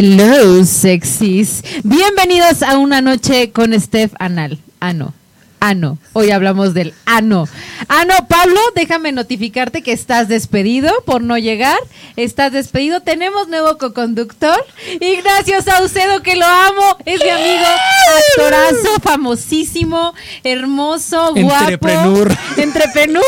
Hello, 0.00 0.64
sexys. 0.64 1.64
Bienvenidos 1.82 2.62
a 2.62 2.78
una 2.78 3.00
noche 3.00 3.50
con 3.50 3.78
Steph 3.80 4.12
Anal. 4.20 4.60
Ano. 4.78 5.12
Ano. 5.58 5.98
Hoy 6.12 6.30
hablamos 6.30 6.72
del 6.72 6.94
ano. 7.04 7.48
Ano, 7.88 8.14
Pablo, 8.28 8.60
déjame 8.76 9.10
notificarte 9.10 9.82
que 9.82 9.90
estás 9.90 10.28
despedido 10.28 10.92
por 11.04 11.20
no 11.20 11.36
llegar. 11.36 11.78
Estás 12.14 12.52
despedido. 12.52 13.00
Tenemos 13.00 13.48
nuevo 13.48 13.76
coconductor. 13.76 14.64
Ignacio 15.00 15.60
Saucedo, 15.62 16.22
que 16.22 16.36
lo 16.36 16.46
amo. 16.46 16.96
Es 17.04 17.20
mi 17.20 17.30
amigo, 17.30 17.66
actorazo, 18.08 19.00
famosísimo, 19.02 20.14
hermoso, 20.44 21.34
guapo. 21.34 21.70
Entrepreneur. 21.70 22.36
Entrepreneur. 22.56 23.24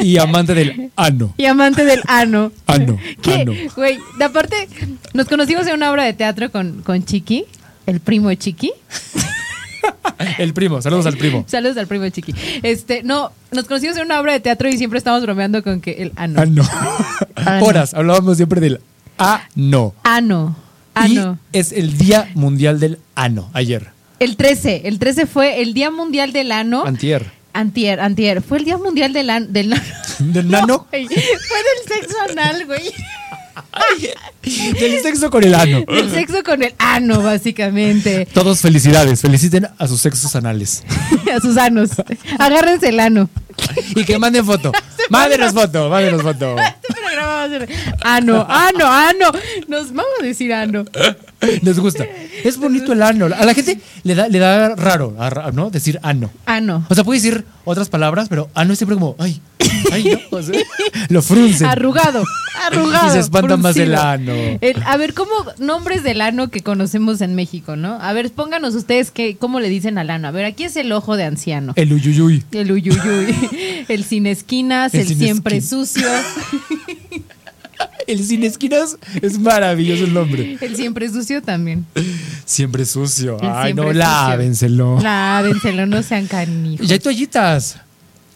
Y 0.00 0.18
amante 0.18 0.54
del 0.54 0.90
ano. 0.96 1.34
Y 1.36 1.46
amante 1.46 1.84
del 1.84 2.02
ano. 2.06 2.52
Ano. 2.66 2.98
¿Qué? 3.22 3.42
ano. 3.42 3.52
Güey, 3.76 3.98
de 4.18 4.24
aparte, 4.24 4.68
nos 5.12 5.28
conocimos 5.28 5.66
en 5.66 5.74
una 5.74 5.90
obra 5.90 6.04
de 6.04 6.12
teatro 6.12 6.50
con, 6.50 6.82
con 6.82 7.04
Chiqui, 7.04 7.44
el 7.86 8.00
primo 8.00 8.28
de 8.28 8.36
Chiqui. 8.36 8.72
El 10.38 10.54
primo, 10.54 10.80
saludos 10.80 11.04
al 11.06 11.16
primo. 11.16 11.44
Saludos 11.46 11.76
al 11.76 11.86
primo 11.86 12.08
Chiqui. 12.08 12.34
Este, 12.62 13.02
no, 13.02 13.32
nos 13.52 13.64
conocimos 13.64 13.96
en 13.98 14.04
una 14.04 14.20
obra 14.20 14.32
de 14.32 14.40
teatro 14.40 14.68
y 14.68 14.78
siempre 14.78 14.98
estamos 14.98 15.22
bromeando 15.22 15.62
con 15.62 15.80
que 15.80 15.92
el 16.02 16.12
ano. 16.16 16.40
Ano. 16.40 16.62
Ano. 17.34 17.64
Horas, 17.66 17.92
hablábamos 17.94 18.36
siempre 18.36 18.60
del 18.60 18.80
ano. 19.18 19.94
Ano. 20.02 20.56
Y 20.96 21.18
Ano. 21.18 21.38
es 21.52 21.72
el 21.72 21.96
Día 21.98 22.30
Mundial 22.34 22.78
del 22.80 22.98
Ano, 23.14 23.50
ayer. 23.52 23.88
El 24.20 24.36
13, 24.36 24.82
el 24.84 24.98
13 24.98 25.26
fue 25.26 25.60
el 25.60 25.74
Día 25.74 25.90
Mundial 25.90 26.32
del 26.32 26.52
Ano. 26.52 26.84
Antier. 26.86 27.30
Antier, 27.52 28.00
antier. 28.00 28.42
Fue 28.42 28.58
el 28.58 28.64
Día 28.64 28.78
Mundial 28.78 29.12
del, 29.12 29.30
an- 29.30 29.52
del 29.52 29.70
nano. 29.70 29.82
¿Del 30.18 30.48
nano? 30.50 30.86
Fue 30.90 31.00
del 31.00 32.00
sexo 32.00 32.16
anal, 32.30 32.66
güey. 32.66 32.92
Del 34.78 35.00
sexo 35.02 35.30
con 35.30 35.42
el 35.44 35.54
ano. 35.54 35.84
Del 35.86 36.10
sexo 36.10 36.42
con 36.44 36.62
el 36.62 36.74
ano, 36.78 37.22
básicamente. 37.22 38.26
Todos 38.32 38.60
felicidades, 38.60 39.20
feliciten 39.20 39.68
a 39.78 39.86
sus 39.88 40.00
sexos 40.00 40.34
anales. 40.36 40.82
A 41.34 41.40
sus 41.40 41.56
anos. 41.56 41.90
Agárrense 42.38 42.88
el 42.90 43.00
ano. 43.00 43.28
Y 43.96 44.04
que 44.04 44.18
manden 44.18 44.44
foto. 44.44 44.72
Mándenos 45.10 45.52
foto, 45.52 45.88
mándenos 45.88 46.22
foto. 46.22 46.54
A 48.02 48.16
ano, 48.16 48.46
ano, 48.48 48.86
ano. 48.86 49.32
Nos 49.68 49.88
vamos 49.88 50.12
a 50.20 50.24
decir 50.24 50.52
ano. 50.52 50.84
Nos 51.62 51.78
gusta. 51.78 52.06
Es 52.42 52.56
bonito 52.56 52.92
el 52.92 53.02
ano. 53.02 53.26
A 53.26 53.44
la 53.44 53.54
gente 53.54 53.78
le 54.02 54.14
da, 54.14 54.28
le 54.28 54.38
da 54.38 54.74
raro, 54.76 55.14
¿no? 55.52 55.70
Decir 55.70 55.98
ano. 56.02 56.30
Ano. 56.46 56.86
O 56.88 56.94
sea, 56.94 57.04
puede 57.04 57.20
decir 57.20 57.44
otras 57.64 57.88
palabras, 57.88 58.28
pero 58.28 58.48
ano 58.54 58.72
es 58.72 58.78
siempre 58.78 58.94
como, 58.96 59.14
ay, 59.18 59.40
ay, 59.92 60.04
no. 60.04 60.18
O 60.38 60.42
sea, 60.42 60.58
lo 61.10 61.22
fruncen. 61.22 61.66
Arrugado. 61.66 62.22
Arrugado. 62.66 63.08
Y 63.08 63.10
se 63.12 63.18
espanta 63.20 63.56
más 63.56 63.76
el 63.76 63.94
ano. 63.94 64.32
El- 64.60 64.82
a 64.86 64.96
ver, 64.96 65.12
¿cómo 65.14 65.30
nombres 65.58 66.02
del 66.02 66.20
ano 66.22 66.48
que 66.48 66.60
conocemos 66.62 67.20
en 67.20 67.34
México, 67.34 67.76
no? 67.76 67.98
A 68.00 68.12
ver, 68.12 68.30
pónganos 68.32 68.74
ustedes 68.74 69.10
qué, 69.10 69.36
cómo 69.36 69.60
le 69.60 69.68
dicen 69.68 69.98
al 69.98 70.10
ano. 70.10 70.28
A 70.28 70.30
ver, 70.30 70.44
aquí 70.46 70.64
es 70.64 70.76
el 70.76 70.90
ojo 70.92 71.16
de 71.16 71.24
anciano. 71.24 71.72
El 71.76 71.92
uyuyuy. 71.92 72.42
El 72.52 72.72
uyuyuy. 72.72 73.34
El 73.88 74.04
sin 74.04 74.26
esquinas, 74.26 74.94
El 74.94 75.00
el, 75.00 75.08
sin 75.08 75.18
siempre 75.18 75.60
sucio. 75.60 76.06
El 78.06 78.24
sin 78.24 78.44
esquinas 78.44 78.96
es 79.22 79.38
maravilloso 79.38 80.04
el 80.04 80.14
nombre. 80.14 80.58
El 80.60 80.76
siempre 80.76 81.08
sucio 81.08 81.42
también. 81.42 81.86
Siempre 82.44 82.84
sucio. 82.84 83.38
El 83.40 83.48
Ay, 83.48 83.74
no, 83.74 83.82
siempre 83.82 83.98
lávenselo. 83.98 85.00
Lávenselo, 85.00 85.86
no 85.86 86.02
sean 86.02 86.26
canijos. 86.26 86.84
Y 86.84 86.88
ya 86.88 86.94
hay 86.94 87.00
toallitas. 87.00 87.78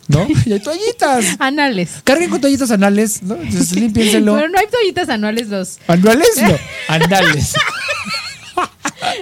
¿No? 0.08 0.26
Y 0.46 0.52
hay 0.52 0.60
toallitas. 0.60 1.36
Anales. 1.38 2.00
Carguen 2.02 2.30
con 2.30 2.40
toallitas 2.40 2.70
anales, 2.70 3.22
¿no? 3.22 3.34
Entonces 3.34 3.72
límpienselo. 3.72 4.34
Pero 4.36 4.48
no 4.48 4.58
hay 4.58 4.66
toallitas 4.66 5.08
anuales 5.10 5.48
los, 5.48 5.78
¿Anuales? 5.86 6.30
No. 6.40 6.56
Anales. 6.88 7.52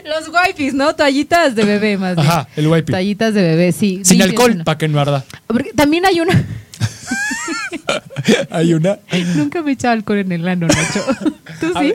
los 0.05 0.29
wipes, 0.29 0.75
¿no? 0.75 0.95
Toallitas 0.95 1.57
de 1.57 1.65
bebé 1.65 1.99
más 1.99 2.15
bien. 2.15 2.27
Ajá, 2.27 2.49
el 2.55 2.69
wipe. 2.69 2.93
Toallitas 2.93 3.35
de 3.35 3.43
bebé, 3.43 3.73
sí. 3.73 4.01
Sin 4.05 4.23
alcohol, 4.23 4.63
para 4.65 4.79
que 4.79 4.87
no 4.87 5.01
arda. 5.01 5.25
Porque 5.49 5.73
también 5.73 6.07
hay 6.07 6.21
una. 6.21 6.33
Hay 8.51 8.75
una. 8.75 8.99
Nunca 9.35 9.63
me 9.63 9.71
he 9.71 9.75
echado 9.75 9.95
alcohol 9.95 10.19
en 10.19 10.33
el 10.33 10.47
ano, 10.47 10.67
Nacho. 10.67 11.05
¿Tú 11.61 11.73
sí? 11.81 11.95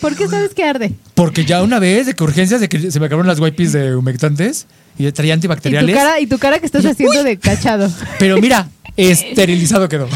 ¿Por 0.00 0.16
qué 0.16 0.28
sabes 0.28 0.54
que 0.54 0.64
arde? 0.64 0.92
Porque 1.14 1.44
ya 1.44 1.62
una 1.62 1.78
vez, 1.78 2.06
de 2.06 2.14
que 2.14 2.24
urgencias, 2.24 2.60
de 2.60 2.68
que 2.68 2.90
se 2.90 3.00
me 3.00 3.06
acabaron 3.06 3.26
las 3.26 3.40
wipes 3.40 3.72
de 3.72 3.96
humectantes 3.96 4.66
y 4.98 5.10
traía 5.12 5.32
Y 5.34 5.36
tu 5.36 5.38
antibacteriales. 5.38 5.96
cara, 5.96 6.20
y 6.20 6.26
tu 6.26 6.38
cara 6.38 6.58
que 6.58 6.66
estás 6.66 6.84
haciendo 6.84 7.22
de 7.24 7.38
cachado. 7.38 7.90
Pero 8.18 8.38
mira, 8.40 8.68
esterilizado 8.96 9.88
quedó. 9.88 10.08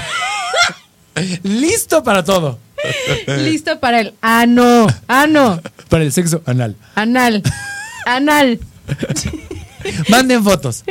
Listo 1.42 2.02
para 2.02 2.24
todo. 2.24 2.58
Listo 3.26 3.80
para 3.80 4.00
el 4.00 4.14
ano. 4.20 4.86
Ano. 5.08 5.60
Para 5.88 6.04
el 6.04 6.12
sexo 6.12 6.42
anal. 6.46 6.76
Anal. 6.94 7.42
Anal. 8.04 8.58
Manden 10.08 10.42
fotos. 10.42 10.84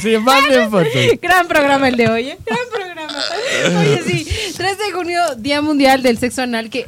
sí, 0.00 0.16
manden 0.18 0.70
fotos. 0.70 0.92
Gran 1.20 1.46
programa 1.46 1.88
el 1.88 1.96
de 1.96 2.08
hoy, 2.08 2.28
¿eh? 2.28 2.38
Gran 2.44 2.58
programa. 2.70 2.81
Oye, 3.80 4.02
sí. 4.06 4.26
3 4.56 4.78
de 4.78 4.92
junio, 4.92 5.20
Día 5.38 5.60
Mundial 5.62 6.02
del 6.02 6.18
Sexo 6.18 6.42
Anal, 6.42 6.70
que. 6.70 6.86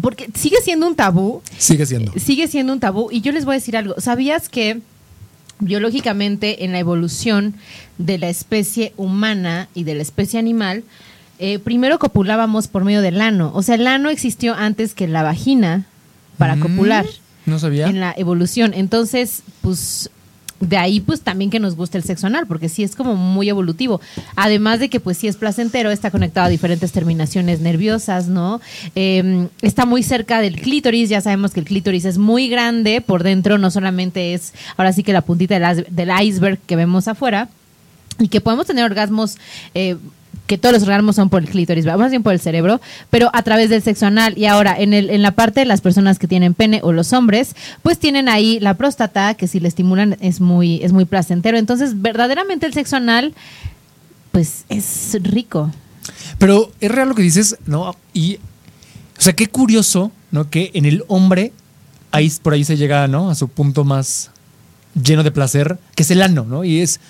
Porque 0.00 0.28
sigue 0.34 0.56
siendo 0.62 0.86
un 0.86 0.94
tabú. 0.96 1.42
Sigue 1.58 1.84
siendo. 1.86 2.12
sigue 2.18 2.48
siendo 2.48 2.72
un 2.72 2.80
tabú. 2.80 3.08
Y 3.10 3.20
yo 3.20 3.30
les 3.32 3.44
voy 3.44 3.54
a 3.54 3.58
decir 3.58 3.76
algo. 3.76 3.94
¿Sabías 3.98 4.48
que 4.48 4.80
biológicamente 5.60 6.64
en 6.64 6.72
la 6.72 6.78
evolución 6.78 7.54
de 7.98 8.18
la 8.18 8.28
especie 8.28 8.92
humana 8.96 9.68
y 9.74 9.84
de 9.84 9.94
la 9.94 10.02
especie 10.02 10.38
animal, 10.38 10.82
eh, 11.38 11.58
primero 11.58 11.98
copulábamos 11.98 12.68
por 12.68 12.84
medio 12.84 13.02
del 13.02 13.20
ano? 13.20 13.52
O 13.54 13.62
sea, 13.62 13.74
el 13.76 13.86
ano 13.86 14.10
existió 14.10 14.54
antes 14.54 14.94
que 14.94 15.06
la 15.08 15.22
vagina 15.22 15.86
para 16.38 16.56
Mm, 16.56 16.60
copular 16.60 17.06
No 17.46 17.58
sabía. 17.58 17.86
en 17.88 18.00
la 18.00 18.14
evolución. 18.16 18.72
Entonces, 18.74 19.42
pues 19.60 20.10
de 20.62 20.76
ahí 20.76 21.00
pues 21.00 21.22
también 21.22 21.50
que 21.50 21.58
nos 21.58 21.76
gusta 21.76 21.98
el 21.98 22.04
sexo 22.04 22.28
anal, 22.28 22.46
porque 22.46 22.68
sí 22.68 22.82
es 22.84 22.94
como 22.94 23.16
muy 23.16 23.48
evolutivo. 23.48 24.00
Además 24.36 24.80
de 24.80 24.88
que 24.88 25.00
pues 25.00 25.18
sí 25.18 25.28
es 25.28 25.36
placentero, 25.36 25.90
está 25.90 26.10
conectado 26.10 26.46
a 26.46 26.50
diferentes 26.50 26.92
terminaciones 26.92 27.60
nerviosas, 27.60 28.28
¿no? 28.28 28.60
Eh, 28.94 29.48
está 29.60 29.86
muy 29.86 30.02
cerca 30.02 30.40
del 30.40 30.60
clítoris, 30.60 31.08
ya 31.08 31.20
sabemos 31.20 31.52
que 31.52 31.60
el 31.60 31.66
clítoris 31.66 32.04
es 32.04 32.16
muy 32.16 32.48
grande 32.48 33.00
por 33.00 33.24
dentro, 33.24 33.58
no 33.58 33.70
solamente 33.70 34.34
es 34.34 34.54
ahora 34.76 34.92
sí 34.92 35.02
que 35.02 35.12
la 35.12 35.22
puntita 35.22 35.58
del, 35.58 35.86
del 35.90 36.10
iceberg 36.22 36.58
que 36.60 36.76
vemos 36.76 37.08
afuera, 37.08 37.48
y 38.18 38.28
que 38.28 38.40
podemos 38.40 38.66
tener 38.66 38.84
orgasmos 38.84 39.36
eh, 39.74 39.96
que 40.52 40.58
todos 40.58 40.74
los 40.74 40.82
orgasmos 40.82 41.16
son 41.16 41.30
por 41.30 41.40
el 41.40 41.48
clítoris, 41.48 41.86
más 41.86 42.10
bien 42.10 42.22
por 42.22 42.34
el 42.34 42.38
cerebro, 42.38 42.78
pero 43.08 43.30
a 43.32 43.42
través 43.42 43.70
del 43.70 43.80
sexo 43.80 44.04
anal. 44.04 44.36
Y 44.36 44.44
ahora, 44.44 44.76
en, 44.78 44.92
el, 44.92 45.08
en 45.08 45.22
la 45.22 45.30
parte 45.30 45.60
de 45.60 45.66
las 45.66 45.80
personas 45.80 46.18
que 46.18 46.28
tienen 46.28 46.52
pene 46.52 46.80
o 46.82 46.92
los 46.92 47.14
hombres, 47.14 47.56
pues 47.82 47.98
tienen 47.98 48.28
ahí 48.28 48.60
la 48.60 48.74
próstata, 48.74 49.32
que 49.32 49.48
si 49.48 49.60
le 49.60 49.68
estimulan 49.68 50.18
es 50.20 50.42
muy, 50.42 50.84
es 50.84 50.92
muy 50.92 51.06
placentero. 51.06 51.56
Entonces, 51.56 52.02
verdaderamente 52.02 52.66
el 52.66 52.74
sexo 52.74 52.96
anal, 52.96 53.32
pues 54.30 54.66
es 54.68 55.16
rico. 55.22 55.70
Pero 56.36 56.70
es 56.82 56.90
real 56.90 57.08
lo 57.08 57.14
que 57.14 57.22
dices, 57.22 57.56
¿no? 57.64 57.96
Y, 58.12 58.36
o 58.36 59.22
sea, 59.22 59.32
qué 59.32 59.46
curioso, 59.46 60.12
¿no? 60.32 60.50
Que 60.50 60.70
en 60.74 60.84
el 60.84 61.02
hombre, 61.08 61.54
ahí, 62.10 62.30
por 62.42 62.52
ahí 62.52 62.64
se 62.64 62.76
llega, 62.76 63.08
¿no? 63.08 63.30
A 63.30 63.34
su 63.34 63.48
punto 63.48 63.84
más 63.84 64.30
lleno 65.02 65.22
de 65.22 65.30
placer, 65.30 65.78
que 65.94 66.02
es 66.02 66.10
el 66.10 66.20
ano, 66.20 66.44
¿no? 66.44 66.62
Y 66.62 66.80
es, 66.80 67.00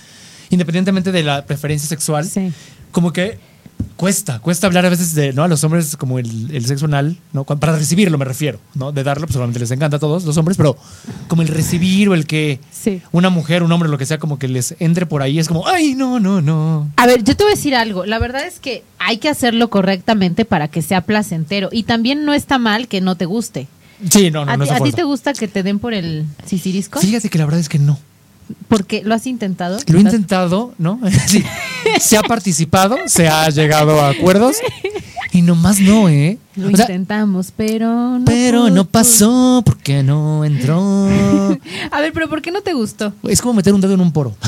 independientemente 0.50 1.10
de 1.10 1.24
la 1.24 1.44
preferencia 1.44 1.88
sexual, 1.88 2.24
Sí. 2.24 2.52
Como 2.92 3.12
que 3.12 3.38
cuesta, 3.96 4.38
cuesta 4.40 4.66
hablar 4.66 4.86
a 4.86 4.88
veces 4.90 5.14
de, 5.14 5.32
¿no? 5.32 5.42
A 5.44 5.48
los 5.48 5.62
hombres 5.64 5.96
como 5.96 6.18
el, 6.18 6.50
el 6.54 6.66
sexo 6.66 6.86
anal, 6.86 7.18
¿no? 7.32 7.44
Para 7.44 7.76
recibirlo 7.76 8.18
me 8.18 8.24
refiero, 8.24 8.58
¿no? 8.74 8.92
De 8.92 9.02
darlo, 9.04 9.26
pues 9.26 9.34
solamente 9.34 9.58
les 9.60 9.70
encanta 9.70 9.96
a 9.96 10.00
todos 10.00 10.24
los 10.24 10.36
hombres, 10.36 10.56
pero 10.56 10.76
como 11.28 11.42
el 11.42 11.48
recibir 11.48 12.08
o 12.08 12.14
el 12.14 12.26
que 12.26 12.60
Sí. 12.70 13.02
una 13.12 13.30
mujer, 13.30 13.62
un 13.62 13.70
hombre, 13.72 13.88
lo 13.88 13.98
que 13.98 14.06
sea, 14.06 14.18
como 14.18 14.38
que 14.38 14.48
les 14.48 14.74
entre 14.80 15.06
por 15.06 15.22
ahí, 15.22 15.38
es 15.38 15.48
como, 15.48 15.66
ay, 15.68 15.94
no, 15.94 16.20
no, 16.20 16.40
no. 16.40 16.88
A 16.96 17.06
ver, 17.06 17.22
yo 17.24 17.36
te 17.36 17.44
voy 17.44 17.52
a 17.52 17.56
decir 17.56 17.74
algo. 17.74 18.04
La 18.06 18.18
verdad 18.18 18.46
es 18.46 18.60
que 18.60 18.82
hay 18.98 19.18
que 19.18 19.28
hacerlo 19.28 19.68
correctamente 19.70 20.44
para 20.44 20.68
que 20.68 20.82
sea 20.82 21.00
placentero. 21.02 21.68
Y 21.72 21.84
también 21.84 22.24
no 22.24 22.34
está 22.34 22.58
mal 22.58 22.88
que 22.88 23.00
no 23.00 23.16
te 23.16 23.24
guste. 23.26 23.68
Sí, 24.10 24.30
no, 24.32 24.44
no, 24.44 24.50
¿A, 24.52 24.56
no 24.56 24.64
a 24.64 24.80
ti 24.80 24.90
te 24.92 25.04
gusta 25.04 25.32
que 25.32 25.46
te 25.46 25.62
den 25.62 25.78
por 25.78 25.94
el 25.94 26.26
sisirisco? 26.44 26.98
Fíjate 27.00 27.28
que 27.30 27.38
la 27.38 27.44
verdad 27.44 27.60
es 27.60 27.68
que 27.68 27.78
no. 27.78 27.98
Porque 28.69 29.02
lo 29.04 29.14
has 29.14 29.26
intentado. 29.26 29.78
Lo 29.87 29.99
he 29.99 30.00
intentado, 30.00 30.75
¿no? 30.78 31.00
Sí. 31.26 31.44
Se 32.00 32.16
ha 32.16 32.22
participado, 32.22 32.96
se 33.06 33.28
ha 33.28 33.49
llegado 33.50 34.00
a 34.00 34.10
acuerdos 34.10 34.56
y 35.32 35.43
nomás 35.43 35.81
no, 35.81 36.08
¿eh? 36.08 36.38
Lo 36.56 36.69
O 36.69 36.76
sea, 36.76 36.84
intentamos, 36.84 37.52
pero 37.56 38.19
no. 38.19 38.25
pero 38.26 38.69
no 38.69 38.84
pasó 38.84 39.62
porque 39.64 40.02
no 40.02 40.44
entró. 40.44 41.08
A 41.90 42.00
ver, 42.00 42.12
pero 42.12 42.29
¿por 42.29 42.43
qué 42.43 42.50
no 42.50 42.61
te 42.61 42.75
gustó? 42.75 43.14
Es 43.26 43.40
como 43.40 43.55
meter 43.55 43.73
un 43.73 43.81
dedo 43.81 43.94
en 43.94 44.00
un 44.00 44.12
poro. 44.12 44.37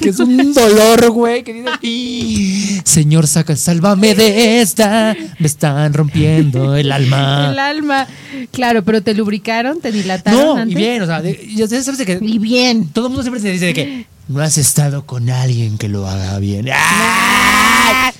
Que 0.00 0.10
es 0.10 0.20
un 0.20 0.54
dolor, 0.54 1.10
güey. 1.10 1.42
Que 1.42 1.52
dices, 1.54 1.72
"Y, 1.82 2.80
Señor, 2.84 3.26
saca, 3.26 3.56
sálvame 3.56 4.14
de 4.14 4.60
esta. 4.62 5.14
Me 5.40 5.46
están 5.48 5.92
rompiendo 5.92 6.76
el 6.76 6.92
alma. 6.92 7.48
El 7.50 7.58
alma. 7.58 8.06
Claro, 8.52 8.84
pero 8.84 9.02
te 9.02 9.12
lubricaron, 9.12 9.80
te 9.80 9.90
dilataron 9.90 10.40
Ah. 10.40 10.44
No, 10.44 10.56
antes. 10.58 10.72
y 10.72 10.74
bien, 10.76 11.02
o 11.02 11.06
sea, 11.06 11.20
ya 11.22 11.66
sabes 11.66 11.98
de 11.98 12.06
que 12.06 12.18
Y 12.22 12.38
bien. 12.38 12.88
todo 12.90 13.06
el 13.06 13.10
mundo 13.10 13.22
siempre 13.24 13.42
te 13.42 13.50
dice 13.50 13.66
de 13.66 13.74
que 13.74 14.06
no 14.28 14.40
has 14.40 14.56
estado 14.56 15.04
con 15.04 15.28
alguien 15.28 15.76
que 15.78 15.88
lo 15.88 16.06
haga 16.08 16.38
bien. 16.38 16.68
¡Ay! 16.72 18.11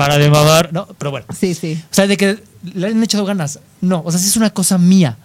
Para 0.00 0.18
de 0.18 0.30
mamar. 0.30 0.72
No, 0.72 0.86
pero 0.98 1.10
bueno. 1.10 1.26
Sí, 1.38 1.54
sí. 1.54 1.80
O 1.90 1.94
sea, 1.94 2.06
de 2.06 2.16
que 2.16 2.42
le 2.74 2.86
han 2.88 3.02
echado 3.02 3.24
ganas. 3.24 3.60
No, 3.80 4.02
o 4.04 4.10
sea, 4.10 4.18
sí 4.20 4.26
es 4.28 4.36
una 4.36 4.50
cosa 4.50 4.78
mía. 4.78 5.16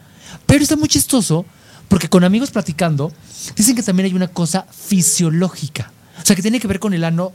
Pero 0.45 0.61
está 0.63 0.75
muy 0.75 0.87
chistoso 0.89 1.45
porque 1.87 2.09
con 2.09 2.23
amigos 2.23 2.51
platicando 2.51 3.11
dicen 3.55 3.75
que 3.75 3.83
también 3.83 4.07
hay 4.07 4.13
una 4.13 4.27
cosa 4.27 4.65
fisiológica. 4.71 5.91
O 6.21 6.25
sea, 6.25 6.35
que 6.35 6.41
tiene 6.41 6.59
que 6.59 6.67
ver 6.67 6.79
con 6.79 6.93
el 6.93 7.03
ano. 7.03 7.31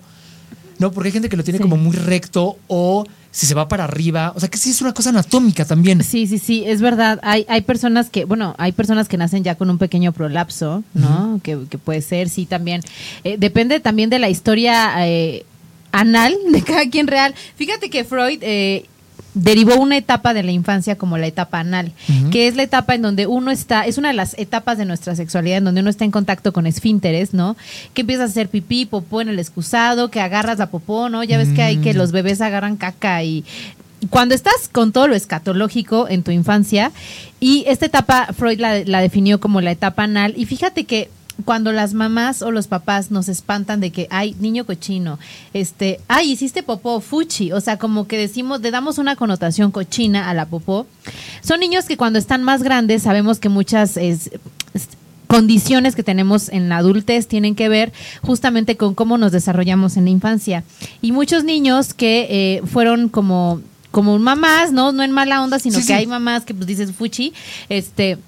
No, 0.78 0.92
porque 0.92 1.08
hay 1.08 1.12
gente 1.12 1.28
que 1.28 1.36
lo 1.36 1.44
tiene 1.44 1.58
Sí. 1.58 1.62
como 1.62 1.76
muy 1.76 1.94
recto 1.94 2.56
o 2.66 3.04
si 3.30 3.46
se 3.46 3.54
va 3.54 3.68
para 3.68 3.84
arriba. 3.84 4.32
O 4.34 4.40
sea, 4.40 4.48
que 4.48 4.58
sí 4.58 4.70
es 4.70 4.80
una 4.80 4.92
cosa 4.94 5.10
anatómica 5.10 5.64
también. 5.64 6.02
Sí, 6.02 6.26
sí, 6.26 6.38
sí, 6.38 6.64
es 6.66 6.80
verdad. 6.80 7.20
Hay, 7.22 7.44
hay 7.48 7.60
personas 7.60 8.08
que, 8.10 8.24
bueno, 8.24 8.54
hay 8.58 8.72
personas 8.72 9.06
que 9.06 9.16
nacen 9.18 9.44
ya 9.44 9.54
con 9.56 9.68
un 9.70 9.78
pequeño 9.78 10.12
prolapso, 10.12 10.82
¿no? 10.94 11.38
que, 11.42 11.58
que 11.68 11.78
puede 11.78 12.00
ser, 12.00 12.28
sí, 12.28 12.46
también. 12.46 12.80
Eh, 13.24 13.36
depende 13.38 13.78
también 13.80 14.08
de 14.10 14.18
la 14.18 14.30
historia 14.30 15.06
eh, 15.06 15.44
anal 15.92 16.34
de 16.50 16.62
cada 16.62 16.88
quien 16.88 17.06
real. 17.06 17.34
Fíjate 17.56 17.90
que 17.90 18.04
Freud 18.04 18.38
eh, 18.42 18.86
derivó 19.34 19.76
una 19.76 19.96
etapa 19.96 20.34
de 20.34 20.42
la 20.42 20.50
infancia 20.50 20.96
como 20.96 21.16
la 21.16 21.26
etapa 21.26 21.60
anal, 21.60 21.92
que 22.32 22.48
es 22.48 22.56
la 22.56 22.64
etapa 22.64 22.94
en 22.96 23.02
donde 23.02 23.26
uno 23.28 23.52
está, 23.52 23.82
es 23.82 23.96
una 23.96 24.08
de 24.08 24.14
las 24.14 24.36
etapas 24.38 24.76
de 24.76 24.84
nuestra 24.84 25.14
sexualidad 25.14 25.58
en 25.58 25.64
donde 25.64 25.82
uno 25.82 25.90
está 25.90 26.04
en 26.04 26.10
contacto 26.10 26.52
con 26.52 26.66
esfínteres, 26.66 27.32
¿no? 27.32 27.56
Que 27.94 28.00
empiezas 28.00 28.28
a 28.28 28.30
hacer 28.32 28.48
pipí, 28.48 28.86
popó 28.86 29.20
en 29.20 29.28
el 29.28 29.38
excusado, 29.38 30.10
que 30.10 30.20
agarras 30.20 30.58
la 30.58 30.70
popó, 30.70 31.08
¿no? 31.08 31.22
Ya 31.22 31.38
ves 31.38 31.50
que 31.50 31.62
hay 31.62 31.76
que 31.76 31.94
Mm. 31.94 31.96
los 31.96 32.12
bebés 32.12 32.40
agarran 32.40 32.76
caca 32.76 33.22
y 33.22 33.44
cuando 34.08 34.34
estás 34.34 34.68
con 34.72 34.92
todo 34.92 35.08
lo 35.08 35.14
escatológico 35.14 36.08
en 36.08 36.22
tu 36.22 36.30
infancia, 36.30 36.90
y 37.38 37.64
esta 37.68 37.86
etapa 37.86 38.28
Freud 38.32 38.58
la, 38.58 38.82
la 38.84 39.00
definió 39.02 39.38
como 39.38 39.60
la 39.60 39.70
etapa 39.70 40.04
anal, 40.04 40.32
y 40.36 40.46
fíjate 40.46 40.84
que 40.84 41.10
cuando 41.44 41.72
las 41.72 41.94
mamás 41.94 42.42
o 42.42 42.50
los 42.50 42.66
papás 42.66 43.10
nos 43.10 43.28
espantan 43.28 43.80
de 43.80 43.90
que, 43.90 44.06
ay, 44.10 44.34
niño 44.40 44.64
cochino, 44.66 45.18
este, 45.54 46.00
ay, 46.08 46.32
hiciste 46.32 46.62
popó, 46.62 47.00
fuchi, 47.00 47.52
o 47.52 47.60
sea, 47.60 47.78
como 47.78 48.06
que 48.06 48.16
decimos, 48.18 48.60
le 48.60 48.70
damos 48.70 48.98
una 48.98 49.16
connotación 49.16 49.70
cochina 49.70 50.28
a 50.30 50.34
la 50.34 50.46
popó, 50.46 50.86
son 51.42 51.60
niños 51.60 51.84
que 51.86 51.96
cuando 51.96 52.18
están 52.18 52.42
más 52.42 52.62
grandes 52.62 53.02
sabemos 53.02 53.38
que 53.38 53.48
muchas 53.48 53.96
es- 53.96 54.30
es- 54.74 54.88
condiciones 55.26 55.94
que 55.94 56.02
tenemos 56.02 56.48
en 56.48 56.68
la 56.68 56.78
adultez 56.78 57.28
tienen 57.28 57.54
que 57.54 57.68
ver 57.68 57.92
justamente 58.20 58.76
con 58.76 58.94
cómo 58.96 59.16
nos 59.16 59.30
desarrollamos 59.30 59.96
en 59.96 60.04
la 60.04 60.10
infancia. 60.10 60.64
Y 61.02 61.12
muchos 61.12 61.44
niños 61.44 61.94
que 61.94 62.26
eh, 62.28 62.62
fueron 62.66 63.08
como, 63.08 63.60
como 63.92 64.18
mamás, 64.18 64.72
¿no? 64.72 64.90
No 64.90 65.04
en 65.04 65.12
mala 65.12 65.40
onda, 65.42 65.60
sino 65.60 65.76
Sí, 65.76 65.82
que 65.82 65.86
sí. 65.86 65.92
hay 65.92 66.06
mamás 66.08 66.44
que 66.44 66.52
pues 66.52 66.66
dices 66.66 66.90
fuchi, 66.90 67.32
este 67.68 68.18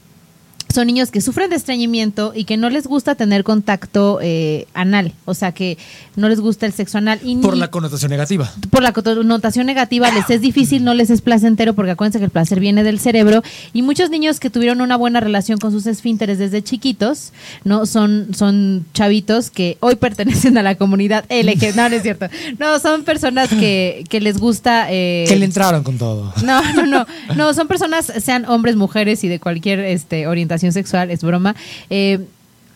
son 0.72 0.86
niños 0.86 1.10
que 1.10 1.20
sufren 1.20 1.50
de 1.50 1.56
estreñimiento 1.56 2.32
y 2.34 2.44
que 2.44 2.56
no 2.56 2.70
les 2.70 2.86
gusta 2.86 3.14
tener 3.14 3.44
contacto 3.44 4.18
eh, 4.22 4.66
anal, 4.74 5.12
o 5.24 5.34
sea 5.34 5.52
que 5.52 5.78
no 6.16 6.28
les 6.28 6.40
gusta 6.40 6.66
el 6.66 6.72
sexo 6.72 6.98
anal 6.98 7.20
y 7.22 7.36
Por 7.36 7.54
ni- 7.54 7.60
la 7.60 7.70
connotación 7.70 8.10
negativa. 8.10 8.50
por 8.70 8.82
la 8.82 8.92
connotación 8.92 9.66
negativa 9.66 10.10
les 10.10 10.28
es 10.30 10.40
difícil, 10.40 10.84
no 10.84 10.94
les 10.94 11.10
es 11.10 11.20
placentero 11.22 11.74
porque 11.74 11.92
acuérdense 11.92 12.18
que 12.18 12.24
el 12.26 12.30
placer 12.30 12.60
viene 12.60 12.82
del 12.84 12.98
cerebro 12.98 13.42
y 13.72 13.82
muchos 13.82 14.10
niños 14.10 14.40
que 14.40 14.50
tuvieron 14.50 14.80
una 14.80 14.96
buena 14.96 15.20
relación 15.20 15.58
con 15.58 15.72
sus 15.72 15.86
esfínteres 15.86 16.38
desde 16.38 16.62
chiquitos, 16.62 17.32
no 17.64 17.86
son 17.86 18.28
son 18.34 18.84
chavitos 18.94 19.50
que 19.50 19.76
hoy 19.80 19.96
pertenecen 19.96 20.56
a 20.58 20.62
la 20.62 20.74
comunidad 20.76 21.24
LG, 21.30 21.74
no, 21.76 21.88
no 21.88 21.96
es 21.96 22.02
cierto. 22.02 22.26
No, 22.58 22.78
son 22.78 23.04
personas 23.04 23.48
que, 23.48 24.04
que 24.08 24.20
les 24.20 24.38
gusta 24.38 24.86
eh, 24.90 25.24
Que 25.28 25.36
le 25.36 25.44
entraron 25.44 25.82
con 25.82 25.98
todo. 25.98 26.32
no, 26.44 26.62
no, 26.74 26.86
no. 26.86 27.06
No, 27.36 27.54
son 27.54 27.66
personas, 27.68 28.12
sean 28.22 28.44
hombres, 28.46 28.76
mujeres 28.76 29.24
y 29.24 29.28
de 29.28 29.40
cualquier 29.40 29.80
este, 29.80 30.26
orientación 30.26 30.61
sexual, 30.70 31.10
es 31.10 31.22
broma. 31.24 31.56
eh, 31.90 32.24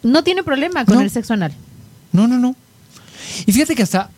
no 0.02 0.24
tiene 0.24 0.42
problema 0.42 0.84
con 0.84 0.96
No. 0.96 1.00
el 1.02 1.10
sexo 1.10 1.34
anal. 1.34 1.52
No, 2.12 2.26
no, 2.26 2.38
no. 2.38 2.54
Y 3.46 3.52
fíjate 3.52 3.74
que 3.74 3.82
hasta 3.82 4.10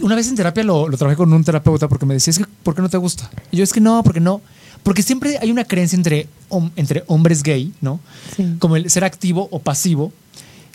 una 0.00 0.14
vez 0.14 0.28
en 0.28 0.36
terapia 0.36 0.62
lo, 0.64 0.88
lo 0.88 0.96
trabajé 0.96 1.16
con 1.16 1.32
un 1.32 1.44
terapeuta 1.44 1.88
porque 1.88 2.06
me 2.06 2.14
decía, 2.14 2.30
es 2.30 2.38
que, 2.38 2.46
¿por 2.62 2.74
qué 2.74 2.82
no 2.82 2.88
te 2.88 2.96
gusta? 2.98 3.30
Y 3.50 3.56
yo, 3.58 3.64
es 3.64 3.72
que 3.72 3.80
no, 3.80 4.02
porque 4.02 4.20
no. 4.20 4.40
Porque 4.82 5.02
siempre 5.02 5.38
hay 5.40 5.50
una 5.50 5.64
creencia 5.64 5.96
entre, 5.96 6.28
hom- 6.50 6.72
entre 6.76 7.04
hombres 7.06 7.42
gay, 7.42 7.72
¿no? 7.80 8.00
Sí. 8.36 8.56
Como 8.58 8.76
el 8.76 8.90
ser 8.90 9.04
activo 9.04 9.48
o 9.50 9.60
pasivo. 9.60 10.12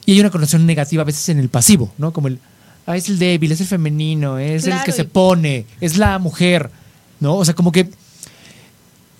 Y 0.05 0.13
hay 0.13 0.19
una 0.21 0.29
connotación 0.29 0.65
negativa 0.65 1.01
a 1.01 1.05
veces 1.05 1.27
en 1.29 1.39
el 1.39 1.49
pasivo, 1.49 1.91
¿no? 1.97 2.13
Como 2.13 2.29
el, 2.29 2.39
ah, 2.85 2.95
es 2.95 3.09
el 3.09 3.19
débil, 3.19 3.51
es 3.51 3.59
el 3.59 3.67
femenino, 3.67 4.39
es 4.39 4.65
el 4.65 4.81
que 4.83 4.93
se 4.93 5.03
pone, 5.03 5.65
es 5.81 5.97
la 5.97 6.17
mujer, 6.19 6.71
¿no? 7.19 7.35
O 7.35 7.43
sea, 7.43 7.53
como 7.53 7.71
que 7.73 7.89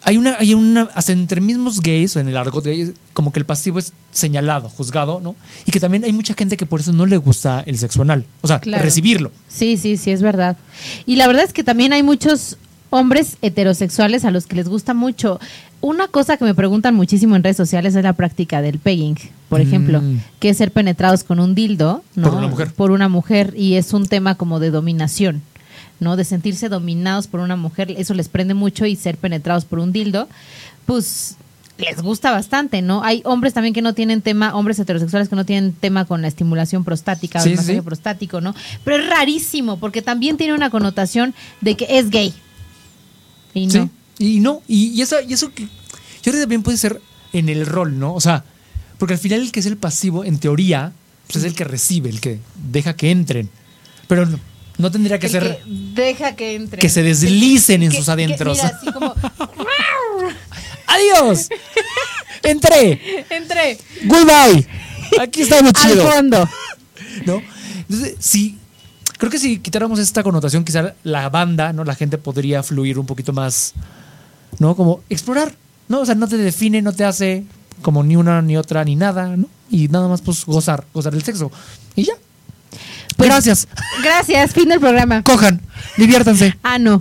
hay 0.08 0.16
una, 0.18 0.38
hay 0.40 0.54
una, 0.54 0.84
hasta 0.96 1.12
entre 1.12 1.42
mismos 1.42 1.82
gays 1.82 2.16
o 2.16 2.20
en 2.22 2.30
el 2.30 2.38
argot 2.38 2.64
gay, 2.64 2.94
como 3.14 3.34
que 3.34 3.40
el 3.40 3.46
pasivo 3.46 3.78
es 3.78 3.92
señalado, 4.12 4.70
juzgado, 4.70 5.20
¿no? 5.22 5.36
Y 5.66 5.72
que 5.72 5.82
también 5.82 6.06
hay 6.06 6.14
mucha 6.14 6.34
gente 6.34 6.56
que 6.56 6.66
por 6.66 6.80
eso 6.80 6.94
no 6.94 7.06
le 7.06 7.18
gusta 7.18 7.62
el 7.66 7.78
sexo 7.78 8.02
anal. 8.04 8.24
O 8.42 8.48
sea, 8.48 8.60
Claro. 8.60 8.82
recibirlo. 8.84 9.32
Sí, 9.50 9.76
sí, 9.76 9.98
sí, 9.98 10.12
es 10.12 10.22
verdad. 10.22 10.56
Y 11.06 11.18
la 11.18 11.28
verdad 11.28 11.44
es 11.44 11.52
que 11.52 11.64
también 11.66 11.92
hay 11.92 12.04
muchos 12.04 12.56
hombres 12.90 13.36
heterosexuales 13.42 14.24
a 14.24 14.32
los 14.32 14.48
que 14.48 14.56
les 14.56 14.70
gusta 14.70 14.94
mucho. 14.94 15.42
Una 15.82 16.08
cosa 16.08 16.38
que 16.38 16.46
me 16.46 16.56
preguntan 16.56 16.96
muchísimo 16.96 17.36
en 17.36 17.44
redes 17.44 17.58
sociales 17.58 17.94
es 17.94 18.04
la 18.04 18.14
práctica 18.14 18.62
del 18.62 18.80
pegging, 18.80 19.18
por 19.50 19.60
Mm. 19.60 19.64
ejemplo, 19.68 20.02
que 20.40 20.50
es 20.50 20.58
ser 20.58 20.72
penetrados 20.72 21.26
con 21.26 21.42
un 21.42 21.54
dildo, 21.54 22.02
¿no? 22.16 22.30
Por 22.30 22.38
una 22.38 22.48
mujer. 22.48 22.72
Por 22.74 22.92
una 22.92 23.10
mujer 23.10 23.54
y 23.58 23.74
es 23.76 23.92
un 23.94 24.08
tema 24.08 24.36
como 24.36 24.62
de 24.62 24.72
dominación, 24.72 25.42
¿no? 26.00 26.16
De 26.16 26.24
sentirse 26.24 26.70
dominados 26.70 27.28
por 27.28 27.40
una 27.40 27.56
mujer, 27.56 27.94
eso 27.98 28.14
les 28.14 28.30
prende 28.30 28.54
mucho 28.54 28.86
y 28.86 28.96
ser 28.96 29.18
penetrados 29.18 29.66
por 29.66 29.80
un 29.80 29.92
dildo, 29.92 30.28
pues 30.86 31.38
les 31.78 32.02
gusta 32.02 32.32
bastante, 32.32 32.82
¿no? 32.82 33.04
Hay 33.04 33.22
hombres 33.24 33.54
también 33.54 33.74
que 33.74 33.82
no 33.82 33.94
tienen 33.94 34.22
tema, 34.22 34.56
hombres 34.56 34.80
heterosexuales 34.80 35.30
que 35.30 35.36
no 35.36 35.46
tienen 35.46 35.74
tema 35.74 36.06
con 36.06 36.22
la 36.22 36.28
estimulación 36.28 36.84
prostática 36.84 37.42
o 37.42 37.46
el 37.46 37.56
masaje 37.56 37.76
sí. 37.76 37.82
prostático, 37.82 38.42
¿no? 38.42 38.56
Pero 38.84 39.04
es 39.04 39.10
rarísimo 39.10 39.78
porque 39.78 40.02
también 40.02 40.38
tiene 40.38 40.54
una 40.54 40.70
connotación 40.70 41.36
de 41.62 41.78
que 41.78 42.00
es 42.00 42.10
gay. 42.10 42.34
Y 43.54 43.68
no. 43.68 43.72
Sí. 43.72 43.90
Y 44.20 44.40
no, 44.40 44.62
y, 44.68 44.88
y 44.88 45.02
eso, 45.04 45.18
y 45.22 45.34
eso 45.34 45.54
que 45.54 45.64
yo 45.64 45.70
creo 46.24 46.34
que 46.34 46.42
también 46.42 46.64
puede 46.64 46.78
ser 46.78 47.00
en 47.34 47.50
el 47.50 47.66
rol, 47.66 48.00
¿no? 48.00 48.16
O 48.16 48.22
sea, 48.22 48.44
porque 48.98 49.14
al 49.14 49.20
final 49.20 49.42
el 49.42 49.52
que 49.52 49.60
es 49.60 49.66
el 49.68 49.78
pasivo, 49.78 50.26
en 50.26 50.40
teoría, 50.40 50.94
pues 51.28 51.38
es 51.38 51.44
el 51.44 51.56
que 51.56 51.64
recibe, 51.64 52.10
el 52.10 52.20
que 52.20 52.40
deja 52.72 52.96
que 52.96 53.12
entren. 53.12 53.50
Pero 54.08 54.26
no, 54.26 54.40
no 54.78 54.92
tendría 54.92 55.18
que 55.20 55.26
El 55.28 55.32
ser 55.32 55.44
que 55.44 55.62
deja 55.66 56.36
que 56.36 56.56
entre. 56.56 56.80
que 56.80 56.90
se 56.90 57.04
deslicen 57.04 57.84
en 57.84 57.92
Que- 57.92 57.98
sus 57.98 58.06
que- 58.06 58.12
adentros. 58.12 58.58
mira, 58.58 58.78
así 58.78 58.92
como 58.92 59.14
¡Adiós! 60.88 61.50
¡Entré! 62.44 63.26
entre 63.30 63.78
¡Goodbye! 64.06 64.68
Aquí 65.20 65.42
está 65.42 65.60
al 65.60 65.72
chido. 65.74 66.10
fondo. 66.12 66.50
¿No? 67.26 67.42
Entonces, 67.90 68.16
sí, 68.20 68.58
creo 69.18 69.32
que 69.32 69.40
si 69.40 69.60
quitáramos 69.60 70.00
esta 70.00 70.24
connotación, 70.24 70.64
quizá 70.64 70.94
la 71.04 71.30
banda, 71.30 71.74
¿no? 71.74 71.84
La 71.84 71.96
gente 71.96 72.18
podría 72.18 72.64
fluir 72.64 73.00
un 73.00 73.06
poquito 73.06 73.34
más, 73.34 73.74
¿no? 74.60 74.76
Como 74.76 75.02
explorar, 75.10 75.54
¿no? 75.88 76.02
O 76.02 76.06
sea, 76.06 76.16
no 76.16 76.28
te 76.28 76.38
define, 76.38 76.82
no 76.82 76.94
te 76.94 77.04
hace 77.06 77.44
como 77.82 78.04
ni 78.04 78.16
una, 78.16 78.42
ni 78.42 78.58
otra, 78.58 78.84
ni 78.84 78.96
nada, 78.96 79.36
¿no? 79.38 79.48
Y 79.70 79.88
nada 79.90 80.08
más, 80.08 80.22
pues, 80.22 80.46
gozar, 80.46 80.86
gozar 80.94 81.14
el 81.14 81.24
sexo. 81.24 81.52
Y 81.96 82.04
ya. 82.04 82.14
Pues- 83.18 83.30
Gracias. 83.30 83.68
Gracias, 84.04 84.54
fin 84.54 84.70
del 84.70 84.80
programa. 84.80 85.24
Cojan, 85.24 85.60
diviértanse. 85.98 86.56
Ah, 86.64 86.80
no. 86.80 87.00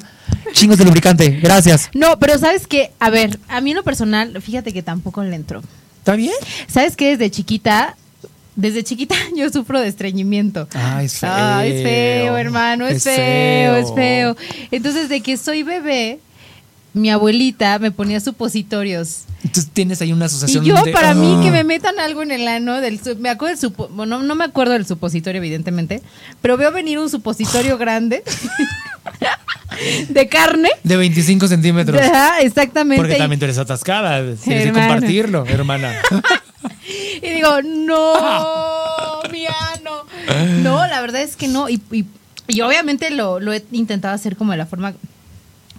Chingos 0.52 0.78
de 0.78 0.84
lubricante. 0.84 1.28
Gracias. 1.42 1.90
No, 1.94 2.18
pero 2.18 2.38
sabes 2.38 2.66
que, 2.66 2.90
a 2.98 3.10
ver, 3.10 3.38
a 3.48 3.60
mí 3.60 3.70
en 3.70 3.76
lo 3.76 3.82
personal, 3.84 4.40
fíjate 4.42 4.72
que 4.72 4.82
tampoco 4.82 5.22
le 5.22 5.36
entró. 5.36 5.62
¿Está 5.98 6.16
bien? 6.16 6.32
¿Sabes 6.68 6.96
que 6.96 7.10
Desde 7.16 7.30
chiquita 7.30 7.94
desde 8.54 8.82
chiquita 8.84 9.14
yo 9.36 9.50
sufro 9.50 9.80
de 9.80 9.88
estreñimiento. 9.88 10.66
Ah, 10.74 11.02
es 11.02 11.18
feo. 11.18 11.30
Ah, 11.30 11.66
es 11.66 11.82
feo, 11.82 12.36
hermano, 12.38 12.86
es, 12.86 12.96
Es 12.98 13.02
feo, 13.04 13.14
feo. 13.14 13.76
es 13.76 13.94
feo. 13.94 14.36
Entonces, 14.70 15.10
de 15.10 15.20
que 15.20 15.36
soy 15.36 15.62
bebé, 15.62 16.20
mi 16.96 17.10
abuelita 17.10 17.78
me 17.78 17.90
ponía 17.90 18.20
supositorios. 18.20 19.24
Entonces 19.44 19.70
tienes 19.72 20.00
ahí 20.00 20.12
una 20.12 20.24
Y 20.24 20.26
asociación 20.26 20.64
yo, 20.64 20.82
de- 20.82 20.92
para 20.92 21.14
mí, 21.14 21.34
Ah. 21.36 21.40
que 21.44 21.50
me 21.50 21.62
metan 21.62 21.98
algo 22.00 22.22
en 22.22 22.30
el 22.32 22.48
ano, 22.48 22.80
del, 22.80 22.98
me 23.18 23.28
acuerdo 23.28 23.56
del 23.60 23.88
bueno, 23.90 24.22
no 24.22 24.34
me 24.34 24.44
acuerdo 24.44 24.72
del 24.72 24.86
supositorio, 24.86 25.38
evidentemente, 25.38 26.02
pero 26.42 26.56
veo 26.56 26.72
venir 26.72 26.98
un 26.98 27.08
supositorio 27.10 27.78
grande 27.78 28.22
de 30.08 30.28
carne. 30.28 30.70
De 30.82 30.96
25 30.96 31.48
centímetros. 31.48 32.00
Ajá, 32.00 32.40
exactamente. 32.40 33.00
Porque 33.00 33.16
y- 33.16 33.18
también 33.18 33.38
tú 33.38 33.44
eres 33.44 33.58
atascada. 33.58 34.20
Tienes 34.42 34.66
que 34.66 34.72
compartirlo, 34.72 35.44
hermana. 35.46 35.94
Y 37.22 37.30
digo, 37.30 37.62
no, 37.62 39.20
mi 39.32 39.44
ano. 39.46 40.04
No, 40.62 40.86
la 40.86 41.00
verdad 41.00 41.22
es 41.22 41.34
que 41.36 41.48
no. 41.48 41.68
Y, 41.68 41.80
y- 41.90 42.04
y 42.48 42.60
obviamente 42.60 43.10
lo, 43.10 43.40
lo 43.40 43.52
he 43.52 43.64
intentado 43.72 44.14
hacer 44.14 44.36
como 44.36 44.52
de 44.52 44.58
la 44.58 44.66
forma 44.66 44.94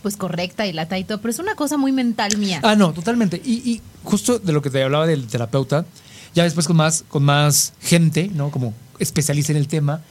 pues 0.02 0.18
correcta 0.18 0.66
y 0.66 0.74
lata 0.74 0.98
y 0.98 1.04
todo, 1.04 1.20
pero 1.20 1.32
es 1.32 1.40
una 1.40 1.56
cosa 1.56 1.78
muy 1.78 1.92
mental 1.92 2.38
mía. 2.38 2.60
Ah, 2.64 2.76
no, 2.76 2.94
totalmente. 2.94 3.42
Y, 3.44 3.54
y 3.70 3.82
justo 4.04 4.40
de 4.40 4.54
lo 4.54 4.62
que 4.62 4.70
te 4.70 4.82
hablaba 4.84 5.06
del 5.08 5.28
terapeuta, 5.28 5.86
ya 6.36 6.44
después 6.44 6.68
con 6.68 6.76
más, 6.78 7.04
con 7.08 7.24
más 7.24 7.74
gente, 7.82 8.30
¿no? 8.34 8.52
Como 8.52 8.74
especialista 9.00 9.52
en 9.52 9.58
el 9.58 9.68
tema, 9.68 10.02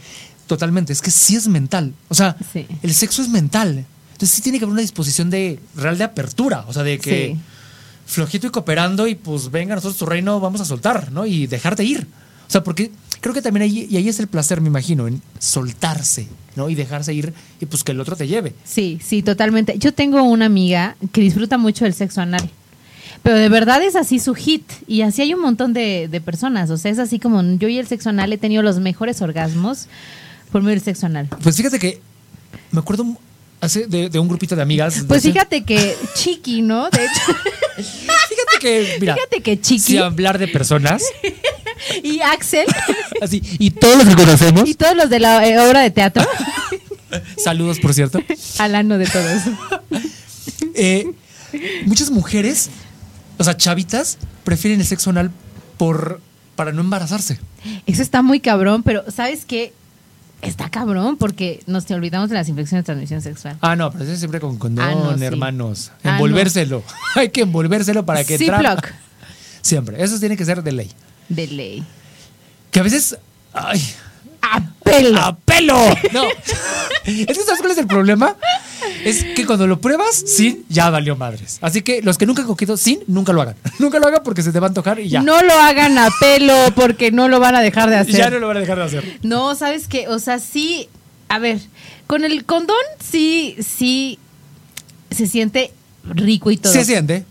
totalmente. 0.47 0.93
Es 0.93 1.01
que 1.03 1.11
sí 1.11 1.37
es 1.37 1.49
mental. 1.49 1.93
O 2.09 2.15
sea, 2.15 2.37
Sí. 2.53 2.67
el 2.83 2.95
sexo 2.95 3.23
es 3.23 3.29
mental. 3.29 3.85
Entonces 4.13 4.31
sí 4.31 4.43
tiene 4.43 4.59
que 4.59 4.65
haber 4.65 4.73
una 4.73 4.81
disposición 4.83 5.29
de 5.31 5.59
real 5.75 5.99
de 5.99 6.05
apertura. 6.05 6.65
O 6.69 6.73
sea, 6.73 6.83
de 6.83 6.99
que 6.99 7.35
Sí. 7.35 7.41
flojito 8.07 8.47
y 8.47 8.51
cooperando 8.51 9.07
y 9.07 9.15
pues 9.15 9.51
venga, 9.51 9.75
nosotros 9.75 9.99
tu 9.99 10.07
reino 10.07 10.39
vamos 10.41 10.61
a 10.61 10.65
soltar, 10.65 11.13
¿no? 11.13 11.27
Y 11.27 11.47
dejarte 11.47 11.85
ir. 11.85 12.07
O 12.49 12.51
sea, 12.51 12.63
porque 12.63 12.93
creo 13.21 13.35
que 13.35 13.43
también 13.43 13.63
ahí, 13.65 13.87
y 13.91 13.97
ahí 13.97 14.09
es 14.09 14.19
el 14.21 14.27
placer, 14.29 14.61
me 14.61 14.69
imagino, 14.69 15.07
en 15.09 15.21
soltarse, 15.39 16.29
¿no? 16.55 16.69
Y 16.71 16.75
dejarse 16.75 17.13
ir 17.15 17.33
y 17.61 17.67
pues 17.67 17.83
que 17.85 17.93
el 17.93 18.01
otro 18.01 18.17
te 18.17 18.27
lleve. 18.27 18.53
Sí, 18.65 18.99
sí, 19.05 19.23
totalmente. 19.23 19.79
Yo 19.79 19.93
tengo 19.93 20.23
una 20.23 20.47
amiga 20.47 20.97
que 21.13 21.21
disfruta 21.21 21.59
mucho 21.59 21.85
del 21.85 21.95
sexo 21.95 22.21
anal. 22.21 22.49
Pero 23.23 23.39
de 23.39 23.49
verdad 23.49 23.83
es 23.83 23.97
así 23.97 24.21
su 24.21 24.35
hit. 24.35 24.63
Y 24.87 25.01
así 25.03 25.23
hay 25.23 25.35
un 25.35 25.41
montón 25.41 25.73
de, 25.73 26.07
de 26.09 26.21
personas. 26.21 26.71
O 26.71 26.77
sea, 26.77 26.93
es 26.93 26.99
así 26.99 27.19
como 27.19 27.43
yo 27.59 27.67
y 27.69 27.79
el 27.79 27.87
sexo 27.89 28.11
anal 28.11 28.33
he 28.33 28.39
tenido 28.39 28.63
los 28.63 28.79
mejores 28.79 29.21
orgasmos 29.21 29.87
por 30.53 30.63
medio 30.63 30.77
del 30.77 30.85
sexo 30.85 31.07
anal. 31.07 31.29
Pues 31.43 31.57
fíjate 31.57 31.79
que 31.81 32.01
me 32.71 32.79
acuerdo 32.79 33.05
hace 33.61 33.87
de, 33.89 34.11
de 34.11 34.19
un 34.21 34.29
grupito 34.29 34.55
de 34.55 34.63
amigas. 34.63 35.05
Pues 35.09 35.23
de- 35.25 35.33
fíjate 35.33 35.65
que 35.65 35.97
Chiqui, 36.15 36.63
¿no? 36.63 36.89
De 36.91 37.05
hecho, 37.05 37.33
Fíjate 37.77 38.59
que, 38.61 38.97
mira, 39.01 39.15
fíjate 39.15 39.43
que 39.43 39.61
Chiqui 39.61 39.81
si 39.81 39.99
hablar 39.99 40.39
de 40.39 40.49
personas, 40.49 41.03
y 42.03 42.21
Axel 42.21 42.67
así, 43.21 43.43
y 43.59 43.71
todos 43.71 43.99
los 43.99 44.07
que 44.09 44.15
conocemos, 44.17 44.69
y 44.69 44.75
todos 44.75 44.97
los 44.97 45.11
de 45.11 45.21
la 45.21 45.47
eh, 45.47 45.59
obra 45.61 45.81
de 45.81 45.91
teatro, 45.91 46.25
saludos 47.43 47.79
por 47.81 47.95
cierto, 47.95 48.21
al 48.59 48.75
ano 48.75 48.99
de 48.99 49.07
todos. 49.07 49.43
eh, 50.75 51.13
muchas 51.87 52.11
mujeres, 52.11 52.71
o 53.39 53.45
sea, 53.45 53.57
chavitas, 53.57 54.19
prefieren 54.45 54.81
el 54.81 54.87
sexo 54.87 55.11
anal 55.11 55.31
por, 55.77 56.21
para 56.55 56.73
no 56.73 56.81
embarazarse. 56.81 57.39
Eso 57.87 58.03
está 58.03 58.23
muy 58.23 58.41
cabrón, 58.41 58.83
pero 58.83 59.05
¿sabes 59.11 59.45
qué? 59.45 59.73
Está 60.43 60.69
cabrón 60.69 61.17
porque 61.17 61.61
nos 61.67 61.87
te 61.87 61.95
olvidamos 61.95 62.29
de 62.29 62.35
las 62.37 62.49
infecciones 62.49 62.85
de 62.85 62.87
transmisión 62.87 63.23
sexual. 63.23 63.57
Ah, 63.63 63.75
no, 63.75 63.91
pero 63.91 64.05
eso 64.05 64.13
es 64.13 64.19
siempre 64.19 64.39
con 64.39 64.59
condón, 64.59 64.85
Ah, 64.87 64.95
no, 64.95 65.17
sí. 65.19 65.25
hermanos. 65.25 65.93
Ah, 66.05 66.13
Envolvérselo. 66.13 66.83
Hay 67.17 67.31
que 67.31 67.41
envolvérselo 67.41 68.05
para 68.05 68.23
que 68.23 68.37
Ziploc. 68.37 68.87
Siempre. 69.63 70.01
Eso 70.03 70.21
tiene 70.21 70.37
que 70.37 70.45
ser 70.45 70.63
de 70.63 70.73
ley. 70.73 70.91
De 71.29 71.47
ley. 71.47 71.85
Que 72.71 72.81
a 72.81 72.83
veces. 72.83 73.19
¡Ay! 73.53 73.83
¡A 74.43 74.61
pelo! 74.85 75.21
¡A 75.21 75.37
pelo! 75.37 75.79
No. 76.13 76.25
es 77.07 77.27
que 77.27 77.35
¿sabes 77.35 77.61
cuál 77.61 77.73
es 77.73 77.79
el 77.79 77.87
problema? 77.87 78.37
Es 79.05 79.25
que 79.25 79.47
cuando 79.47 79.67
lo 79.67 79.81
pruebas 79.81 80.25
sin, 80.27 80.65
ya 80.69 80.91
valió 80.91 81.17
madres. 81.17 81.59
Así 81.61 81.83
que 81.83 82.03
los 82.03 82.19
que 82.19 82.27
nunca 82.27 82.43
han 82.43 82.49
cogido 82.49 82.77
sin, 82.77 83.01
nunca 83.07 83.33
lo 83.33 83.43
hagan. 83.43 83.57
Nunca 83.79 83.99
lo 83.99 84.07
hagan 84.09 84.23
porque 84.25 84.43
se 84.43 84.53
te 84.53 84.61
va 84.61 84.67
a 84.67 84.69
antojar 84.69 84.99
y 85.01 85.09
ya. 85.09 85.23
No 85.23 85.43
lo 85.43 85.53
hagan 85.55 85.97
a 85.99 86.09
pelo 86.19 86.55
porque 86.75 87.13
no 87.13 87.29
lo 87.29 87.41
van 87.41 87.55
a 87.55 87.61
dejar 87.61 87.91
de 87.91 87.97
hacer. 87.97 88.17
ya 88.17 88.31
no 88.31 88.39
lo 88.39 88.49
van 88.49 88.57
a 88.57 88.61
dejar 88.61 88.79
de 88.79 88.85
hacer. 88.85 89.19
No, 89.23 89.55
¿sabes 89.55 89.87
qué? 89.87 90.09
O 90.09 90.19
sea, 90.19 90.39
sí, 90.39 90.89
a 91.29 91.39
ver, 91.39 91.61
con 92.07 92.25
el 92.25 92.45
condón 92.45 92.77
sí, 92.99 93.57
sí 93.61 94.19
se 95.11 95.27
siente 95.27 95.73
rico 96.05 96.51
y 96.51 96.57
todo. 96.57 96.73
Se 96.73 96.85
siente. 96.85 97.25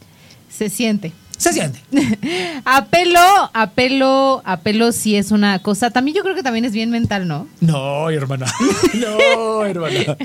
Se 0.49 0.69
siente. 0.69 1.11
Se 1.37 1.51
siente. 1.53 1.79
A 2.65 2.85
pelo, 2.85 3.19
a 3.53 3.69
pelo, 3.71 4.41
a 4.45 4.57
pelo 4.61 4.91
sí 4.91 5.15
es 5.15 5.31
una 5.31 5.59
cosa. 5.59 5.91
También 5.91 6.15
yo 6.15 6.23
creo 6.23 6.33
que 6.35 6.43
también 6.43 6.65
es 6.65 6.71
bien 6.71 6.89
mental, 6.89 7.27
¿no? 7.27 7.47
No, 7.61 8.09
hermana. 8.09 8.45
No, 8.93 9.65
hermana. 9.65 10.15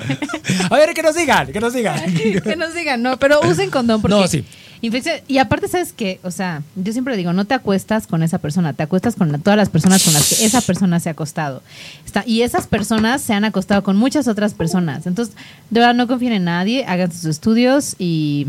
A 0.71 0.77
ver, 0.77 0.95
que 0.95 1.03
nos 1.03 1.15
digan, 1.17 1.51
que 1.53 1.61
nos 1.61 1.75
digan. 1.75 2.01
que 2.15 2.57
nos 2.57 2.75
digan, 2.75 3.03
no, 3.03 3.19
pero 3.19 3.41
usen 3.43 3.71
condón 3.71 4.01
porque 4.01 4.17
No, 4.17 4.27
sí. 4.29 4.45
infección 4.81 5.17
y 5.27 5.39
aparte 5.39 5.67
sabes 5.69 5.93
qué, 5.93 6.21
o 6.23 6.31
sea, 6.31 6.63
yo 6.77 6.93
siempre 6.93 7.17
digo, 7.17 7.33
no 7.33 7.45
te 7.45 7.55
acuestas 7.55 8.07
con 8.07 8.23
esa 8.23 8.39
persona, 8.39 8.73
te 8.73 8.83
acuestas 8.85 9.17
con 9.17 9.33
la- 9.33 9.39
todas 9.39 9.57
las 9.57 9.69
personas 9.69 10.05
con 10.05 10.13
las 10.15 10.29
que 10.29 10.45
esa 10.47 10.61
persona 10.61 11.01
se 11.01 11.09
ha 11.09 11.13
acostado. 11.13 11.63
Está, 12.07 12.23
y 12.27 12.43
esas 12.43 12.67
personas 12.69 13.21
se 13.23 13.35
han 13.35 13.45
acostado 13.45 13.83
con 13.83 13.97
muchas 13.97 14.29
otras 14.29 14.55
personas. 14.55 15.07
Entonces, 15.07 15.35
de 15.71 15.81
verdad 15.81 15.95
no 15.95 16.07
confíen 16.07 16.33
en 16.33 16.45
nadie, 16.45 16.85
hagan 16.87 17.11
sus 17.13 17.25
estudios 17.25 17.97
y 17.99 18.47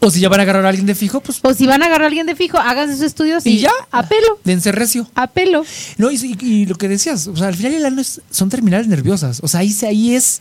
O 0.00 0.10
si 0.10 0.20
ya 0.20 0.28
van 0.28 0.40
a 0.40 0.42
agarrar 0.42 0.66
a 0.66 0.68
alguien 0.68 0.86
de 0.86 0.94
fijo, 0.94 1.20
pues. 1.20 1.38
o 1.42 1.54
si 1.54 1.66
van 1.66 1.82
a 1.82 1.86
agarrar 1.86 2.04
a 2.04 2.06
alguien 2.08 2.26
de 2.26 2.36
fijo, 2.36 2.58
háganse 2.58 2.94
sus 2.94 3.02
estudios 3.04 3.46
y, 3.46 3.50
Y 3.50 3.58
ya. 3.60 3.70
a 3.90 4.02
pelo, 4.02 4.38
Dense 4.44 4.70
recio. 4.72 5.08
a 5.14 5.26
pelo. 5.28 5.64
No, 5.98 6.10
y, 6.10 6.16
y- 6.16 6.46
y 6.46 6.66
lo 6.66 6.74
que 6.76 6.88
decías, 6.88 7.26
o 7.26 7.36
sea, 7.36 7.48
al 7.48 7.54
final 7.54 7.74
el 7.74 7.86
ano 7.86 8.00
es- 8.00 8.20
son 8.30 8.48
terminales 8.50 8.86
nerviosas. 8.88 9.40
O 9.42 9.48
sea, 9.48 9.60
ahí, 9.60 9.70
se- 9.72 9.86
ahí 9.86 10.14
es. 10.14 10.40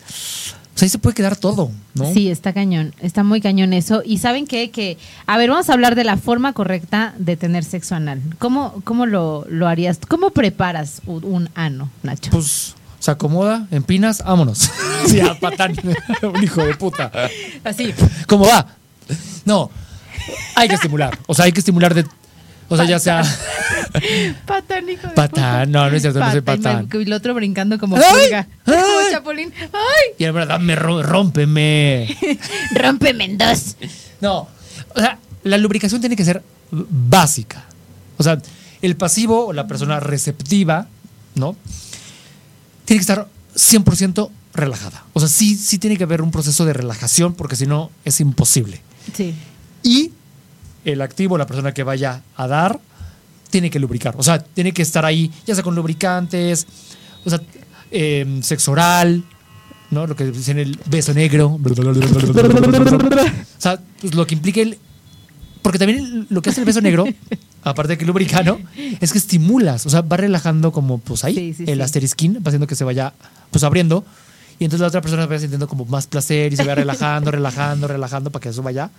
O 0.75 0.79
sea, 0.79 0.85
ahí 0.87 0.89
se 0.89 0.97
puede 0.97 1.13
quedar 1.13 1.35
todo, 1.35 1.69
¿no? 1.93 2.11
Sí, 2.13 2.29
está 2.29 2.51
cañón, 2.51 2.95
está 2.99 3.23
muy 3.23 3.41
cañón 3.41 3.73
eso. 3.73 4.01
Y 4.03 4.17
saben 4.17 4.47
qué? 4.47 4.71
que, 4.71 4.97
a 5.27 5.37
ver, 5.37 5.51
vamos 5.51 5.69
a 5.69 5.73
hablar 5.73 5.93
de 5.93 6.03
la 6.03 6.17
forma 6.17 6.53
correcta 6.53 7.13
de 7.19 7.37
tener 7.37 7.63
sexo 7.63 7.93
anal. 7.93 8.19
¿Cómo, 8.39 8.81
cómo 8.83 9.05
lo, 9.05 9.45
lo 9.49 9.67
harías? 9.67 9.99
¿Cómo 10.07 10.31
preparas 10.31 11.01
un, 11.05 11.23
un 11.25 11.49
ano, 11.53 11.91
Nacho? 12.01 12.31
Pues 12.31 12.73
se 12.97 13.11
acomoda, 13.11 13.67
empinas, 13.69 14.23
vámonos. 14.25 14.71
sí, 15.05 15.19
a 15.19 15.39
patán. 15.39 15.75
Un 16.23 16.43
hijo 16.43 16.63
de 16.65 16.73
puta. 16.75 17.11
Así. 17.63 17.93
¿Cómo 18.27 18.47
va? 18.47 18.65
No, 19.45 19.69
hay 20.55 20.67
que 20.67 20.75
estimular. 20.75 21.17
O 21.27 21.33
sea, 21.33 21.45
hay 21.45 21.51
que 21.51 21.59
estimular 21.59 21.93
de. 21.93 22.05
O 22.69 22.75
sea, 22.75 22.85
ya 22.85 22.99
sea. 22.99 23.23
Patán, 24.45 24.89
hijo 24.89 25.07
de 25.07 25.13
Patán, 25.13 25.71
no, 25.71 25.89
no 25.89 25.95
es 25.95 26.01
cierto, 26.01 26.19
no 26.19 26.31
soy 26.31 26.41
patán. 26.41 26.89
Y 26.91 26.97
el 27.03 27.13
otro 27.13 27.33
brincando 27.33 27.77
como 27.77 27.95
pulga. 27.95 28.47
Como 28.65 29.11
chapulín. 29.11 29.53
¡Ay! 29.61 30.15
Y 30.17 30.23
la 30.23 30.31
verdad, 30.31 30.59
me 30.59 30.75
rómpeme. 30.75 32.17
Rómpeme 32.71 33.25
en 33.25 33.37
dos. 33.37 33.75
No, 34.21 34.47
o 34.95 34.99
sea, 34.99 35.19
la 35.43 35.57
lubricación 35.57 36.01
tiene 36.01 36.15
que 36.15 36.25
ser 36.25 36.41
básica. 36.71 37.65
O 38.17 38.23
sea, 38.23 38.39
el 38.81 38.95
pasivo 38.95 39.47
o 39.47 39.53
la 39.53 39.67
persona 39.67 39.99
receptiva, 39.99 40.87
¿no? 41.35 41.55
Tiene 42.85 42.99
que 42.99 43.01
estar 43.01 43.27
100% 43.55 44.29
relajada. 44.53 45.03
O 45.13 45.19
sea, 45.19 45.29
sí, 45.29 45.55
sí 45.55 45.77
tiene 45.79 45.97
que 45.97 46.03
haber 46.03 46.21
un 46.21 46.31
proceso 46.31 46.65
de 46.65 46.73
relajación 46.73 47.33
porque 47.33 47.55
si 47.55 47.65
no 47.65 47.89
es 48.05 48.19
imposible. 48.19 48.81
Sí. 49.15 49.33
Y 49.83 50.11
el 50.85 51.01
activo, 51.01 51.37
la 51.37 51.47
persona 51.47 51.73
que 51.73 51.83
vaya 51.83 52.21
a 52.35 52.47
dar, 52.47 52.79
tiene 53.49 53.69
que 53.69 53.79
lubricar. 53.79 54.15
O 54.17 54.23
sea, 54.23 54.39
tiene 54.43 54.71
que 54.71 54.81
estar 54.81 55.05
ahí, 55.05 55.31
ya 55.45 55.55
sea 55.55 55.63
con 55.63 55.75
lubricantes, 55.75 56.65
o 57.25 57.29
sea, 57.29 57.41
eh, 57.91 58.39
sexo 58.41 58.71
oral, 58.71 59.23
¿no? 59.91 60.07
Lo 60.07 60.15
que 60.15 60.25
dicen 60.25 60.59
el 60.59 60.79
beso 60.87 61.13
negro. 61.13 61.59
O 61.63 61.69
sea, 63.59 63.79
pues 64.01 64.15
lo 64.15 64.25
que 64.27 64.35
implica 64.35 64.61
el. 64.61 64.77
Porque 65.61 65.79
también 65.79 66.27
lo 66.29 66.41
que 66.41 66.49
hace 66.49 66.59
el 66.59 66.65
beso 66.65 66.81
negro, 66.81 67.05
aparte 67.63 67.93
de 67.93 67.97
que 67.97 68.05
lubrica, 68.05 68.43
¿no? 68.43 68.59
Es 68.99 69.13
que 69.13 69.17
estimulas, 69.17 69.85
o 69.85 69.89
sea, 69.89 70.01
va 70.01 70.17
relajando 70.17 70.71
como 70.73 70.97
pues 70.97 71.23
ahí 71.23 71.35
Sí, 71.35 71.53
sí, 71.53 71.63
el 71.67 71.77
sí. 71.77 71.81
asterisquín, 71.81 72.35
va 72.35 72.49
haciendo 72.49 72.67
que 72.67 72.75
se 72.75 72.83
vaya 72.83 73.13
pues 73.51 73.63
abriendo. 73.63 74.03
Y 74.59 74.65
entonces 74.65 74.81
la 74.81 74.87
otra 74.87 75.01
persona 75.01 75.25
va 75.25 75.39
sintiendo 75.39 75.67
como 75.67 75.85
más 75.85 76.07
placer 76.07 76.53
y 76.53 76.57
se 76.57 76.63
va 76.63 76.75
relajando, 76.83 77.31
relajando, 77.31 77.87
relajando 77.87 78.31
para 78.31 78.43
que 78.43 78.49
eso 78.49 78.61
vaya 78.63 78.89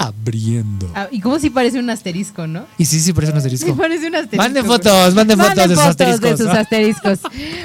abriendo. 0.00 0.90
Ah, 0.94 1.08
y 1.10 1.20
como 1.20 1.38
si 1.38 1.50
parece 1.50 1.78
un 1.78 1.90
asterisco, 1.90 2.46
¿no? 2.46 2.64
Y 2.78 2.86
sí, 2.86 2.98
sí, 3.00 3.12
parece 3.12 3.32
un 3.32 3.38
asterisco. 3.38 3.66
Sí, 3.66 3.72
parece 3.72 4.06
un 4.08 4.14
asterisco. 4.14 4.42
Manden 4.42 4.64
güey. 4.66 4.78
fotos, 4.78 5.14
manden 5.14 5.38
fotos 5.38 5.68
de 5.68 5.74
sus 5.76 5.84
asteriscos. 5.84 6.30
de 6.30 6.36
sus 6.38 6.46
asteriscos. 6.54 7.18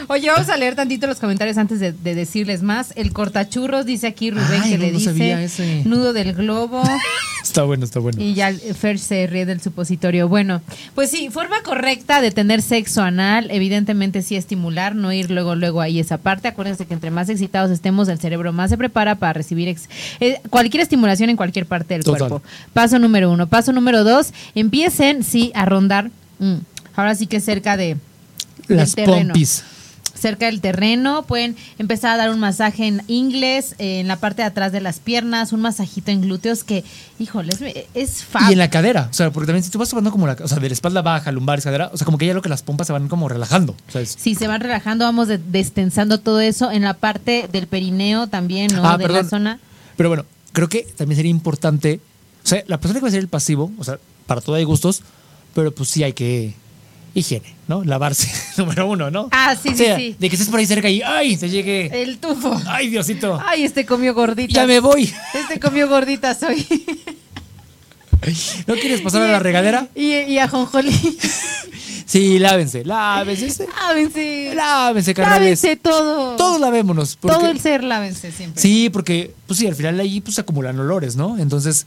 Oye, 0.08 0.30
vamos 0.30 0.50
a 0.50 0.58
leer 0.58 0.76
tantito 0.76 1.08
los 1.08 1.20
comentarios 1.20 1.58
antes 1.58 1.80
de, 1.80 1.94
de 1.94 2.14
decirles 2.16 2.62
más. 2.62 2.92
El 2.98 3.14
cortachurros 3.14 3.86
dice 3.86 4.08
aquí 4.08 4.32
Rubén 4.32 4.62
Ay, 4.64 4.72
que 4.72 4.78
no, 4.78 4.84
le 4.86 4.92
no 4.92 4.98
dice 5.00 5.82
nudo 5.86 6.12
del 6.14 6.34
globo. 6.34 6.84
Está 7.46 7.62
bueno, 7.62 7.86
está 7.86 8.00
bueno. 8.00 8.20
Y 8.20 8.34
ya 8.34 8.52
Fer 8.52 8.98
se 8.98 9.28
ríe 9.28 9.46
del 9.46 9.62
supositorio. 9.62 10.28
Bueno, 10.28 10.64
pues 10.96 11.12
sí, 11.12 11.30
forma 11.30 11.62
correcta 11.64 12.20
de 12.20 12.32
tener 12.32 12.64
sexo 12.64 13.04
anal, 13.04 13.50
evidentemente 13.52 14.24
sí 14.24 14.36
estimular, 14.36 14.96
no 14.96 15.14
ir 15.14 15.30
luego, 15.30 15.54
luego 15.54 15.80
ahí 15.80 16.00
esa 16.00 16.18
parte. 16.18 16.48
Acuérdense 16.48 16.88
que 16.88 16.96
entre 16.96 17.12
más 17.12 17.30
excitados 17.30 17.70
estemos, 17.70 18.08
el 18.08 18.18
cerebro 18.20 18.52
más 18.52 18.72
se 18.72 18.78
prepara 18.80 19.14
para 19.20 19.34
recibir 19.34 19.68
ex- 19.68 19.88
eh, 20.20 20.40
cualquier 20.50 20.82
estimulación 20.82 21.30
en 21.30 21.38
cualquier 21.38 21.68
parte 21.68 21.94
del 21.94 22.04
cuerpo. 22.04 22.25
Paso 22.74 23.00
número 23.00 23.32
uno. 23.32 23.48
Paso 23.48 23.72
número 23.74 24.04
dos, 24.04 24.32
empiecen, 24.56 25.24
sí, 25.24 25.52
a 25.56 25.66
rondar. 25.66 26.12
mm, 26.40 26.56
ahora 26.96 27.16
sí 27.16 27.28
que 27.28 27.40
cerca 27.42 27.78
de 27.78 27.98
Las 28.68 28.96
del 28.96 29.06
terreno. 29.06 29.34
pompis. 29.34 29.64
cerca 30.18 30.46
del 30.48 30.60
terreno. 30.62 31.24
Pueden 31.24 31.56
empezar 31.78 32.12
a 32.12 32.18
dar 32.18 32.30
un 32.32 32.40
masaje 32.40 32.88
en 32.88 33.04
inglés, 33.08 33.76
eh, 33.80 34.00
en 34.00 34.08
la 34.08 34.16
parte 34.16 34.42
de 34.42 34.48
atrás 34.48 34.72
de 34.72 34.80
las 34.82 35.00
piernas, 35.00 35.52
un 35.54 35.60
masajito 35.62 36.10
en 36.10 36.22
glúteos 36.22 36.64
que, 36.64 36.84
híjole, 37.20 37.54
es, 37.54 37.86
es 37.94 38.24
fácil. 38.24 38.50
Y 38.50 38.54
en 38.54 38.60
la 38.60 38.70
cadera, 38.70 39.08
o 39.12 39.14
sea, 39.14 39.30
porque 39.32 39.46
también 39.48 39.64
si 39.64 39.70
tú 39.70 39.78
vas 39.78 39.90
tomando 39.90 40.12
como 40.12 40.26
la, 40.26 40.36
o 40.42 40.48
sea, 40.48 40.58
de 40.60 40.70
la 40.70 40.74
espalda 40.74 41.02
baja, 41.02 41.32
lumbar, 41.34 41.62
cadera, 41.62 41.90
o 41.94 41.98
sea, 41.98 42.06
como 42.06 42.18
que 42.18 42.26
ya 42.26 42.34
lo 42.34 42.42
que 42.42 42.50
las 42.50 42.64
pompas 42.64 42.88
se 42.88 42.94
van 42.94 43.08
como 43.10 43.28
relajando, 43.30 43.76
¿sabes? 43.90 44.16
Si 44.18 44.36
se 44.36 44.48
van 44.48 44.62
relajando, 44.62 45.04
vamos 45.06 45.28
de- 45.28 45.38
destensando 45.38 46.20
todo 46.20 46.40
eso 46.40 46.72
en 46.72 46.84
la 46.84 46.94
parte 46.96 47.48
del 47.52 47.68
perineo 47.68 48.26
también, 48.28 48.74
¿no? 48.74 48.88
Ah, 48.88 48.98
de 48.98 49.04
perdón. 49.04 49.24
la 49.24 49.30
zona. 49.30 49.60
Pero 49.98 50.10
bueno, 50.10 50.26
creo 50.54 50.70
que 50.70 50.88
también 50.98 51.18
sería 51.18 51.30
importante, 51.32 52.00
sea, 52.48 52.64
la 52.68 52.80
persona 52.80 53.00
que 53.00 53.04
va 53.04 53.08
a 53.10 53.12
ser 53.12 53.20
el 53.22 53.28
pasivo, 53.28 53.72
o 53.78 53.84
sea, 53.84 53.98
para 54.28 54.42
todo 54.42 54.56
hay 54.56 54.64
gustos, 54.64 55.02
pero 55.54 55.74
pues 55.74 55.90
sí 55.90 56.04
hay 56.04 56.14
que 56.14 56.54
higiene, 57.14 57.56
¿no? 57.68 57.84
Lavarse, 57.84 58.30
número 58.58 58.88
uno, 58.88 59.10
¿no? 59.10 59.30
Ah, 59.32 59.56
sí, 59.62 59.70
O 59.70 59.72
sí, 59.72 59.78
sea, 59.78 59.98
sí. 59.98 60.16
De 60.20 60.30
que 60.30 60.36
estés 60.36 60.50
por 60.50 60.60
ahí 60.60 60.66
cerca 60.66 60.90
y 60.90 61.02
¡ay! 61.02 61.38
te 61.38 61.50
llegue. 61.50 62.02
El 62.04 62.18
tufo. 62.20 62.60
¡Ay, 62.68 62.90
Diosito! 62.90 63.40
Ay, 63.46 63.64
este 63.64 63.86
comió 63.86 64.14
gordita. 64.14 64.54
¡Ya 64.54 64.68
me 64.68 64.80
voy! 64.80 65.12
Este 65.34 65.60
comió 65.60 65.88
gordita 65.88 66.34
soy. 66.36 66.66
¿No 68.66 68.74
quieres 68.76 69.02
pasar 69.02 69.22
a 69.22 69.28
la 69.28 69.40
regadera? 69.40 69.88
Y, 69.94 70.14
y 70.14 70.40
a 70.40 70.48
Jonjolí. 70.48 71.18
Sí, 72.08 72.40
lávense, 72.40 72.84
lávense. 72.86 73.68
Lávense. 73.68 74.52
Lávense, 74.56 75.14
carnales. 75.14 75.64
Lávense 75.64 75.76
todo. 75.76 76.36
Todos 76.36 76.60
lavémonos. 76.62 77.16
porque- 77.18 77.36
Todo 77.38 77.48
el 77.50 77.60
ser, 77.60 77.84
lávense 77.84 78.32
siempre. 78.32 78.62
Sí, 78.62 78.90
porque, 78.90 79.34
pues 79.48 79.60
sí, 79.60 79.68
al 79.68 79.76
final 79.76 80.00
ahí 80.00 80.22
pues 80.22 80.36
se 80.36 80.42
acumulan 80.42 80.80
olores, 80.80 81.16
¿no? 81.16 81.38
Entonces, 81.38 81.86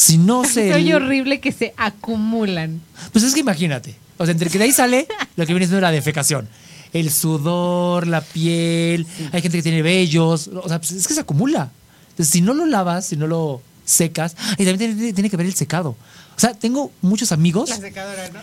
si 0.00 0.16
no 0.16 0.44
se... 0.48 0.72
Soy 0.72 0.92
horrible 0.94 1.40
que 1.40 1.52
se 1.52 1.74
acumulan. 1.76 2.80
Pues 3.12 3.22
es 3.24 3.34
que 3.34 3.40
imagínate. 3.40 3.96
O 4.16 4.24
sea, 4.24 4.32
entre 4.32 4.48
que 4.48 4.58
de 4.58 4.64
ahí 4.64 4.72
sale 4.72 5.06
lo 5.36 5.46
que 5.46 5.52
viene 5.52 5.66
siendo 5.66 5.80
la 5.82 5.90
defecación. 5.90 6.48
El 6.92 7.10
sudor, 7.10 8.06
la 8.06 8.22
piel, 8.22 9.06
hay 9.30 9.42
gente 9.42 9.58
que 9.58 9.62
tiene 9.62 9.82
vellos. 9.82 10.48
O 10.48 10.68
sea, 10.68 10.78
pues 10.78 10.92
es 10.92 11.06
que 11.06 11.14
se 11.14 11.20
acumula. 11.20 11.70
Entonces, 12.10 12.32
si 12.32 12.40
no 12.40 12.54
lo 12.54 12.66
lavas, 12.66 13.06
si 13.06 13.16
no 13.16 13.26
lo 13.26 13.62
secas, 13.84 14.36
y 14.54 14.64
también 14.64 14.96
tiene, 14.96 15.12
tiene 15.12 15.30
que 15.30 15.36
ver 15.36 15.46
el 15.46 15.54
secado. 15.54 15.90
O 15.90 16.40
sea, 16.40 16.54
tengo 16.54 16.90
muchos 17.02 17.30
amigos. 17.32 17.70
secadora, 17.70 18.30
¿no? 18.30 18.40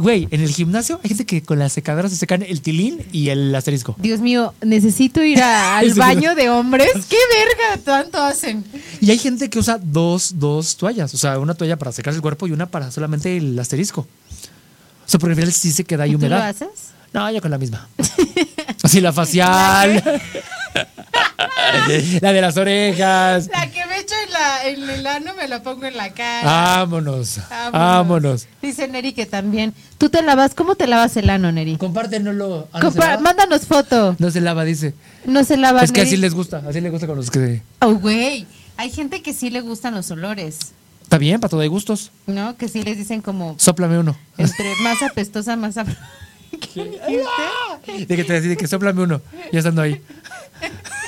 Güey, 0.00 0.28
en 0.30 0.40
el 0.40 0.50
gimnasio 0.52 0.98
hay 1.02 1.08
gente 1.08 1.26
que 1.26 1.42
con 1.42 1.58
la 1.58 1.68
secadora 1.68 2.08
se 2.08 2.16
secan 2.16 2.42
el 2.42 2.62
tilín 2.62 3.00
y 3.12 3.28
el 3.28 3.54
asterisco. 3.54 3.94
Dios 3.98 4.20
mío, 4.20 4.54
necesito 4.62 5.22
ir 5.22 5.42
a- 5.42 5.76
al 5.78 5.92
baño 5.94 6.34
de 6.34 6.48
hombres. 6.48 6.88
¿Qué 7.08 7.16
verga 7.30 7.82
tanto 7.84 8.18
hacen? 8.18 8.64
Y 9.00 9.10
hay 9.10 9.18
gente 9.18 9.50
que 9.50 9.58
usa 9.58 9.78
dos, 9.82 10.34
dos 10.38 10.76
toallas. 10.76 11.12
O 11.12 11.18
sea, 11.18 11.38
una 11.38 11.54
toalla 11.54 11.76
para 11.78 11.92
secarse 11.92 12.16
el 12.16 12.22
cuerpo 12.22 12.46
y 12.46 12.52
una 12.52 12.66
para 12.66 12.90
solamente 12.90 13.36
el 13.36 13.58
asterisco. 13.58 14.00
O 14.02 15.08
sea, 15.10 15.20
porque 15.20 15.32
al 15.32 15.36
final 15.36 15.52
sí 15.52 15.70
se 15.72 15.84
queda 15.84 16.04
ahí 16.04 16.12
¿Tú 16.12 16.18
lo 16.20 16.26
humedad. 16.26 16.48
haces? 16.48 16.68
No, 17.12 17.30
yo 17.30 17.40
con 17.42 17.50
la 17.50 17.58
misma. 17.58 17.88
Así 18.82 19.00
la 19.00 19.12
facial. 19.12 20.02
la 22.20 22.32
de 22.32 22.40
las 22.40 22.56
orejas. 22.56 23.48
La 23.52 23.70
que 23.70 23.84
me 23.86 23.98
echo 23.98 24.14
en, 24.26 24.32
la, 24.32 24.64
en 24.68 24.90
el 24.90 25.06
ano 25.06 25.34
me 25.34 25.48
la 25.48 25.62
pongo 25.62 25.86
en 25.86 25.96
la 25.96 26.10
cara. 26.12 26.44
Vámonos. 26.44 27.38
Vámonos. 27.72 28.46
Dice 28.62 28.88
Neri 28.88 29.12
que 29.12 29.26
también. 29.26 29.74
¿Tú 29.98 30.08
te 30.10 30.22
lavas? 30.22 30.54
¿Cómo 30.54 30.74
te 30.74 30.86
lavas 30.86 31.16
el 31.16 31.30
ano, 31.30 31.52
Neri? 31.52 31.76
Compártenoslo. 31.76 32.68
Ah, 32.72 32.80
¿no, 32.82 32.90
Compa- 32.90 33.20
mándanos 33.20 33.66
foto. 33.66 34.16
No 34.18 34.30
se 34.30 34.40
lava, 34.40 34.64
dice. 34.64 34.94
No 35.24 35.44
se 35.44 35.56
lava, 35.56 35.82
Es 35.82 35.92
que 35.92 36.02
así 36.02 36.16
les 36.16 36.34
gusta. 36.34 36.62
Así 36.68 36.80
les 36.80 36.90
gusta 36.92 37.06
con 37.06 37.16
los 37.16 37.30
que. 37.30 37.62
Oh, 37.80 37.94
güey. 37.94 38.46
Hay 38.76 38.90
gente 38.90 39.22
que 39.22 39.32
sí 39.34 39.50
le 39.50 39.60
gustan 39.60 39.94
los 39.94 40.10
olores, 40.10 40.58
Está 41.02 41.18
bien, 41.18 41.40
para 41.40 41.50
todo 41.50 41.60
hay 41.60 41.66
gustos. 41.68 42.12
¿no? 42.28 42.56
Que 42.56 42.68
sí 42.68 42.82
les 42.84 42.96
dicen 42.96 43.20
como 43.20 43.56
Sóplame 43.58 43.98
uno. 43.98 44.16
entre 44.38 44.74
más 44.82 45.02
apestosa, 45.02 45.56
más 45.56 45.76
ap- 45.76 45.88
¿Qué 46.50 46.84
dijiste? 46.84 48.06
De 48.06 48.16
que 48.16 48.24
te 48.24 48.32
decide 48.34 48.56
que 48.56 48.66
sóplame 48.68 49.02
uno. 49.02 49.20
Ya 49.52 49.58
estando 49.58 49.82
ahí. 49.82 50.00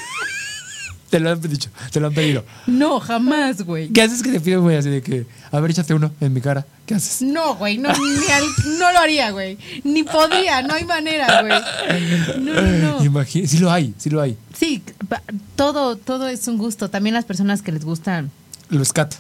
te 1.13 1.21
lo 1.21 1.31
han 1.31 1.39
dicho, 1.43 1.69
te 1.91 2.01
lo 2.01 2.07
han 2.07 2.15
pedido. 2.15 2.43
No, 2.67 2.99
jamás, 2.99 3.61
güey. 3.63 3.91
¿Qué 3.91 4.01
haces 4.01 4.23
que 4.23 4.33
te 4.33 4.41
piden, 4.41 4.63
güey? 4.63 4.79
Así 4.79 4.89
de 4.89 5.03
que, 5.03 5.27
a 5.51 5.61
ver, 5.61 5.71
échate 5.71 5.93
uno 5.93 6.11
en 6.23 6.33
mi 6.33 6.41
cara. 6.41 6.65
¿Qué 6.87 6.95
haces? 6.95 7.21
No, 7.21 7.55
güey, 7.57 7.77
no, 7.77 7.91
ni 7.91 8.33
al- 8.33 8.79
no 8.79 8.91
lo 8.93 8.99
haría, 8.99 9.31
güey. 9.31 9.59
Ni 9.85 10.05
podría, 10.05 10.63
no 10.63 10.73
hay 10.73 10.85
manera, 10.87 11.43
güey. 11.43 12.41
No, 12.43 12.55
no, 12.63 12.79
no. 12.99 13.05
Imagina, 13.05 13.47
sí 13.47 13.59
lo 13.59 13.71
hay, 13.71 13.93
sí 13.99 14.09
lo 14.09 14.23
hay. 14.23 14.39
Sí, 14.59 14.83
pa- 15.07 15.23
todo, 15.55 15.97
todo 15.97 16.29
es 16.29 16.49
un 16.49 16.57
gusto. 16.57 16.89
También 16.89 17.13
las 17.13 17.27
personas 17.27 17.61
que 17.61 17.73
les 17.73 17.85
gustan 17.85 18.31
Lo 18.71 18.83
scat. 18.83 19.13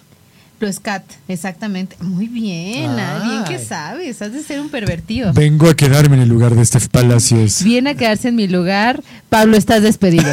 lo 0.61 0.72
scat, 0.72 1.05
exactamente. 1.28 1.96
Muy 2.00 2.26
bien, 2.26 2.88
ah, 2.98 3.20
bien 3.22 3.44
que 3.44 3.57
Ay. 3.62 3.66
sabes. 3.66 4.22
Has 4.22 4.33
de 4.33 4.42
ser 4.42 4.61
un 4.61 4.70
pervertido. 4.70 5.35
Vengo 5.35 5.68
a 5.68 5.74
quedarme 5.74 6.16
en 6.16 6.22
el 6.22 6.28
lugar 6.31 6.55
de 6.55 6.62
este 6.62 6.81
Palacios. 6.88 7.62
Viene 7.62 7.90
a 7.90 7.94
quedarse 7.96 8.28
en 8.28 8.37
mi 8.37 8.48
lugar. 8.48 9.02
Pablo, 9.28 9.59
estás 9.59 9.83
despedido. 9.83 10.24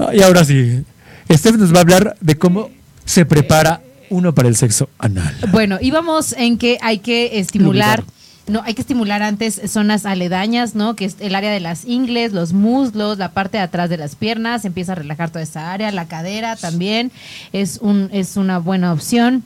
Ah, 0.00 0.14
Y 0.14 0.22
ahora 0.22 0.44
sí, 0.44 0.84
Steph 1.30 1.56
nos 1.56 1.72
va 1.72 1.78
a 1.78 1.80
hablar 1.80 2.16
de 2.20 2.38
cómo 2.38 2.70
se 3.04 3.24
prepara 3.24 3.80
uno 4.10 4.34
para 4.34 4.48
el 4.48 4.56
sexo 4.56 4.88
anal. 4.98 5.34
Bueno, 5.50 5.78
íbamos 5.80 6.32
en 6.32 6.58
que 6.58 6.78
hay 6.80 6.98
que 6.98 7.38
estimular. 7.38 8.04
No, 8.46 8.62
hay 8.62 8.72
que 8.72 8.80
estimular 8.80 9.22
antes 9.22 9.60
zonas 9.66 10.06
aledañas, 10.06 10.74
¿no? 10.74 10.96
Que 10.96 11.04
es 11.04 11.16
el 11.20 11.34
área 11.34 11.50
de 11.50 11.60
las 11.60 11.84
ingles, 11.84 12.32
los 12.32 12.54
muslos, 12.54 13.18
la 13.18 13.32
parte 13.32 13.58
de 13.58 13.62
atrás 13.64 13.90
de 13.90 13.98
las 13.98 14.16
piernas, 14.16 14.64
empieza 14.64 14.92
a 14.92 14.94
relajar 14.94 15.28
toda 15.28 15.42
esa 15.42 15.70
área, 15.70 15.92
la 15.92 16.08
cadera 16.08 16.56
también 16.56 17.12
es 17.52 17.78
un 17.82 18.08
es 18.10 18.38
una 18.38 18.58
buena 18.58 18.94
opción. 18.94 19.44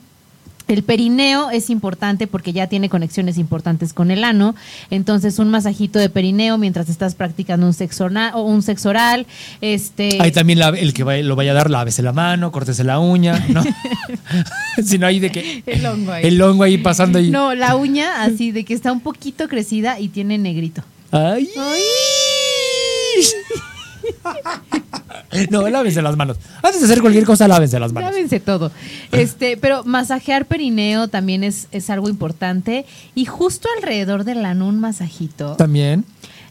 El 0.67 0.83
perineo 0.83 1.49
es 1.49 1.69
importante 1.69 2.25
porque 2.25 2.53
ya 2.53 2.67
tiene 2.67 2.89
conexiones 2.89 3.37
importantes 3.37 3.93
con 3.93 4.11
el 4.11 4.23
ano, 4.23 4.55
entonces 4.89 5.39
un 5.39 5.49
masajito 5.49 5.99
de 5.99 6.09
perineo 6.09 6.57
mientras 6.57 6.89
estás 6.89 7.15
practicando 7.15 7.65
un 7.67 7.73
sexo 7.73 8.05
oral, 8.05 8.31
o 8.33 8.43
un 8.43 8.61
sexo 8.61 8.89
oral, 8.89 9.25
este 9.61 10.17
Ahí 10.21 10.31
también 10.31 10.59
la- 10.59 10.69
el 10.69 10.93
que 10.93 11.03
lo 11.23 11.35
vaya 11.35 11.51
a 11.51 11.55
dar, 11.55 11.69
lávese 11.69 12.01
la 12.01 12.13
mano, 12.13 12.51
córtese 12.51 12.83
la 12.83 12.99
uña, 12.99 13.45
¿no? 13.49 13.63
si 14.83 14.97
no 14.97 15.07
hay 15.07 15.19
de 15.19 15.31
que 15.31 15.63
el 15.65 15.85
hongo 15.85 16.11
ahí. 16.13 16.25
el 16.25 16.41
hongo 16.41 16.63
ahí 16.63 16.77
pasando 16.77 17.19
ahí. 17.19 17.29
No, 17.29 17.53
la 17.53 17.75
uña 17.75 18.23
así 18.23 18.51
de 18.51 18.63
que 18.63 18.73
está 18.73 18.91
un 18.91 19.01
poquito 19.01 19.47
crecida 19.47 19.99
y 19.99 20.07
tiene 20.09 20.37
negrito. 20.37 20.83
Ay. 21.11 21.49
No, 25.49 25.67
lávense 25.69 26.01
las 26.01 26.15
manos. 26.15 26.37
Antes 26.61 26.81
de 26.81 26.85
hacer 26.85 27.01
cualquier 27.01 27.25
cosa, 27.25 27.47
lávense 27.47 27.79
las 27.79 27.93
manos. 27.93 28.11
Lávense 28.11 28.39
todo. 28.39 28.71
Este, 29.11 29.57
pero 29.57 29.83
masajear 29.83 30.45
perineo 30.45 31.07
también 31.07 31.43
es, 31.43 31.67
es 31.71 31.89
algo 31.89 32.09
importante. 32.09 32.85
Y 33.15 33.25
justo 33.25 33.67
alrededor 33.77 34.23
del 34.23 34.45
ano 34.45 34.67
un 34.67 34.79
masajito. 34.79 35.55
También. 35.55 36.05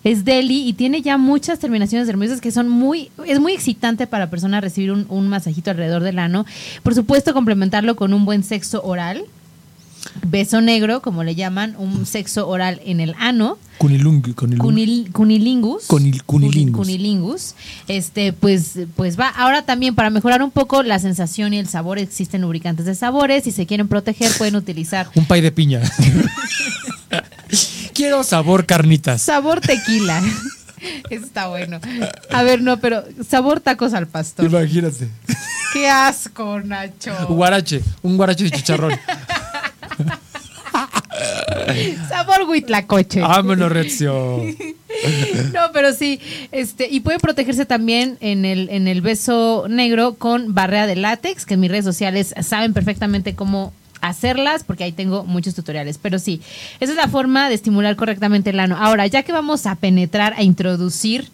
Es 0.04 0.24
deli 0.24 0.66
y 0.68 0.72
tiene 0.72 1.00
ya 1.02 1.16
muchas 1.16 1.58
terminaciones 1.58 2.08
nerviosas 2.08 2.40
que 2.40 2.50
son 2.50 2.68
muy, 2.68 3.10
es 3.26 3.38
muy 3.38 3.52
excitante 3.52 4.06
para 4.06 4.24
la 4.24 4.30
persona 4.30 4.60
recibir 4.60 4.90
un, 4.90 5.06
un 5.08 5.28
masajito 5.28 5.70
alrededor 5.70 6.02
del 6.02 6.18
ano. 6.18 6.44
Por 6.82 6.94
supuesto, 6.94 7.32
complementarlo 7.32 7.94
con 7.96 8.12
un 8.12 8.24
buen 8.24 8.42
sexo 8.42 8.82
oral. 8.82 9.24
Beso 10.26 10.60
negro, 10.60 11.00
como 11.02 11.24
le 11.24 11.34
llaman, 11.34 11.74
un 11.78 12.06
sexo 12.06 12.48
oral 12.48 12.80
en 12.84 13.00
el 13.00 13.14
ano. 13.18 13.56
Cunilung, 13.78 14.20
cunilung. 14.34 14.60
Cunil- 14.66 15.12
cunilingus. 15.12 15.88
Cunil- 15.88 16.22
cunilingus. 16.24 16.76
Cunilingus. 16.86 17.54
Este, 17.88 18.32
pues, 18.32 18.72
pues 18.96 19.18
va. 19.18 19.28
Ahora 19.28 19.62
también, 19.62 19.94
para 19.94 20.10
mejorar 20.10 20.42
un 20.42 20.50
poco 20.50 20.82
la 20.82 20.98
sensación 20.98 21.54
y 21.54 21.58
el 21.58 21.68
sabor, 21.68 21.98
existen 21.98 22.42
lubricantes 22.42 22.86
de 22.86 22.94
sabores. 22.94 23.44
Si 23.44 23.52
se 23.52 23.66
quieren 23.66 23.88
proteger, 23.88 24.30
pueden 24.38 24.56
utilizar 24.56 25.08
Un 25.14 25.24
pay 25.26 25.40
de 25.40 25.52
piña. 25.52 25.80
Quiero 27.94 28.24
sabor 28.24 28.66
carnitas. 28.66 29.22
sabor 29.22 29.60
tequila. 29.60 30.22
Está 31.10 31.48
bueno. 31.48 31.78
A 32.32 32.42
ver, 32.42 32.60
no, 32.62 32.78
pero 32.80 33.04
sabor 33.28 33.60
tacos 33.60 33.92
al 33.94 34.06
pastor. 34.08 34.46
Imagínate. 34.46 35.08
Qué 35.72 35.88
asco, 35.88 36.60
Nacho. 36.60 37.12
Guarache, 37.28 37.82
un 38.02 38.16
guarache 38.16 38.44
de 38.44 38.50
chicharrón. 38.50 38.92
Sabor 42.08 42.48
huitlacoche. 42.48 43.20
Vámonos, 43.20 43.70
Rezio. 43.70 44.42
No, 45.52 45.60
pero 45.72 45.94
sí, 45.94 46.20
este, 46.52 46.86
y 46.88 47.00
puede 47.00 47.18
protegerse 47.18 47.64
también 47.64 48.18
en 48.20 48.44
el, 48.44 48.68
en 48.68 48.86
el 48.86 49.00
beso 49.00 49.64
negro 49.68 50.14
con 50.14 50.54
barrera 50.54 50.86
de 50.86 50.96
látex, 50.96 51.46
que 51.46 51.54
en 51.54 51.60
mis 51.60 51.70
redes 51.70 51.86
sociales 51.86 52.34
saben 52.42 52.72
perfectamente 52.72 53.34
cómo 53.34 53.72
hacerlas, 54.02 54.64
porque 54.64 54.84
ahí 54.84 54.92
tengo 54.92 55.24
muchos 55.24 55.54
tutoriales. 55.54 55.98
Pero 55.98 56.18
sí, 56.18 56.42
esa 56.78 56.92
es 56.92 56.96
la 56.96 57.08
forma 57.08 57.48
de 57.48 57.54
estimular 57.54 57.96
correctamente 57.96 58.50
el 58.50 58.60
ano. 58.60 58.76
Ahora, 58.78 59.06
ya 59.06 59.22
que 59.22 59.32
vamos 59.32 59.64
a 59.66 59.76
penetrar, 59.76 60.34
a 60.36 60.42
introducir, 60.42 61.30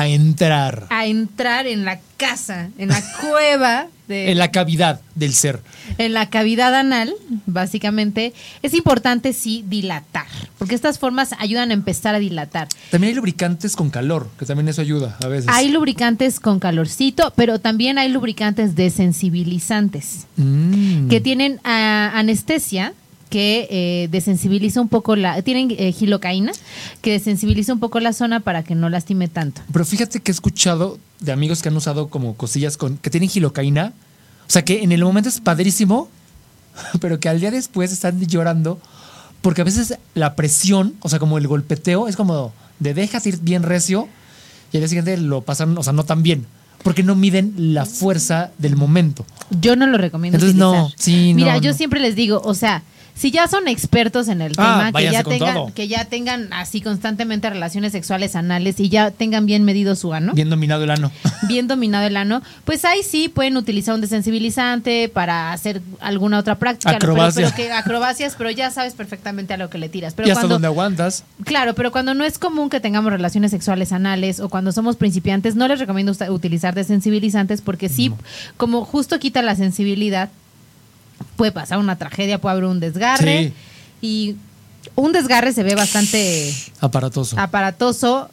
A 0.00 0.08
entrar 0.08 0.86
a 0.90 1.06
entrar 1.06 1.66
en 1.66 1.84
la 1.84 2.00
casa, 2.16 2.70
en 2.78 2.88
la 2.88 3.02
cueva 3.20 3.86
de, 4.08 4.30
en 4.32 4.38
la 4.38 4.50
cavidad 4.50 5.00
del 5.14 5.34
ser. 5.34 5.60
en 5.98 6.12
la 6.14 6.30
cavidad 6.30 6.74
anal, 6.74 7.12
básicamente, 7.46 8.32
es 8.62 8.72
importante 8.74 9.32
sí 9.34 9.64
dilatar, 9.68 10.26
porque 10.58 10.74
estas 10.74 10.98
formas 10.98 11.30
ayudan 11.38 11.70
a 11.70 11.74
empezar 11.74 12.14
a 12.14 12.18
dilatar. 12.18 12.68
También 12.90 13.10
hay 13.10 13.14
lubricantes 13.16 13.76
con 13.76 13.90
calor, 13.90 14.30
que 14.38 14.46
también 14.46 14.68
eso 14.68 14.80
ayuda 14.80 15.16
a 15.22 15.28
veces. 15.28 15.50
Hay 15.52 15.68
lubricantes 15.70 16.40
con 16.40 16.58
calorcito, 16.58 17.32
pero 17.36 17.58
también 17.58 17.98
hay 17.98 18.08
lubricantes 18.08 18.74
desensibilizantes 18.74 20.26
Mm. 20.36 21.08
que 21.08 21.20
tienen 21.20 21.60
ah, 21.64 22.12
anestesia 22.14 22.92
que 23.28 23.68
eh, 23.70 24.08
desensibiliza 24.10 24.80
un 24.80 24.88
poco 24.88 25.16
la... 25.16 25.40
Tienen 25.42 25.74
eh, 25.78 25.92
gilocaína, 25.92 26.52
que 27.02 27.12
desensibiliza 27.12 27.72
un 27.72 27.80
poco 27.80 28.00
la 28.00 28.12
zona 28.12 28.40
para 28.40 28.62
que 28.62 28.74
no 28.74 28.88
lastime 28.88 29.28
tanto. 29.28 29.60
Pero 29.72 29.84
fíjate 29.84 30.20
que 30.20 30.30
he 30.30 30.34
escuchado 30.34 30.98
de 31.20 31.32
amigos 31.32 31.62
que 31.62 31.68
han 31.68 31.76
usado 31.76 32.08
como 32.08 32.34
cosillas 32.34 32.76
con 32.76 32.96
que 32.98 33.10
tienen 33.10 33.28
gilocaína. 33.28 33.92
O 34.46 34.50
sea, 34.50 34.64
que 34.64 34.82
en 34.82 34.92
el 34.92 35.04
momento 35.04 35.28
es 35.28 35.40
padrísimo, 35.40 36.08
pero 37.00 37.20
que 37.20 37.28
al 37.28 37.40
día 37.40 37.50
después 37.50 37.92
están 37.92 38.20
llorando 38.26 38.80
porque 39.40 39.60
a 39.60 39.64
veces 39.64 39.98
la 40.14 40.34
presión, 40.34 40.94
o 41.00 41.08
sea, 41.08 41.18
como 41.18 41.38
el 41.38 41.46
golpeteo, 41.46 42.08
es 42.08 42.16
como 42.16 42.52
de 42.80 42.94
dejas 42.94 43.26
ir 43.26 43.38
bien 43.40 43.62
recio 43.62 44.08
y 44.72 44.76
al 44.76 44.82
día 44.82 44.88
siguiente 44.88 45.16
lo 45.16 45.42
pasan, 45.42 45.76
o 45.78 45.82
sea, 45.82 45.92
no 45.92 46.04
tan 46.04 46.22
bien. 46.22 46.46
Porque 46.82 47.02
no 47.02 47.16
miden 47.16 47.54
la 47.56 47.84
fuerza 47.86 48.52
del 48.58 48.76
momento. 48.76 49.26
Yo 49.60 49.74
no 49.74 49.86
lo 49.88 49.98
recomiendo. 49.98 50.36
Entonces, 50.36 50.56
no, 50.56 50.90
sí, 50.96 51.32
Mira, 51.34 51.54
no, 51.54 51.60
yo 51.60 51.72
no. 51.72 51.76
siempre 51.76 51.98
les 51.98 52.14
digo, 52.14 52.40
o 52.44 52.54
sea, 52.54 52.84
si 53.18 53.30
ya 53.32 53.48
son 53.48 53.66
expertos 53.68 54.28
en 54.28 54.40
el 54.40 54.52
Ah, 54.58 54.90
tema, 54.90 54.98
que 55.00 55.10
ya, 55.12 55.24
tengan, 55.24 55.72
que 55.72 55.88
ya 55.88 56.04
tengan 56.04 56.52
así 56.52 56.80
constantemente 56.80 57.50
relaciones 57.50 57.92
sexuales 57.92 58.36
anales 58.36 58.78
y 58.78 58.88
ya 58.88 59.10
tengan 59.10 59.44
bien 59.44 59.64
medido 59.64 59.96
su 59.96 60.14
ano, 60.14 60.34
bien, 60.34 60.48
Bien 60.48 60.50
dominado 60.50 60.84
el 60.84 60.90
ano. 60.90 61.10
dominado 61.68 62.06
el 62.06 62.16
ano, 62.16 62.42
pues 62.64 62.84
ahí 62.84 63.02
sí 63.02 63.28
pueden 63.28 63.56
utilizar 63.56 63.94
un 63.94 64.00
desensibilizante 64.00 65.08
para 65.08 65.52
hacer 65.52 65.82
alguna 66.00 66.38
otra 66.38 66.54
práctica. 66.58 66.92
pero- 66.98 67.12
Acrobacia. 67.12 67.44
Pero, 67.44 67.56
que, 67.56 67.72
acrobacias, 67.72 68.34
pero 68.36 68.50
ya 68.50 68.70
sabes 68.70 68.94
perfectamente 68.94 69.52
a 69.54 69.56
lo 69.56 69.68
que 69.68 69.78
le 69.78 69.88
tiras. 69.88 70.14
Pero 70.14 70.28
y 70.28 70.30
hasta 70.30 70.42
cuando, 70.42 70.54
donde 70.54 70.68
aguantas. 70.68 71.24
Claro, 71.44 71.74
pero 71.74 71.90
cuando 71.92 72.14
no 72.14 72.24
es 72.24 72.38
común 72.38 72.70
que 72.70 72.80
tengamos 72.80 73.12
relaciones 73.12 73.50
sexuales 73.50 73.92
anales 73.92 74.40
o 74.40 74.48
cuando 74.48 74.72
somos 74.72 74.96
principiantes, 74.96 75.56
no 75.56 75.66
les 75.68 75.78
recomiendo 75.80 76.12
utilizar 76.30 76.74
desensibilizantes 76.74 77.60
porque 77.62 77.88
sí, 77.88 78.12
como 78.56 78.84
justo 78.84 79.18
quita 79.18 79.42
la 79.42 79.56
sensibilidad, 79.56 80.30
puede 81.36 81.52
pasar 81.52 81.78
una 81.78 81.96
tragedia, 81.96 82.40
puede 82.40 82.52
haber 82.52 82.64
un 82.64 82.80
desgarre. 82.80 83.48
Sí. 83.48 83.52
Y 84.00 84.36
un 84.94 85.12
desgarre 85.12 85.52
se 85.52 85.62
ve 85.62 85.74
bastante 85.74 86.54
Aparatoso. 86.80 87.38
aparatoso. 87.38 88.30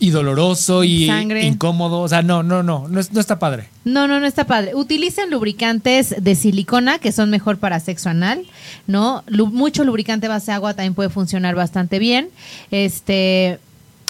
y 0.00 0.10
doloroso 0.10 0.82
y 0.82 1.06
Sangre. 1.06 1.44
incómodo. 1.46 2.00
O 2.00 2.08
sea, 2.08 2.22
no, 2.22 2.42
no, 2.42 2.62
no, 2.62 2.88
no, 2.88 3.00
no 3.12 3.20
está 3.20 3.38
padre. 3.38 3.68
No, 3.84 4.08
no, 4.08 4.18
no 4.18 4.26
está 4.26 4.44
padre. 4.46 4.74
Utilicen 4.74 5.30
lubricantes 5.30 6.14
de 6.18 6.34
silicona 6.34 6.98
que 6.98 7.12
son 7.12 7.30
mejor 7.30 7.58
para 7.58 7.78
sexo 7.80 8.08
anal, 8.08 8.44
¿no? 8.88 9.22
Lu- 9.28 9.46
mucho 9.46 9.84
lubricante 9.84 10.26
base 10.28 10.50
agua 10.50 10.74
también 10.74 10.94
puede 10.94 11.08
funcionar 11.10 11.54
bastante 11.54 11.98
bien. 12.00 12.30
Este 12.72 13.58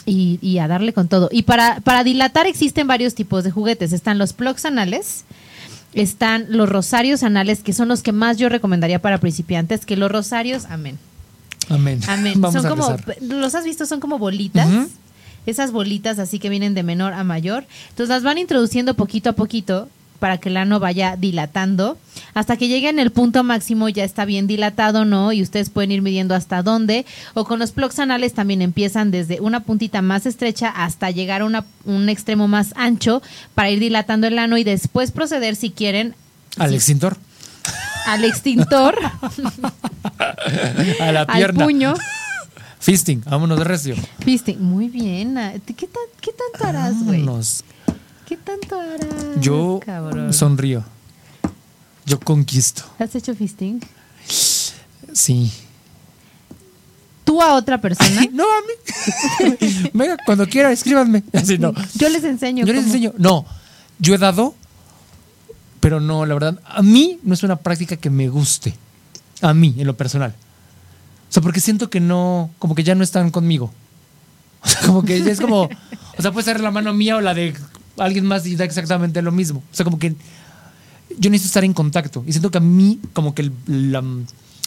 y, 0.07 0.39
y 0.43 0.59
a 0.59 0.67
darle 0.67 0.93
con 0.93 1.09
todo. 1.09 1.29
Y 1.31 1.43
para, 1.43 1.81
para 1.81 2.03
dilatar 2.05 2.47
existen 2.47 2.87
varios 2.87 3.15
tipos 3.15 3.45
de 3.45 3.51
juguetes. 3.51 3.93
Están 3.93 4.19
los 4.19 4.33
plugs 4.33 4.65
anales, 4.65 5.25
están 5.95 6.47
los 6.49 6.69
rosarios 6.69 7.23
anales, 7.23 7.61
que 7.61 7.73
son 7.73 7.89
los 7.89 8.03
que 8.03 8.13
más 8.13 8.39
yo 8.39 8.49
recomendaría 8.49 9.01
para 9.01 9.19
principiantes, 9.19 9.85
que 9.87 9.97
los 9.97 10.11
rosarios, 10.11 10.65
amén. 10.67 10.99
Amén. 11.69 12.01
Amén. 12.09 12.41
Vamos 12.41 12.63
son 12.63 12.67
a 12.67 12.69
como. 12.71 12.97
¿los 13.21 13.55
has 13.55 13.65
visto? 13.65 13.87
Son 13.87 14.01
como 14.01 14.19
bolitas. 14.19 14.69
Esas 15.47 15.73
bolitas 15.73 16.19
así 16.19 16.39
que 16.39 16.49
vienen 16.49 16.75
de 16.75 16.83
menor 16.83 17.13
a 17.15 17.25
mayor. 17.25 17.65
Entonces 17.91 18.09
las 18.09 18.23
van 18.23 18.39
introduciendo 18.39 18.95
poquito 18.95 19.31
a 19.31 19.33
poquito 19.33 19.89
para 20.23 20.39
que 20.39 20.51
el 20.51 20.57
ano 20.57 20.79
vaya 20.79 21.17
dilatando. 21.17 21.99
Hasta 22.33 22.57
que 22.57 22.69
llegue 22.69 22.89
en 22.89 23.01
el 23.01 23.11
punto 23.11 23.43
máximo 23.43 23.89
ya 23.89 24.05
está 24.05 24.25
bien 24.25 24.47
dilatado, 24.47 25.05
¿no? 25.05 25.33
Y 25.33 25.43
ustedes 25.43 25.69
pueden 25.69 25.91
ir 25.91 26.01
midiendo 26.01 26.37
hasta 26.37 26.63
dónde. 26.63 27.05
O 27.35 27.45
con 27.45 27.59
los 27.59 27.73
plugs 27.73 27.99
anales 27.99 28.33
también 28.33 28.63
empiezan 28.63 29.11
desde 29.11 29.41
una 29.41 29.65
puntita 29.65 30.01
más 30.01 30.25
estrecha 30.25 30.69
hasta 30.69 31.11
llegar 31.11 31.43
a 31.43 31.47
una- 31.47 31.65
un 31.85 32.09
extremo 32.09 32.47
más 32.47 32.73
ancho 32.77 33.21
para 33.57 33.71
ir 33.71 33.81
dilatando 33.81 34.29
el 34.29 34.39
ano 34.39 34.57
y 34.59 34.63
después 34.63 35.11
proceder 35.11 35.57
si 35.57 35.71
quieren 35.71 36.15
Al 36.57 36.69
sí, 36.71 36.77
extintor. 36.77 37.17
al 38.07 38.25
extintor, 38.25 38.95
A 41.01 41.11
la 41.13 41.23
al 41.23 41.37
pierna. 41.37 41.65
puño. 41.65 41.95
Fisting. 42.79 43.23
Vámonos 43.27 43.59
de 43.59 43.65
recio. 43.65 43.97
Viste, 44.25 44.55
muy 44.57 44.89
bien. 44.89 45.35
¿Qué, 45.67 45.87
tan, 45.89 46.03
qué 46.21 46.31
tanto 46.33 46.69
harás, 46.69 46.95
güey? 47.05 47.21
Vámonos. 47.25 47.65
¿Qué 48.33 48.38
tanto 48.38 48.81
harás? 48.81 49.40
Yo 49.42 49.79
cabrón? 49.85 50.33
sonrío. 50.33 50.83
Yo 52.07 52.18
conquisto. 52.18 52.83
¿Has 52.99 53.14
hecho 53.14 53.35
fisting? 53.35 53.79
Sí. 55.12 55.53
¿Tú 57.25 57.42
a 57.42 57.53
otra 57.53 57.79
persona? 57.79 58.23
No, 58.33 58.45
a 58.45 58.61
mí. 58.62 59.90
Venga, 59.92 60.16
cuando 60.25 60.49
quiera, 60.49 60.73
escríbanme. 60.73 61.25
Así 61.35 61.59
no. 61.59 61.75
Yo 61.95 62.09
les 62.09 62.25
enseño. 62.25 62.64
Yo 62.64 62.73
les 62.73 62.87
enseño. 62.87 63.12
No, 63.18 63.45
yo 63.99 64.14
he 64.14 64.18
dado, 64.18 64.55
pero 65.81 66.01
no, 66.01 66.25
la 66.25 66.33
verdad, 66.33 66.59
a 66.64 66.81
mí 66.81 67.21
no 67.25 67.35
es 67.35 67.42
una 67.42 67.57
práctica 67.57 67.99
que 67.99 68.09
me 68.09 68.31
guste. 68.31 68.75
A 69.42 69.53
mí, 69.53 69.75
en 69.77 69.87
lo 69.87 69.95
personal. 69.95 70.35
O 71.29 71.33
sea, 71.33 71.42
porque 71.42 71.61
siento 71.61 71.90
que 71.90 72.01
no, 72.01 72.49
como 72.59 72.75
que 72.75 72.83
ya 72.83 72.95
no 72.95 73.05
están 73.05 73.31
conmigo. 73.31 73.71
O 74.64 74.68
sea, 74.68 74.81
como 74.87 75.03
que 75.03 75.18
es 75.18 75.38
como, 75.38 75.64
o 75.64 76.23
sea, 76.23 76.33
puede 76.33 76.45
ser 76.45 76.61
la 76.61 76.71
mano 76.71 76.95
mía 76.95 77.16
o 77.16 77.21
la 77.21 77.35
de 77.35 77.55
alguien 77.99 78.25
más 78.27 78.47
y 78.47 78.57
da 78.57 78.65
exactamente 78.65 79.21
lo 79.23 79.33
mismo. 79.33 79.63
O 79.71 79.75
sea, 79.75 79.85
como 79.85 79.99
que 79.99 80.15
yo 81.19 81.31
necesito 81.31 81.49
estar 81.49 81.65
en 81.65 81.73
contacto. 81.75 82.25
Y 82.27 82.33
siento 82.33 82.51
que 82.51 82.59
a 82.59 82.63
mí, 82.63 83.01
como 83.13 83.35
que 83.35 83.43
el- 83.43 83.53
la, 83.93 84.03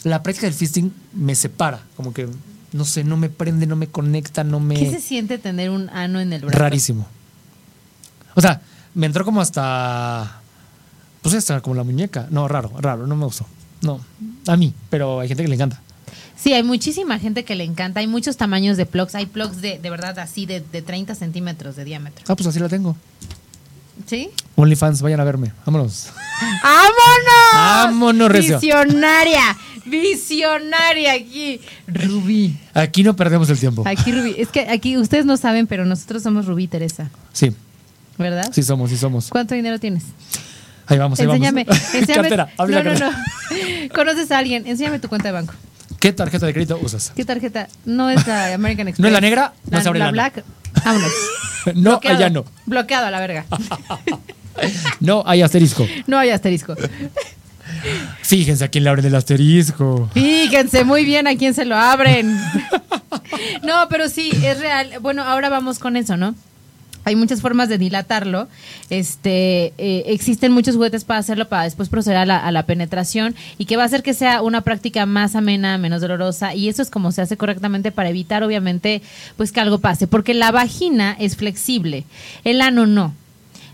la 0.04 0.22
práctica 0.22 0.46
del 0.46 0.54
fisting 0.54 0.92
me 1.12 1.34
separa. 1.34 1.80
Como 1.96 2.12
que, 2.12 2.28
no 2.72 2.84
sé, 2.84 3.04
no 3.04 3.16
me 3.16 3.28
prende, 3.28 3.66
no 3.66 3.76
me 3.76 3.88
conecta, 3.88 4.44
no 4.44 4.60
me... 4.60 4.74
¿Qué 4.76 4.90
se 4.90 5.00
siente 5.00 5.38
tener 5.38 5.70
un 5.70 5.88
ano 5.90 6.20
en 6.20 6.32
el 6.32 6.42
brazo? 6.42 6.58
Rarísimo. 6.58 7.06
O 8.34 8.40
sea, 8.40 8.60
me 8.94 9.06
entró 9.06 9.24
como 9.24 9.40
hasta. 9.40 10.40
Pues 11.22 11.34
hasta 11.34 11.60
como 11.60 11.74
la 11.74 11.82
muñeca. 11.84 12.28
No, 12.30 12.46
raro, 12.48 12.70
raro, 12.78 13.06
no 13.06 13.16
me 13.16 13.24
gustó. 13.24 13.46
No, 13.82 14.00
a 14.46 14.56
mí, 14.56 14.72
pero 14.90 15.20
hay 15.20 15.28
gente 15.28 15.42
que 15.42 15.48
le 15.48 15.54
encanta. 15.54 15.80
Sí, 16.36 16.52
hay 16.52 16.62
muchísima 16.62 17.18
gente 17.18 17.44
que 17.44 17.54
le 17.54 17.64
encanta. 17.64 18.00
Hay 18.00 18.06
muchos 18.06 18.36
tamaños 18.36 18.76
de 18.76 18.86
plugs. 18.86 19.14
Hay 19.14 19.26
plugs 19.26 19.60
de, 19.60 19.78
de 19.78 19.90
verdad 19.90 20.18
así 20.18 20.46
de, 20.46 20.60
de 20.60 20.82
30 20.82 21.14
centímetros 21.14 21.76
de 21.76 21.84
diámetro. 21.84 22.24
Ah, 22.28 22.36
pues 22.36 22.46
así 22.46 22.58
la 22.58 22.68
tengo. 22.68 22.96
¿Sí? 24.06 24.28
OnlyFans, 24.56 25.00
vayan 25.00 25.20
a 25.20 25.24
verme. 25.24 25.52
Vámonos. 25.64 26.10
¡Vámonos! 26.62 27.52
Vámonos, 27.54 28.30
recio. 28.30 28.60
Visionaria. 28.60 29.56
Visionaria 29.86 31.12
aquí. 31.12 31.60
Rubí. 31.86 32.58
Aquí 32.74 33.02
no 33.02 33.16
perdemos 33.16 33.48
el 33.48 33.58
tiempo. 33.58 33.84
Aquí 33.86 34.12
Rubí. 34.12 34.34
Es 34.36 34.48
que 34.48 34.68
aquí 34.68 34.98
ustedes 34.98 35.24
no 35.24 35.36
saben, 35.36 35.66
pero 35.66 35.84
nosotros 35.86 36.22
somos 36.22 36.46
Rubí 36.46 36.64
y 36.64 36.68
Teresa. 36.68 37.10
Sí, 37.32 37.54
¿Verdad? 38.18 38.50
sí 38.52 38.62
somos, 38.62 38.90
sí 38.90 38.96
somos. 38.96 39.28
¿Cuánto 39.28 39.54
dinero 39.54 39.78
tienes? 39.78 40.04
Ahí 40.86 40.98
vamos, 40.98 41.18
ahí 41.18 41.26
Enséñame. 41.26 41.64
vamos. 41.64 41.94
enséñame. 41.94 42.28
Cartera, 42.28 42.48
no, 42.58 42.82
no, 42.82 42.94
no. 42.94 43.10
Conoces 43.94 44.30
a 44.30 44.38
alguien. 44.38 44.66
Enséñame 44.66 44.98
tu 44.98 45.08
cuenta 45.08 45.28
de 45.28 45.32
banco. 45.32 45.54
¿Qué 46.06 46.12
tarjeta 46.12 46.46
de 46.46 46.52
crédito 46.52 46.78
usas? 46.80 47.12
¿Qué 47.16 47.24
tarjeta? 47.24 47.66
No 47.84 48.08
es 48.10 48.24
la 48.28 48.54
American 48.54 48.86
Express. 48.86 49.00
¿No 49.02 49.08
es 49.08 49.12
la 49.12 49.20
negra? 49.20 49.54
No 49.68 49.76
La, 49.76 49.82
se 49.82 49.88
abre 49.88 49.98
la 49.98 50.04
la 50.06 50.10
black. 50.12 50.44
Vámonos. 50.84 51.12
No, 51.74 51.90
Bloqueado. 51.90 52.16
allá 52.18 52.30
no. 52.30 52.44
Bloqueado 52.66 53.06
a 53.06 53.10
la 53.10 53.18
verga. 53.18 53.44
No, 55.00 55.24
hay 55.26 55.42
asterisco. 55.42 55.84
No 56.06 56.16
hay 56.16 56.30
asterisco. 56.30 56.76
Fíjense 58.22 58.64
a 58.64 58.68
quién 58.68 58.84
le 58.84 58.90
abren 58.90 59.04
el 59.04 59.14
asterisco. 59.16 60.08
Fíjense 60.14 60.84
muy 60.84 61.04
bien 61.04 61.26
a 61.26 61.34
quién 61.36 61.54
se 61.54 61.64
lo 61.64 61.74
abren. 61.76 62.40
No, 63.64 63.88
pero 63.90 64.08
sí, 64.08 64.30
es 64.44 64.60
real. 64.60 64.92
Bueno, 65.00 65.24
ahora 65.24 65.48
vamos 65.48 65.80
con 65.80 65.96
eso, 65.96 66.16
¿no? 66.16 66.36
Hay 67.06 67.14
muchas 67.14 67.40
formas 67.40 67.68
de 67.68 67.78
dilatarlo. 67.78 68.48
Este, 68.90 69.72
eh, 69.78 70.02
existen 70.06 70.50
muchos 70.50 70.74
juguetes 70.74 71.04
para 71.04 71.20
hacerlo, 71.20 71.48
para 71.48 71.62
después 71.62 71.88
proceder 71.88 72.18
a 72.18 72.26
la, 72.26 72.36
a 72.36 72.50
la 72.50 72.66
penetración 72.66 73.36
y 73.58 73.66
que 73.66 73.76
va 73.76 73.84
a 73.84 73.86
hacer 73.86 74.02
que 74.02 74.12
sea 74.12 74.42
una 74.42 74.62
práctica 74.62 75.06
más 75.06 75.36
amena, 75.36 75.78
menos 75.78 76.00
dolorosa. 76.00 76.56
Y 76.56 76.68
eso 76.68 76.82
es 76.82 76.90
como 76.90 77.12
se 77.12 77.22
hace 77.22 77.36
correctamente 77.36 77.92
para 77.92 78.08
evitar, 78.08 78.42
obviamente, 78.42 79.02
pues 79.36 79.52
que 79.52 79.60
algo 79.60 79.78
pase. 79.78 80.08
Porque 80.08 80.34
la 80.34 80.50
vagina 80.50 81.16
es 81.20 81.36
flexible, 81.36 82.02
el 82.42 82.60
ano 82.60 82.86
no. 82.86 83.14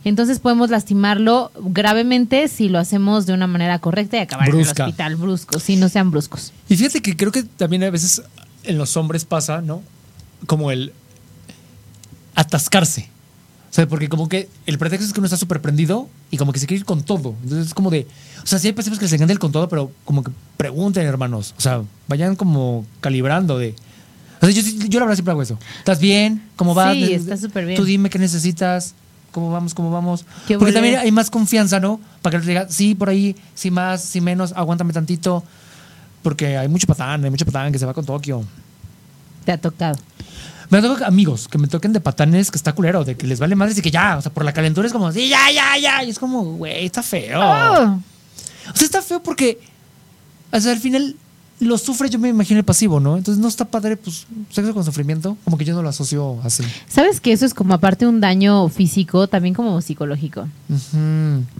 Entonces 0.04 0.38
podemos 0.38 0.68
lastimarlo 0.68 1.52
gravemente 1.58 2.48
si 2.48 2.68
lo 2.68 2.78
hacemos 2.80 3.24
de 3.24 3.32
una 3.32 3.46
manera 3.46 3.78
correcta 3.78 4.18
y 4.18 4.20
acabar 4.20 4.50
en 4.50 4.60
el 4.60 4.68
hospital 4.68 5.16
brusco, 5.16 5.58
si 5.58 5.76
no 5.76 5.88
sean 5.88 6.10
bruscos. 6.10 6.52
Y 6.68 6.76
fíjate 6.76 7.00
que 7.00 7.16
creo 7.16 7.32
que 7.32 7.44
también 7.44 7.82
a 7.84 7.88
veces 7.90 8.20
en 8.64 8.76
los 8.76 8.98
hombres 8.98 9.24
pasa, 9.24 9.62
¿no? 9.62 9.82
Como 10.46 10.70
el 10.70 10.92
atascarse. 12.34 13.11
O 13.72 13.74
sea, 13.74 13.88
porque 13.88 14.10
como 14.10 14.28
que 14.28 14.50
el 14.66 14.76
pretexto 14.76 15.06
es 15.06 15.14
que 15.14 15.20
uno 15.20 15.24
está 15.24 15.38
súper 15.38 15.62
prendido 15.62 16.06
y 16.30 16.36
como 16.36 16.52
que 16.52 16.58
se 16.58 16.66
quiere 16.66 16.80
ir 16.80 16.84
con 16.84 17.02
todo. 17.02 17.34
Entonces 17.42 17.68
es 17.68 17.74
como 17.74 17.90
de... 17.90 18.06
O 18.44 18.46
sea, 18.46 18.58
sí 18.58 18.66
hay 18.66 18.74
personas 18.74 18.98
que 18.98 19.06
les 19.06 19.14
encanta 19.14 19.32
el 19.32 19.38
con 19.38 19.50
todo, 19.50 19.66
pero 19.70 19.90
como 20.04 20.22
que 20.22 20.30
pregunten, 20.58 21.06
hermanos. 21.06 21.54
O 21.56 21.60
sea, 21.62 21.82
vayan 22.06 22.36
como 22.36 22.84
calibrando 23.00 23.56
de... 23.56 23.74
O 24.42 24.46
sea, 24.46 24.50
yo, 24.50 24.60
yo 24.60 25.00
la 25.00 25.06
verdad 25.06 25.16
siempre 25.16 25.32
hago 25.32 25.40
eso. 25.40 25.58
¿Estás 25.78 26.00
bien? 26.00 26.42
¿Cómo 26.54 26.74
vas? 26.74 26.92
Sí, 26.92 27.14
está 27.14 27.34
súper 27.38 27.64
bien. 27.64 27.78
Tú 27.78 27.86
dime 27.86 28.10
qué 28.10 28.18
necesitas. 28.18 28.94
¿Cómo 29.30 29.50
vamos? 29.50 29.72
¿Cómo 29.72 29.90
vamos? 29.90 30.26
Qué 30.46 30.58
Porque 30.58 30.74
también 30.74 30.98
hay 30.98 31.10
más 31.10 31.30
confianza, 31.30 31.80
¿no? 31.80 31.98
Para 32.20 32.38
que 32.38 32.44
le 32.44 32.52
diga, 32.52 32.66
sí, 32.68 32.94
por 32.94 33.08
ahí, 33.08 33.34
sí 33.54 33.70
más, 33.70 34.04
sí 34.04 34.20
menos, 34.20 34.52
aguántame 34.54 34.92
tantito. 34.92 35.42
Porque 36.22 36.58
hay 36.58 36.68
mucho 36.68 36.86
patán, 36.86 37.24
hay 37.24 37.30
mucho 37.30 37.46
patán 37.46 37.72
que 37.72 37.78
se 37.78 37.86
va 37.86 37.94
con 37.94 38.04
Tokio. 38.04 38.44
Te 39.46 39.52
ha 39.52 39.58
tocado. 39.58 39.98
Me 40.72 40.78
ha 40.78 40.80
tocado 40.80 41.04
amigos 41.04 41.48
que 41.48 41.58
me 41.58 41.68
toquen 41.68 41.92
de 41.92 42.00
patanes 42.00 42.50
que 42.50 42.56
está 42.56 42.72
culero, 42.72 43.04
de 43.04 43.14
que 43.14 43.26
les 43.26 43.38
vale 43.38 43.54
madres 43.54 43.76
y 43.76 43.82
que 43.82 43.90
ya, 43.90 44.16
o 44.16 44.22
sea, 44.22 44.32
por 44.32 44.42
la 44.42 44.54
calentura 44.54 44.86
es 44.86 44.92
como, 44.94 45.12
sí, 45.12 45.28
ya, 45.28 45.50
ya, 45.52 45.76
ya. 45.76 46.02
Y 46.02 46.08
es 46.08 46.18
como, 46.18 46.42
güey, 46.44 46.86
está 46.86 47.02
feo. 47.02 47.38
Oh. 47.42 48.00
O 48.72 48.76
sea, 48.76 48.86
está 48.86 49.02
feo 49.02 49.22
porque, 49.22 49.60
o 50.50 50.58
sea, 50.58 50.72
al 50.72 50.78
final 50.78 51.14
lo 51.60 51.76
sufre, 51.76 52.08
yo 52.08 52.18
me 52.18 52.30
imagino 52.30 52.58
el 52.58 52.64
pasivo, 52.64 53.00
¿no? 53.00 53.18
Entonces 53.18 53.38
no 53.38 53.48
está 53.48 53.66
padre, 53.66 53.98
pues, 53.98 54.26
sexo 54.48 54.72
con 54.72 54.82
sufrimiento, 54.82 55.36
como 55.44 55.58
que 55.58 55.66
yo 55.66 55.74
no 55.74 55.82
lo 55.82 55.90
asocio 55.90 56.40
así. 56.42 56.64
¿Sabes 56.88 57.20
que 57.20 57.32
eso 57.32 57.44
es 57.44 57.52
como 57.52 57.74
aparte 57.74 58.06
un 58.06 58.22
daño 58.22 58.66
físico, 58.70 59.26
también 59.26 59.54
como 59.54 59.78
psicológico? 59.82 60.48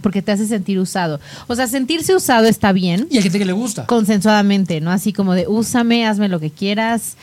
Porque 0.01 0.23
te 0.23 0.31
hace 0.31 0.47
sentir 0.47 0.79
usado. 0.79 1.19
O 1.45 1.55
sea, 1.55 1.67
sentirse 1.67 2.15
usado 2.15 2.47
está 2.47 2.71
bien, 2.71 3.07
Y 3.11 3.17
hay 3.17 3.21
gente 3.21 3.37
que 3.37 3.45
le 3.45 3.53
gusta. 3.53 3.85
consensuadamente, 3.85 4.81
¿no? 4.81 4.89
Así 4.89 5.13
como 5.13 5.35
de 5.35 5.47
úsame, 5.47 6.07
hazme 6.07 6.29
lo 6.29 6.39
que 6.39 6.49
quieras, 6.49 7.15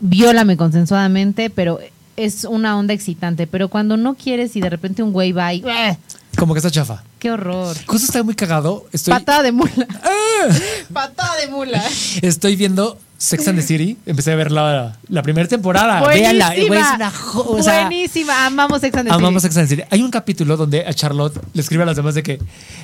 viólame 0.00 0.56
consensuadamente, 0.56 1.50
pero 1.50 1.78
es 2.16 2.44
una 2.44 2.76
onda 2.76 2.94
excitante. 2.94 3.46
Pero 3.46 3.68
cuando 3.68 3.96
no 3.96 4.14
quieres 4.14 4.56
y 4.56 4.60
de 4.60 4.70
repente 4.70 5.02
un 5.02 5.12
güey 5.12 5.32
va 5.32 5.52
y... 5.54 5.62
¡eh! 5.66 5.98
Como 6.36 6.52
que 6.52 6.58
está 6.58 6.70
chafa. 6.70 7.02
¡Qué 7.18 7.30
horror! 7.30 7.76
Justo 7.86 8.06
está 8.06 8.22
muy 8.22 8.34
cagado. 8.34 8.86
Estoy, 8.92 9.12
Patada 9.12 9.42
de 9.42 9.52
mula. 9.52 9.72
¡Ah! 10.02 10.54
Patada 10.92 11.36
de 11.36 11.48
mula. 11.48 11.82
Estoy 12.20 12.56
viendo 12.56 12.98
Sex 13.16 13.48
and 13.48 13.58
the 13.58 13.64
City. 13.66 13.96
Empecé 14.04 14.32
a 14.32 14.36
ver 14.36 14.52
la, 14.52 14.98
la 15.08 15.22
primera 15.22 15.48
temporada. 15.48 16.00
Buenísima. 16.00 16.50
Véanla. 16.50 16.66
güey, 16.68 16.80
es 16.80 16.86
una 16.94 17.12
o 17.34 17.62
sea, 17.62 17.80
Buenísima. 17.82 18.46
Amamos 18.46 18.82
Sex 18.82 18.94
and 18.98 19.08
the 19.08 19.14
Amamos 19.14 19.42
City. 19.42 19.54
Sex 19.54 19.56
and 19.56 19.68
the 19.68 19.76
City. 19.76 19.88
Hay 19.90 20.02
un 20.02 20.10
capítulo 20.10 20.58
donde 20.58 20.86
a 20.86 20.92
Charlotte 20.92 21.40
le 21.54 21.62
escribe 21.62 21.84
a 21.84 21.86
las 21.86 21.96
demás 21.96 22.14
de 22.14 22.22
que 22.22 22.38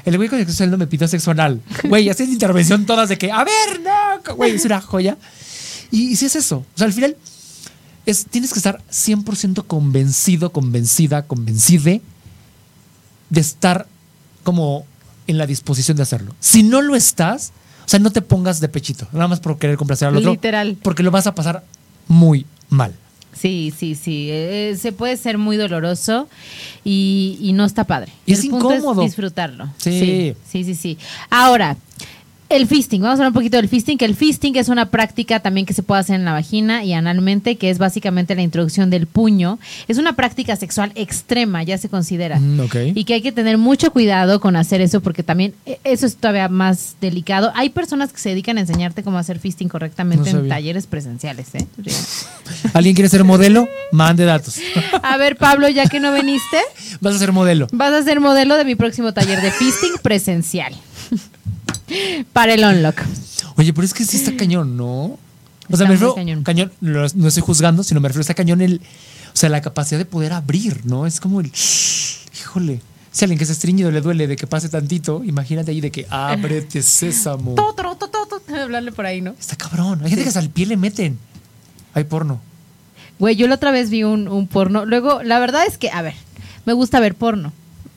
el 0.07 0.17
güey 0.17 0.31
con 0.31 0.39
el 0.39 0.47
que 0.47 0.53
saliendo 0.53 0.79
me 0.79 0.87
pidió 0.87 1.07
sexo 1.07 1.31
anal. 1.31 1.61
Güey, 1.85 2.09
hacen 2.09 2.33
intervención 2.33 2.87
todas 2.87 3.11
de 3.11 3.19
que, 3.19 3.31
a 3.31 3.45
ver, 3.45 3.81
no, 3.83 4.35
güey, 4.35 4.55
es 4.55 4.65
una 4.65 4.81
joya. 4.81 5.19
Y, 5.93 6.09
y 6.09 6.17
si 6.17 6.27
es 6.27 6.35
eso. 6.35 6.65
O 6.75 6.79
sea, 6.79 6.89
al 6.89 6.93
final 6.93 7.17
es, 8.07 8.27
tienes 8.27 8.53
que 8.53 8.59
estar 8.59 8.83
100% 8.91 9.65
convencido, 9.67 10.51
convencida, 10.53 11.23
convencide 11.27 12.03
de 13.31 13.41
estar 13.41 13.87
como 14.43 14.85
en 15.27 15.39
la 15.39 15.47
disposición 15.47 15.97
de 15.97 16.03
hacerlo. 16.03 16.35
Si 16.41 16.63
no 16.65 16.83
lo 16.83 16.97
estás, 16.97 17.53
o 17.87 17.89
sea, 17.89 18.01
no 18.01 18.11
te 18.11 18.23
pongas 18.23 18.61
de 18.61 18.69
pechito, 18.69 19.07
nada 19.13 19.29
más 19.29 19.41
por 19.41 19.59
querer 19.59 19.77
complacer 19.77 20.09
al 20.09 20.17
otro. 20.17 20.33
Literal. 20.33 20.77
Porque 20.83 21.03
lo 21.03 21.11
vas 21.11 21.27
a 21.27 21.35
pasar 21.35 21.65
muy 22.09 22.45
mal. 22.69 22.93
Sí, 23.39 23.73
sí, 23.77 23.95
sí. 23.95 24.29
Eh, 24.31 24.77
se 24.79 24.93
puede 24.93 25.17
ser 25.17 25.39
muy 25.39 25.57
doloroso 25.57 26.29
y, 26.85 27.39
y 27.41 27.53
no 27.55 27.65
está 27.65 27.85
padre. 27.85 28.13
Y 28.27 28.33
es 28.35 28.45
El 28.45 28.51
punto 28.51 28.75
incómodo. 28.75 29.03
disfrutarlo. 29.03 29.69
Sí. 29.79 29.99
sí. 30.01 30.35
Sí, 30.51 30.65
sí, 30.65 30.75
sí. 30.75 30.99
Ahora, 31.31 31.77
el 32.53 32.67
fisting. 32.67 33.01
Vamos 33.01 33.19
a 33.19 33.23
hablar 33.23 33.29
un 33.29 33.35
poquito 33.35 33.57
del 33.57 33.69
fisting, 33.69 33.97
que 33.97 34.05
el 34.05 34.15
fisting 34.15 34.57
es 34.57 34.69
una 34.69 34.87
práctica 34.91 35.41
también 35.41 35.67
que 35.67 35.73
se 35.73 35.83
puede 35.83 36.01
hacer 36.01 36.17
en 36.17 36.25
la 36.25 36.33
vagina 36.33 36.85
y 36.85 36.93
analmente, 36.93 37.57
que 37.57 37.71
es 37.71 37.79
básicamente 37.79 38.35
la 38.35 38.43
introducción 38.43 38.91
del 38.91 39.07
puño. 39.07 39.59
Es 39.89 39.99
una 39.99 40.15
práctica 40.15 40.55
sexual 40.57 40.93
extrema, 40.95 41.63
ya 41.63 41.79
se 41.79 41.89
considera. 41.89 42.39
Mm. 42.39 42.61
Y 42.95 43.05
que 43.05 43.15
hay 43.15 43.23
que 43.23 43.33
tener 43.33 43.57
mucho 43.57 43.91
cuidado 43.91 44.41
con 44.41 44.57
hacer 44.57 44.81
eso 44.81 45.01
porque 45.01 45.23
también 45.23 45.55
eh, 45.65 45.79
eso 45.85 46.05
es 46.05 46.17
todavía 46.17 46.49
más 46.49 46.97
delicado. 47.01 47.53
Hay 47.55 47.71
personas 47.71 48.13
que 48.13 48.19
se 48.19 48.29
dedican 48.31 48.59
a 48.59 48.61
enseñarte 48.61 49.03
cómo 49.03 49.19
hacer 49.19 49.39
fisting 49.39 49.69
correctamente 49.69 50.33
No 50.33 50.41
en 50.41 50.49
talleres 50.49 50.87
presenciales, 50.87 51.55
¿eh? 51.55 51.67
¿Alguien 52.75 52.95
quiere 52.95 53.09
ser 53.09 53.25
modelo? 53.25 53.67
Mande 53.93 54.25
datos. 54.25 54.59
A 55.03 55.17
ver, 55.17 55.37
Pablo, 55.37 55.69
ya 55.69 55.87
que 55.87 56.01
no 56.01 56.13
viniste, 56.13 56.59
Vas 57.01 57.15
a 57.15 57.19
ser 57.19 57.33
modelo. 57.33 57.67
vas 57.73 57.93
a 57.93 58.03
ser 58.03 58.21
modelo 58.21 58.57
de 58.57 58.65
mi 58.65 58.75
próximo 58.75 59.13
taller 59.15 59.41
de 59.41 59.51
fisting 59.51 59.93
presencial. 60.03 60.75
Para 62.33 62.55
el 62.55 62.65
unlock. 62.65 63.01
Oye, 63.57 63.73
pero 63.73 63.85
es 63.85 63.95
que 63.95 64.05
sí 64.05 64.17
está 64.17 64.37
cañón, 64.37 64.77
¿no? 64.77 64.87
O 65.05 65.19
Está 65.69 65.77
sea, 65.79 65.87
me 65.87 65.93
refiero, 65.93 66.15
cañón. 66.15 66.43
cañón, 66.43 66.73
no, 66.81 67.07
no 67.15 67.29
estoy 67.29 67.43
juzgando, 67.43 67.83
sino 67.83 68.01
me 68.01 68.09
refiero, 68.09 68.23
está 68.23 68.35
cañón 68.35 68.61
el, 68.61 68.81
o 69.33 69.37
sea, 69.37 69.49
la 69.49 69.61
capacidad 69.61 69.99
de 69.99 70.05
poder 70.05 70.33
abrir, 70.33 70.85
¿no? 70.85 71.07
Es 71.07 71.21
como 71.21 71.41
el, 71.41 71.47
híjole, 72.41 72.81
si 73.11 73.25
a 73.25 73.27
alguien 73.27 73.39
que 73.39 73.47
se 73.47 73.53
estreñido 73.53 73.91
le 73.91 74.01
duele 74.01 74.27
de 74.27 74.37
que 74.37 74.47
pase 74.47 74.69
tantito, 74.69 75.23
imagínate 75.25 75.71
ahí 75.71 75.81
de 75.81 75.91
que 75.91 76.07
ábrete 76.11 76.83
sésamo. 76.83 77.55
Todo, 77.55 77.75
todo, 77.75 77.95
todo, 77.97 78.27
todo, 78.27 78.63
hablarle 78.63 78.93
por 78.93 79.07
ahí, 79.07 79.21
¿no? 79.21 79.35
Está 79.39 79.57
cabrón. 79.57 80.01
Hay 80.03 80.11
gente 80.11 80.25
que 80.25 80.29
hasta 80.29 80.41
el 80.41 80.51
pie 80.51 80.67
le 80.67 80.77
meten. 80.77 81.19
Hay 81.95 82.05
porno. 82.05 82.41
Güey, 83.19 83.37
yo 83.37 83.47
la 83.47 83.55
otra 83.55 83.71
vez 83.71 83.89
vi 83.91 84.03
un, 84.03 84.27
un 84.29 84.49
porno. 84.49 84.85
Luego, 84.85 85.23
la 85.23 85.39
verdad 85.39 85.65
es 85.67 85.79
que, 85.79 85.91
a 85.91 86.03
ver, 86.03 86.15
me 86.65 86.73
gusta 86.73 86.99
ver 87.01 87.15
porno. 87.15 87.53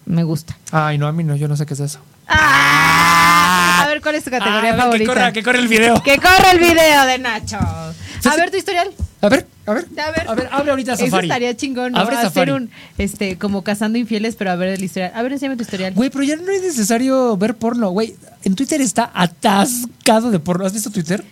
Me 0.05 0.23
gusta. 0.23 0.55
Ay, 0.71 0.97
no, 0.97 1.08
a 1.08 1.12
mí 1.12 1.23
no, 1.23 1.36
yo 1.36 1.47
no 1.47 1.58
sé 1.58 1.65
qué 1.65 1.73
es 1.73 1.79
eso. 1.79 1.99
¡Ah! 2.27 3.04
A 3.45 3.88
ver, 3.88 4.01
¿cuál 4.01 4.15
es 4.15 4.23
tu 4.23 4.31
categoría 4.31 4.73
Ah, 4.73 4.77
favorita? 4.77 4.97
Que 4.97 5.05
corra, 5.05 5.34
que 5.34 5.43
corre 5.43 5.60
el 5.60 5.67
video. 5.67 6.01
Que 6.03 6.17
corre 6.17 6.51
el 6.53 6.60
video 6.60 7.05
de 7.05 7.19
Nacho. 7.19 7.58
A 7.58 8.36
ver 8.38 8.49
tu 8.51 8.58
historial. 8.58 8.89
A 9.21 9.29
ver, 9.29 9.47
a 9.65 9.73
ver. 9.73 9.86
A 9.97 10.12
ver. 10.12 10.27
A 10.29 10.36
ver, 10.36 10.49
abre 10.51 10.71
ahorita 10.71 10.93
Eso 10.93 11.05
Safari. 11.05 11.27
estaría 11.27 11.55
chingón, 11.55 11.91
¿no? 11.93 11.99
Abre 11.99 12.15
Hacer 12.15 12.29
Safari. 12.29 12.51
un, 12.51 12.69
este, 12.97 13.38
como 13.38 13.63
cazando 13.63 13.97
infieles, 13.97 14.36
pero 14.36 14.51
a 14.51 14.55
ver 14.55 14.69
el 14.69 14.84
historial. 14.84 15.12
A 15.15 15.21
ver, 15.23 15.34
enséñame 15.34 15.55
tu 15.58 15.63
historial. 15.63 15.93
Güey, 15.93 16.10
pero 16.10 16.23
ya 16.23 16.36
no 16.36 16.49
es 16.51 16.62
necesario 16.63 17.36
ver 17.38 17.55
porno, 17.55 17.89
güey. 17.91 18.15
En 18.43 18.55
Twitter 18.55 18.81
está 18.81 19.12
atascado 19.13 20.31
de 20.31 20.39
porno. 20.39 20.65
¿Has 20.65 20.73
visto 20.73 20.89
Twitter? 20.91 21.23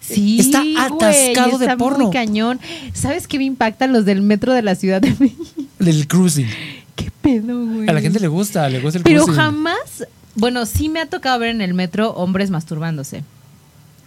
Sí, 0.00 0.38
Está 0.40 0.60
güey, 0.60 0.76
atascado 0.76 1.58
de 1.58 1.76
porno. 1.76 2.04
muy 2.04 2.12
cañón. 2.12 2.60
¿Sabes 2.94 3.26
qué 3.26 3.38
me 3.38 3.44
impactan 3.44 3.92
los 3.92 4.04
del 4.04 4.22
metro 4.22 4.52
de 4.54 4.62
la 4.62 4.74
Ciudad 4.74 5.00
de 5.00 5.10
México? 5.18 5.44
Del 5.78 6.06
cruising. 6.06 6.48
¿Qué 6.94 7.10
pedo, 7.20 7.64
güey? 7.66 7.88
A 7.88 7.92
la 7.92 8.00
gente 8.00 8.20
le 8.20 8.28
gusta, 8.28 8.68
le 8.68 8.80
gusta 8.80 8.98
el 8.98 9.04
Pero 9.04 9.24
cruising. 9.24 9.42
jamás, 9.42 10.06
bueno, 10.36 10.64
sí 10.66 10.88
me 10.88 11.00
ha 11.00 11.06
tocado 11.06 11.38
ver 11.40 11.50
en 11.50 11.60
el 11.60 11.74
metro 11.74 12.10
hombres 12.10 12.50
masturbándose. 12.50 13.24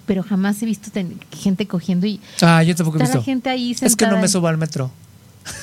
Pero 0.05 0.23
jamás 0.23 0.61
he 0.63 0.65
visto 0.65 0.89
gente 1.37 1.67
cogiendo 1.67 2.07
y 2.07 2.19
Ah, 2.41 2.63
yo 2.63 2.75
tampoco 2.75 2.97
he 2.97 3.01
visto. 3.01 3.17
la 3.19 3.23
gente 3.23 3.49
ahí 3.49 3.73
sentada. 3.73 3.87
Es 3.87 3.95
que 3.95 4.07
no 4.07 4.17
me 4.19 4.27
subo 4.27 4.47
al 4.47 4.57
metro. 4.57 4.89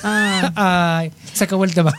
Ah, 0.05 0.52
Ay, 1.00 1.12
se 1.33 1.44
acabó 1.44 1.64
el 1.64 1.74
tema. 1.74 1.92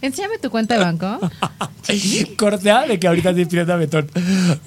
enséñame 0.00 0.38
tu 0.38 0.50
cuenta 0.50 0.74
de 0.78 0.80
banco. 0.84 1.18
Cortea 2.38 2.86
de 2.86 2.98
que 2.98 3.06
ahorita 3.06 3.30
estoy 3.30 3.44
pidiendo 3.46 3.72
a 3.72 3.76
Betón. 3.76 4.10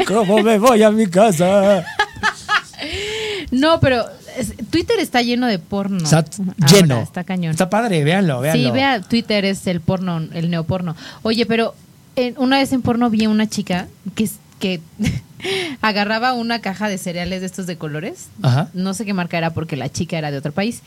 ¿Cómo 0.07 0.41
me 0.43 0.57
voy 0.59 0.83
a 0.83 0.91
mi 0.91 1.07
casa? 1.07 1.83
No, 3.51 3.79
pero 3.79 4.05
Twitter 4.69 4.99
está 4.99 5.21
lleno 5.21 5.47
de 5.47 5.59
porno. 5.59 5.97
Está 6.03 6.17
Ahora, 6.17 6.67
lleno. 6.67 7.01
Está 7.01 7.23
cañón. 7.23 7.51
Está 7.51 7.69
padre, 7.69 8.03
véanlo, 8.03 8.39
véanlo. 8.41 8.63
Sí, 8.67 8.71
vea, 8.71 9.01
Twitter 9.01 9.45
es 9.45 9.65
el 9.67 9.81
porno, 9.81 10.21
el 10.33 10.49
neoporno. 10.49 10.95
Oye, 11.23 11.45
pero 11.45 11.75
en- 12.15 12.35
una 12.37 12.57
vez 12.57 12.71
en 12.73 12.81
porno 12.81 13.09
vi 13.09 13.25
a 13.25 13.29
una 13.29 13.47
chica 13.47 13.87
que, 14.15 14.29
que 14.59 14.81
agarraba 15.81 16.33
una 16.33 16.59
caja 16.61 16.89
de 16.89 16.97
cereales 16.97 17.41
de 17.41 17.45
estos 17.47 17.67
de 17.67 17.77
colores. 17.77 18.27
Ajá. 18.41 18.69
No 18.73 18.93
sé 18.93 19.05
qué 19.05 19.13
marca 19.13 19.37
era 19.37 19.51
porque 19.53 19.75
la 19.77 19.89
chica 19.89 20.17
era 20.17 20.31
de 20.31 20.37
otro 20.37 20.51
país. 20.51 20.81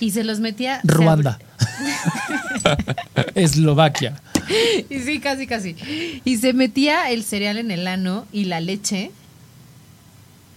Y 0.00 0.10
se 0.12 0.24
los 0.24 0.40
metía. 0.40 0.80
Ruanda. 0.84 1.38
Eslovaquia. 3.34 4.20
Y 4.90 4.98
sí, 4.98 5.20
casi, 5.20 5.46
casi. 5.46 5.76
Y 6.24 6.38
se 6.38 6.52
metía 6.52 7.10
el 7.10 7.22
cereal 7.22 7.56
en 7.58 7.70
el 7.70 7.86
ano 7.86 8.26
y 8.32 8.46
la 8.46 8.60
leche. 8.60 9.12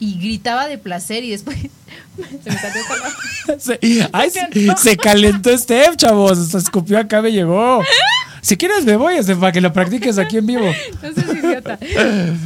Y 0.04 0.20
gritaba 0.20 0.68
de 0.68 0.78
placer 0.78 1.24
y 1.24 1.30
después 1.32 1.58
se 2.44 2.50
me 2.50 2.58
salió 2.60 2.82
con 2.88 3.00
la- 3.00 3.60
Se, 3.60 3.80
ay, 4.12 4.30
se, 4.30 4.48
se 4.78 4.98
calentó 4.98 5.56
Steph, 5.58 5.96
chavos. 5.96 6.38
Se 6.50 6.58
escupió 6.58 6.98
acá, 7.00 7.22
me 7.22 7.32
llegó. 7.32 7.82
Si 8.42 8.58
quieres, 8.58 8.84
me 8.84 8.98
voy 8.98 9.16
este, 9.16 9.36
para 9.36 9.52
que 9.54 9.62
lo 9.62 9.72
practiques 9.72 10.18
aquí 10.18 10.38
en 10.38 10.46
vivo. 10.48 10.66
No 11.02 11.14
seas 11.14 11.36
idiota. 11.38 11.78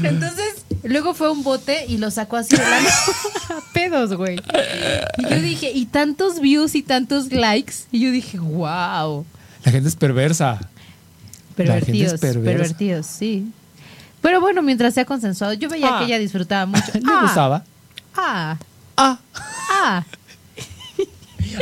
Entonces, 0.04 0.63
luego 0.84 1.13
fue 1.15 1.28
a 1.28 1.32
un 1.32 1.41
bote 1.43 1.86
y 1.88 1.98
lo 1.98 2.12
sacó 2.12 2.38
así 2.38 2.56
de 2.56 2.62
la 2.62 2.78
a 3.58 3.74
pedos, 3.74 4.13
güey. 4.13 4.39
Y 5.17 5.24
yo 5.30 5.41
dije, 5.41 5.72
y 5.74 5.88
tantos 5.88 6.39
views 6.39 6.76
y 6.76 6.84
tantos 6.84 7.32
likes. 7.32 7.74
Y 7.91 8.02
yo 8.02 8.12
dije, 8.12 8.38
wow. 8.38 9.26
La 9.63 9.72
gente 9.72 9.89
es 9.89 9.96
perversa. 9.96 10.60
Pervertidos, 11.56 12.12
gente 12.12 12.15
es 12.15 12.22
perversa. 12.22 12.58
pervertidos, 12.60 13.08
sí. 13.08 13.48
Pero 14.28 14.42
bueno, 14.42 14.62
mientras 14.62 14.94
sea 14.94 15.06
consensuado, 15.06 15.54
yo 15.54 15.70
veía 15.70 15.88
Ah. 15.90 16.00
que 16.00 16.06
ella 16.08 16.20
disfrutaba 16.20 16.66
mucho. 16.66 16.82
Le 16.96 17.02
Ah, 17.08 17.20
gustaba. 17.22 17.63
Ah, 18.13 18.58
Ah. 18.98 19.20
ah. 19.72 20.04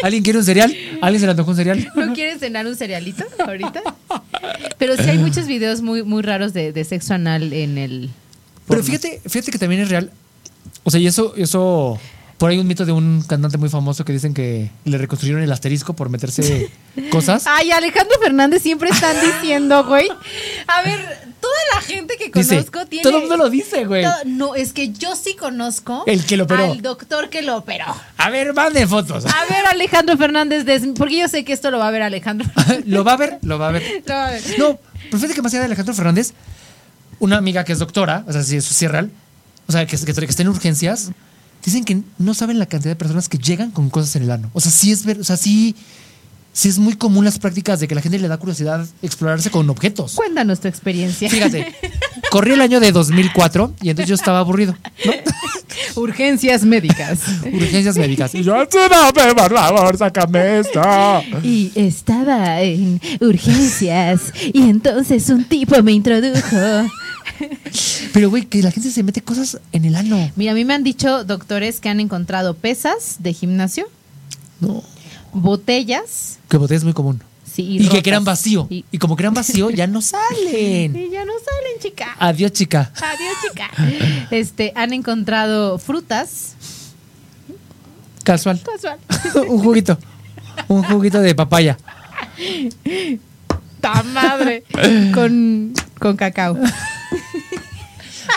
¿Alguien 0.01 0.23
quiere 0.23 0.39
un 0.39 0.45
cereal? 0.45 0.75
¿Alguien 0.99 1.19
se 1.19 1.27
le 1.27 1.31
antojó 1.31 1.51
un 1.51 1.57
cereal? 1.57 1.87
¿No 1.95 2.11
quieres 2.15 2.39
cenar 2.39 2.65
un 2.65 2.75
cerealito 2.75 3.23
ahorita? 3.45 3.83
Pero 4.79 4.97
sí 4.97 5.07
hay 5.07 5.19
muchos 5.19 5.45
videos 5.45 5.81
muy, 5.81 6.01
muy 6.01 6.23
raros 6.23 6.53
de, 6.53 6.73
de 6.73 6.83
sexo 6.83 7.13
anal 7.13 7.53
en 7.53 7.77
el. 7.77 8.09
Pero 8.67 8.83
fíjate, 8.83 9.21
fíjate 9.27 9.51
que 9.51 9.59
también 9.59 9.81
es 9.83 9.89
real. 9.89 10.09
O 10.83 10.89
sea, 10.89 10.99
y 10.99 11.05
eso, 11.05 11.35
eso. 11.37 11.99
Por 12.39 12.49
ahí 12.49 12.57
un 12.57 12.65
mito 12.67 12.83
de 12.83 12.91
un 12.93 13.23
cantante 13.27 13.59
muy 13.59 13.69
famoso 13.69 14.03
que 14.05 14.11
dicen 14.11 14.33
que 14.33 14.71
le 14.85 14.97
reconstruyeron 14.97 15.43
el 15.43 15.51
asterisco 15.51 15.93
por 15.93 16.09
meterse 16.09 16.71
cosas. 17.11 17.45
Ay, 17.45 17.69
Alejandro 17.69 18.17
Fernández 18.23 18.63
siempre 18.63 18.89
están 18.89 19.15
diciendo, 19.21 19.85
güey. 19.85 20.07
A 20.67 20.81
ver, 20.81 21.24
la 21.73 21.81
gente 21.81 22.15
que 22.17 22.29
Dice, 22.33 22.55
conozco 22.57 22.85
tiene. 22.85 23.03
todo 23.03 23.15
el 23.15 23.19
mundo 23.21 23.37
lo 23.37 23.49
dice, 23.49 23.85
güey. 23.85 24.03
todo- 24.03 24.13
No, 24.25 24.55
es 24.55 24.73
que 24.73 24.91
yo 24.91 25.15
sí 25.15 25.35
conozco. 25.35 26.03
El 26.05 26.25
que 26.25 26.37
lo 26.37 26.43
operó. 26.45 26.71
Al 26.71 26.81
doctor 26.81 27.29
que 27.29 27.41
lo 27.41 27.57
operó. 27.57 27.85
A 28.17 28.29
ver, 28.29 28.53
mande 28.53 28.85
fotos. 28.87 29.25
A 29.25 29.45
ver, 29.49 29.65
Alejandro 29.67 30.17
Fernández, 30.17 30.65
porque 30.97 31.17
yo 31.19 31.27
sé 31.27 31.43
que 31.45 31.53
esto 31.53 31.71
lo 31.71 31.79
va 31.79 31.87
a 31.87 31.91
ver 31.91 32.01
Alejandro. 32.01 32.47
lo 32.85 33.03
va 33.03 33.13
a 33.13 33.17
ver, 33.17 33.39
lo 33.41 33.57
va 33.59 33.69
a 33.69 33.71
ver. 33.71 33.83
Lo 34.05 34.13
va 34.13 34.27
a 34.27 34.31
ver. 34.31 34.41
No, 34.59 34.79
pero 35.05 35.17
fíjate 35.17 35.33
que 35.35 35.41
más 35.41 35.53
allá 35.53 35.61
de 35.61 35.65
Alejandro 35.67 35.93
Fernández, 35.93 36.33
una 37.19 37.37
amiga 37.37 37.63
que 37.63 37.73
es 37.73 37.79
doctora, 37.79 38.23
o 38.27 38.33
sea, 38.33 38.43
si 38.43 38.57
eso 38.57 38.73
sí 38.73 38.85
es 38.85 38.91
real, 38.91 39.11
o 39.67 39.71
sea, 39.71 39.85
que, 39.85 39.97
que, 39.97 40.13
que 40.13 40.25
está 40.25 40.41
en 40.41 40.49
urgencias, 40.49 41.11
dicen 41.63 41.83
que 41.85 42.01
no 42.17 42.33
saben 42.33 42.59
la 42.59 42.65
cantidad 42.65 42.91
de 42.91 42.95
personas 42.95 43.29
que 43.29 43.37
llegan 43.37 43.71
con 43.71 43.89
cosas 43.89 44.15
en 44.15 44.23
el 44.23 44.31
ano. 44.31 44.49
O 44.53 44.59
sea, 44.61 44.71
sí 44.71 44.91
es 44.91 45.05
ver, 45.05 45.19
o 45.19 45.23
sea, 45.23 45.37
sí, 45.37 45.75
sí 46.55 46.69
es 46.69 46.79
muy 46.79 46.95
común 46.95 47.25
las 47.25 47.37
prácticas 47.37 47.81
de 47.81 47.87
que 47.87 47.95
la 47.95 48.01
gente 48.01 48.17
le 48.17 48.29
da 48.29 48.37
curiosidad 48.37 48.87
explorarse 49.01 49.51
con 49.51 49.69
objetos. 49.69 50.15
Cuéntanos 50.15 50.61
tu 50.61 50.69
experiencia. 50.69 51.29
Fíjate, 51.29 51.75
corrí 52.31 52.53
el 52.53 52.61
año 52.61 52.79
de 52.79 52.93
2004 52.93 53.73
y 53.81 53.89
entonces 53.89 54.07
yo 54.07 54.15
estaba 54.15 54.39
aburrido. 54.39 54.73
¿no? 55.05 55.11
Urgencias 56.01 56.63
médicas. 56.63 57.19
Urgencias 57.43 57.97
médicas. 57.97 58.33
Y 58.35 58.43
yo, 58.43 58.55
ayúdame, 58.55 59.33
por 59.35 59.53
favor, 59.53 59.97
sácame 59.97 60.59
esto. 60.59 60.81
Y 61.43 61.71
estaba 61.75 62.61
en 62.61 63.01
urgencias 63.19 64.33
y 64.53 64.69
entonces 64.69 65.29
un 65.29 65.43
tipo 65.43 65.81
me 65.83 65.91
introdujo. 65.91 66.89
Pero, 68.13 68.29
güey, 68.29 68.45
que 68.45 68.61
la 68.61 68.71
gente 68.71 68.91
se 68.91 69.03
mete 69.03 69.21
cosas 69.21 69.59
en 69.73 69.83
el 69.83 69.95
ano. 69.95 70.31
Mira, 70.37 70.53
a 70.53 70.55
mí 70.55 70.63
me 70.63 70.73
han 70.73 70.83
dicho 70.83 71.25
doctores 71.25 71.81
que 71.81 71.89
han 71.89 71.99
encontrado 71.99 72.53
pesas 72.53 73.17
de 73.19 73.33
gimnasio, 73.33 73.87
No. 74.61 74.83
Botellas 75.35 76.39
Que 76.49 76.57
boté 76.57 76.75
es 76.75 76.83
muy 76.83 76.93
común. 76.93 77.21
sí, 77.43 77.63
Y, 77.63 77.77
que 77.79 77.85
rotas. 77.87 78.03
quedan 78.03 78.23
vacío. 78.23 78.67
Y, 78.69 78.85
Y 78.91 78.97
como 78.97 79.15
quedan 79.15 79.33
vacío, 79.33 79.69
ya 79.69 79.85
no 79.87 80.01
salen. 80.01 80.95
y 80.95 81.09
ya 81.11 81.23
no 81.25 81.33
salen, 81.33 81.79
chica. 81.81 82.15
Adiós, 82.19 82.51
chica. 82.53 82.91
Adiós, 82.95 83.35
chica. 83.47 83.69
Este, 84.31 84.71
han 84.75 84.93
encontrado 84.93 85.77
frutas. 85.77 86.53
Casual. 88.23 88.59
Casual. 88.63 88.97
Un 89.49 89.59
juguito. 89.59 89.97
Un 90.67 90.83
juguito 90.83 91.19
de 91.21 91.35
papaya. 91.35 91.77
¡Ta 93.81 94.01
madre! 94.03 94.63
Con, 95.13 95.73
con 95.99 96.15
cacao. 96.17 96.57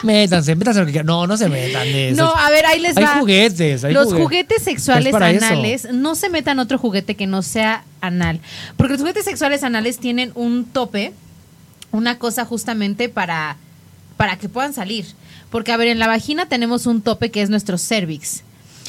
Métanse, 0.02 0.54
métanse 0.54 0.80
lo 0.80 0.86
que 0.86 0.92
quieran. 0.92 1.06
No, 1.06 1.26
no 1.26 1.36
se 1.36 1.48
metan 1.48 1.84
de 1.84 2.10
eso. 2.10 2.22
No, 2.22 2.34
a 2.34 2.50
ver, 2.50 2.66
ahí 2.66 2.80
les 2.80 2.96
hay 2.96 3.04
va. 3.04 3.18
juguetes. 3.18 3.84
Hay 3.84 3.92
los 3.92 4.06
juguetes. 4.06 4.24
juguetes 4.24 4.62
sexuales 4.62 5.14
eso. 5.14 5.16
anales, 5.16 5.88
no 5.92 6.14
se 6.14 6.30
metan 6.30 6.58
otro 6.58 6.78
juguete 6.78 7.14
que 7.14 7.26
no 7.26 7.42
sea 7.42 7.84
anal. 8.00 8.40
Porque 8.76 8.92
los 8.94 9.00
juguetes 9.00 9.24
sexuales 9.24 9.62
anales 9.64 9.98
tienen 9.98 10.32
un 10.34 10.64
tope, 10.64 11.12
una 11.90 12.18
cosa 12.18 12.44
justamente 12.44 13.08
para, 13.08 13.56
para 14.16 14.36
que 14.36 14.48
puedan 14.48 14.74
salir. 14.74 15.06
Porque, 15.50 15.72
a 15.72 15.76
ver, 15.76 15.88
en 15.88 15.98
la 15.98 16.06
vagina 16.06 16.46
tenemos 16.46 16.86
un 16.86 17.00
tope 17.02 17.30
que 17.30 17.42
es 17.42 17.50
nuestro 17.50 17.78
cervix. 17.78 18.42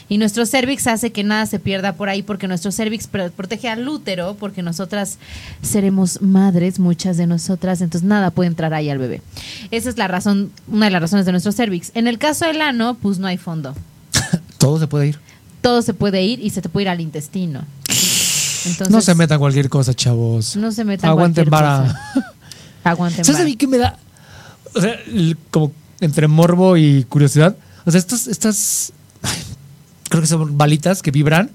Y 0.09 0.17
nuestro 0.17 0.45
cervix 0.45 0.87
hace 0.87 1.11
que 1.11 1.23
nada 1.23 1.45
se 1.45 1.59
pierda 1.59 1.93
por 1.93 2.09
ahí 2.09 2.23
porque 2.23 2.47
nuestro 2.47 2.71
cervix 2.71 3.05
pro- 3.07 3.29
protege 3.31 3.69
al 3.69 3.87
útero 3.87 4.35
porque 4.39 4.63
nosotras 4.63 5.19
seremos 5.61 6.21
madres, 6.21 6.79
muchas 6.79 7.15
de 7.17 7.27
nosotras, 7.27 7.79
entonces 7.81 8.07
nada 8.07 8.31
puede 8.31 8.47
entrar 8.47 8.73
ahí 8.73 8.89
al 8.89 8.97
bebé. 8.97 9.21
Esa 9.71 9.89
es 9.89 9.97
la 9.97 10.07
razón, 10.07 10.51
una 10.67 10.87
de 10.87 10.91
las 10.91 11.01
razones 11.03 11.25
de 11.27 11.31
nuestro 11.31 11.51
cervix. 11.51 11.91
En 11.93 12.07
el 12.07 12.17
caso 12.17 12.45
del 12.45 12.61
ano, 12.61 12.97
pues 13.01 13.19
no 13.19 13.27
hay 13.27 13.37
fondo 13.37 13.75
Todo 14.57 14.79
se 14.79 14.87
puede 14.87 15.07
ir. 15.07 15.19
todo 15.61 15.81
se 15.83 15.93
puede 15.93 16.23
ir 16.23 16.39
y 16.43 16.49
se 16.49 16.61
te 16.61 16.69
puede 16.69 16.85
ir 16.85 16.89
al 16.89 17.01
intestino. 17.01 17.61
Entonces, 18.65 18.89
no 18.89 19.01
se 19.01 19.15
metan 19.15 19.39
cualquier 19.39 19.69
cosa, 19.69 19.93
chavos. 19.93 20.55
No 20.57 20.71
se 20.71 20.83
metan 20.83 21.09
Aguanten 21.11 21.47
cualquier 21.47 21.49
vara. 21.49 21.93
cosa. 22.13 22.33
Aguanten 22.83 23.23
¿Sabes 23.25 23.37
a 23.37 23.43
vara. 23.43 23.49
mí 23.49 23.55
qué 23.55 23.67
me 23.67 23.77
da? 23.77 23.97
O 24.75 24.81
sea, 24.81 24.95
como 25.51 25.71
entre 26.01 26.27
morbo 26.27 26.75
y 26.77 27.03
curiosidad. 27.05 27.55
O 27.85 27.91
sea, 27.91 27.99
estas, 27.99 28.27
estas, 28.27 28.91
creo 30.09 30.21
que 30.21 30.27
son 30.27 30.57
balitas 30.57 31.01
que 31.01 31.11
vibran. 31.11 31.49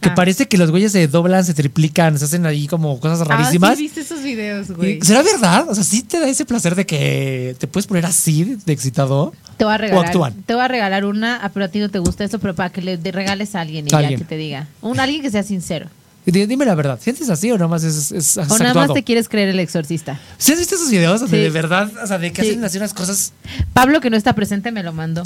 Que 0.00 0.08
Ah. 0.08 0.14
parece 0.16 0.48
que 0.48 0.58
los 0.58 0.72
güeyes 0.72 0.90
se 0.90 1.06
doblan, 1.06 1.44
se 1.44 1.54
triplican, 1.54 2.18
se 2.18 2.24
hacen 2.24 2.44
ahí 2.44 2.66
como 2.66 2.98
cosas 2.98 3.24
rarísimas. 3.24 3.70
Ah, 3.70 3.76
sí, 3.76 3.82
viste 3.82 4.00
esos 4.00 4.20
videos, 4.20 4.72
güey. 4.72 4.98
¿Será 5.00 5.22
verdad? 5.22 5.66
O 5.70 5.74
sea, 5.76 5.84
¿sí 5.84 6.02
te 6.02 6.18
da 6.18 6.28
ese 6.28 6.44
placer 6.44 6.74
de 6.74 6.84
que 6.84 7.54
te 7.60 7.68
puedes 7.68 7.86
poner 7.86 8.04
así 8.04 8.56
de 8.66 8.72
excitado? 8.72 9.32
Te 9.58 9.64
voy 9.64 9.72
a 9.74 9.76
¿O 9.76 9.78
regalar. 9.78 10.06
actúan? 10.06 10.42
Te 10.44 10.54
voy 10.54 10.64
a 10.64 10.66
regalar 10.68 11.04
una, 11.04 11.36
ah, 11.36 11.50
pero 11.54 11.66
a 11.66 11.68
ti 11.68 11.78
no 11.78 11.88
te 11.88 12.00
gusta 12.00 12.24
eso, 12.24 12.40
pero 12.40 12.52
para 12.56 12.70
que 12.70 12.82
le 12.82 12.96
regales 12.96 13.54
a 13.54 13.60
alguien 13.60 13.86
y 13.88 13.94
Alguien. 13.94 14.12
ya 14.14 14.18
que 14.18 14.24
te 14.24 14.36
diga. 14.36 14.66
Un 14.80 14.98
alguien 14.98 15.22
que 15.22 15.30
sea 15.30 15.44
sincero. 15.44 15.86
Dime 16.26 16.64
la 16.64 16.74
verdad, 16.74 16.98
¿sientes 17.00 17.30
así 17.30 17.50
o 17.52 17.58
nomás 17.58 17.84
es, 17.84 18.10
es, 18.12 18.36
es 18.36 18.50
O 18.50 18.58
nada 18.58 18.74
más 18.74 18.92
te 18.94 19.04
quieres 19.04 19.28
creer 19.28 19.50
el 19.50 19.60
exorcista. 19.60 20.18
¿Sí 20.36 20.52
has 20.52 20.58
visto 20.58 20.74
esos 20.74 20.90
videos 20.90 21.20
Sí. 21.20 21.26
de 21.36 21.50
verdad, 21.50 21.90
o 22.02 22.06
sea, 22.08 22.18
de 22.18 22.32
que 22.32 22.42
Sí. 22.42 22.50
hacen 22.50 22.64
así 22.64 22.76
unas 22.78 22.92
cosas? 22.94 23.32
Pablo, 23.72 24.00
que 24.00 24.10
no 24.10 24.16
está 24.16 24.32
presente, 24.32 24.72
me 24.72 24.82
lo 24.82 24.92
mandó. 24.92 25.22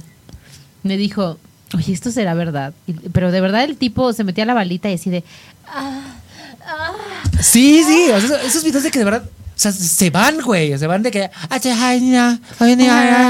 Me 0.83 0.97
dijo, 0.99 1.39
oye, 1.77 1.93
esto 1.93 2.11
será 2.11 2.35
verdad. 2.35 2.73
Y- 2.87 2.93
pero 3.11 3.31
de 3.31 3.41
verdad 3.41 3.65
el 3.65 3.77
tipo 3.77 4.13
se 4.13 4.25
metía 4.25 4.45
la 4.45 4.55
balita 4.55 4.91
y 4.91 4.95
así 4.95 5.11
de, 5.11 5.25
Sí, 7.41 7.83
sí, 7.85 8.11
o 8.13 8.21
sea, 8.21 8.29
esos- 8.29 8.45
esos 8.45 8.65
videos 8.65 8.83
de 8.83 8.91
que 8.91 8.99
de 8.99 9.05
verdad, 9.05 9.23
o 9.25 9.59
sea, 9.59 9.73
se 9.73 10.11
van, 10.11 10.41
güey, 10.41 10.77
se 10.79 10.87
van 10.87 11.03
de 11.03 11.11
que... 11.11 11.31
"Ah, 11.51 11.59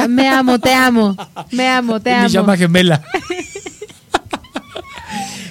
me 0.09 0.29
amo, 0.29 0.59
te 0.59 0.73
amo, 0.73 1.17
me 1.53 1.69
amo, 1.69 2.01
te 2.01 2.11
Mi 2.11 2.17
amo. 2.17 2.29
llama 2.29 2.57
gemela. 2.57 3.03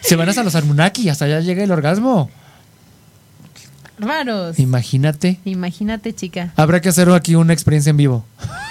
se 0.01 0.15
van 0.15 0.29
hasta 0.29 0.43
los 0.43 0.55
Armunaki, 0.55 1.09
hasta 1.09 1.25
allá 1.25 1.39
llega 1.41 1.63
el 1.63 1.71
orgasmo. 1.71 2.29
Raros. 3.97 4.59
Imagínate. 4.59 5.39
Imagínate, 5.45 6.13
chica, 6.13 6.51
Habrá 6.57 6.81
que 6.81 6.89
hacer 6.89 7.09
aquí 7.11 7.35
una 7.35 7.53
experiencia 7.53 7.89
en 7.91 7.97
vivo. 7.97 8.25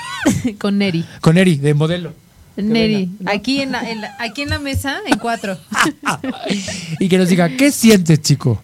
con 0.59 0.79
Neri. 0.79 1.05
Con 1.21 1.39
Eri, 1.39 1.57
de 1.57 1.75
modelo. 1.75 2.13
Neri, 2.57 3.07
venga, 3.07 3.11
¿no? 3.21 3.31
aquí 3.33 3.61
en, 3.61 3.73
la, 3.73 3.91
en 3.91 4.01
la- 4.01 4.15
aquí 4.19 4.43
en 4.43 4.51
la 4.51 4.59
mesa, 4.59 4.99
en 5.07 5.19
cuatro. 5.19 5.59
Y 7.01 7.09
que 7.09 7.19
nos 7.19 7.29
diga, 7.29 7.49
¿qué 7.57 7.71
sientes, 7.73 8.21
chico? 8.23 8.63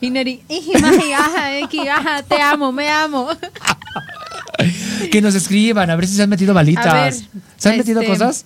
Y 0.00 0.10
Neri, 0.10 0.42
"Iji, 0.48 0.72
maji, 0.80 1.12
ajá, 1.12 1.58
eki, 1.58 1.86
ajá, 1.88 2.22
te 2.22 2.40
amo, 2.40 2.72
me 2.72 2.88
amo. 2.88 3.28
Que 5.10 5.20
nos 5.20 5.34
escriban, 5.34 5.90
a 5.90 5.96
ver 5.96 6.06
si 6.06 6.14
se 6.14 6.22
han 6.22 6.28
metido 6.30 6.54
balitas. 6.54 6.86
A 6.86 7.04
ver, 7.04 7.14
¿Se 7.56 7.68
han 7.68 7.78
metido 7.78 8.00
este, 8.00 8.12
cosas? 8.12 8.44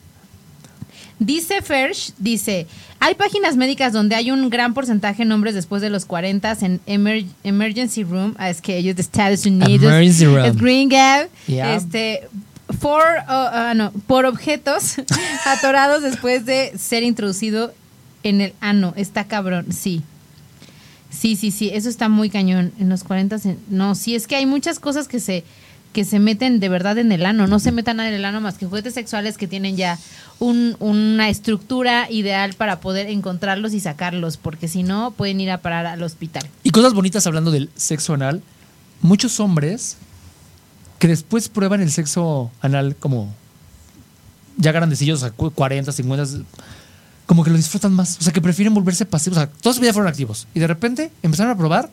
Dice 1.19 1.61
Fersh, 1.63 2.13
dice, 2.19 2.67
hay 3.01 3.15
páginas 3.15 3.57
médicas 3.57 3.93
donde 3.93 4.15
hay 4.15 4.31
un 4.31 4.49
gran 4.51 4.73
porcentaje 4.75 5.25
de 5.25 5.33
hombres 5.35 5.55
después 5.55 5.81
de 5.83 5.91
los 5.91 6.05
40 6.05 6.57
en 6.63 6.81
emer- 6.87 7.27
emergency 7.43 8.03
room, 8.05 8.35
ah, 8.39 8.51
es 8.51 8.61
que 8.61 8.77
ellos 8.77 8.97
de 8.97 9.03
Estados 9.03 9.45
Unidos, 9.47 9.85
Emergency 9.91 10.25
room. 10.27 10.45
es 10.45 10.57
gringo, 10.57 10.97
Yeah. 11.47 11.75
este, 11.75 12.29
por, 12.81 13.03
oh, 13.03 13.25
ah, 13.29 13.73
no, 13.75 13.93
por 14.07 14.25
objetos 14.27 14.97
atorados 15.47 16.03
después 16.03 16.45
de 16.47 16.73
ser 16.79 17.03
introducido 17.03 17.73
en 18.23 18.41
el 18.41 18.55
ano. 18.61 18.93
Está 18.97 19.25
cabrón, 19.25 19.73
sí. 19.73 20.03
Sí, 21.11 21.37
sí, 21.37 21.51
sí, 21.51 21.71
eso 21.73 21.89
está 21.89 22.09
muy 22.09 22.29
cañón. 22.31 22.73
En 22.79 22.89
los 22.89 23.05
40, 23.05 23.39
se- 23.39 23.57
no, 23.69 23.95
sí, 23.95 24.15
es 24.15 24.27
que 24.27 24.37
hay 24.37 24.45
muchas 24.47 24.79
cosas 24.79 25.09
que 25.09 25.19
se, 25.21 25.45
que 25.93 26.05
se 26.05 26.19
meten 26.19 26.61
de 26.61 26.69
verdad 26.69 26.99
en 26.99 27.11
el 27.13 27.25
ano. 27.25 27.47
No 27.47 27.59
se 27.59 27.73
metan 27.73 27.97
nada 27.99 28.09
en 28.11 28.15
el 28.17 28.25
ano 28.25 28.41
más 28.41 28.59
que 28.59 28.67
juguetes 28.67 28.95
sexuales 28.95 29.39
que 29.39 29.47
tienen 29.47 29.77
ya 29.77 29.99
un- 30.41 30.77
una 30.79 31.31
estructura 31.31 32.11
ideal 32.11 32.53
para 32.55 32.81
poder 32.81 33.09
encontrarlos 33.09 33.73
y 33.73 33.81
sacarlos, 33.81 34.37
porque 34.37 34.69
si 34.69 34.83
no, 34.83 35.13
pueden 35.13 35.41
ir 35.41 35.51
a 35.51 35.59
parar 35.63 35.87
al 35.87 36.03
hospital. 36.03 36.45
Y 36.65 36.71
cosas 36.71 36.93
bonitas 36.93 37.27
hablando 37.27 37.51
del 37.51 37.71
sexo 37.77 38.13
anal. 38.15 38.43
Muchos 39.01 39.41
hombres 39.41 39.97
que 40.99 41.09
después 41.09 41.49
prueban 41.49 41.81
el 41.81 41.91
sexo 41.91 42.51
anal 42.61 42.97
como 42.97 43.33
ya 44.57 44.73
grandecillos, 44.73 45.19
o 45.23 45.27
sea, 45.27 45.31
cu- 45.31 45.51
40, 45.51 45.93
50, 45.93 46.25
como 47.27 47.45
que 47.45 47.51
lo 47.51 47.57
disfrutan 47.57 47.93
más. 47.93 48.17
O 48.19 48.23
sea, 48.23 48.33
que 48.33 48.41
prefieren 48.41 48.73
volverse 48.73 49.05
pasivos. 49.05 49.37
O 49.39 49.41
sea, 49.41 49.51
todos 49.51 49.81
ya 49.81 49.93
fueron 49.93 50.09
activos. 50.09 50.47
Y 50.55 50.61
de 50.61 50.67
repente 50.67 51.11
empezaron 51.23 51.53
a 51.53 51.57
probar 51.57 51.91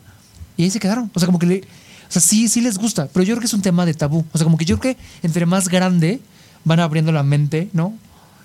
y 0.56 0.62
ahí 0.64 0.70
se 0.70 0.80
quedaron. 0.80 1.10
O 1.14 1.18
sea, 1.20 1.26
como 1.26 1.38
que 1.38 1.46
le. 1.46 1.60
O 1.60 2.12
sea, 2.14 2.22
sí, 2.22 2.48
sí 2.48 2.60
les 2.60 2.78
gusta. 2.78 3.08
Pero 3.12 3.24
yo 3.24 3.34
creo 3.34 3.40
que 3.40 3.46
es 3.46 3.54
un 3.54 3.62
tema 3.62 3.84
de 3.84 3.94
tabú. 3.94 4.24
O 4.32 4.38
sea, 4.38 4.44
como 4.44 4.56
que 4.56 4.64
yo 4.64 4.78
creo 4.78 4.94
que 4.94 5.02
entre 5.22 5.44
más 5.46 5.68
grande 5.68 6.20
van 6.64 6.80
abriendo 6.80 7.12
la 7.12 7.22
mente, 7.22 7.68
¿no? 7.72 7.92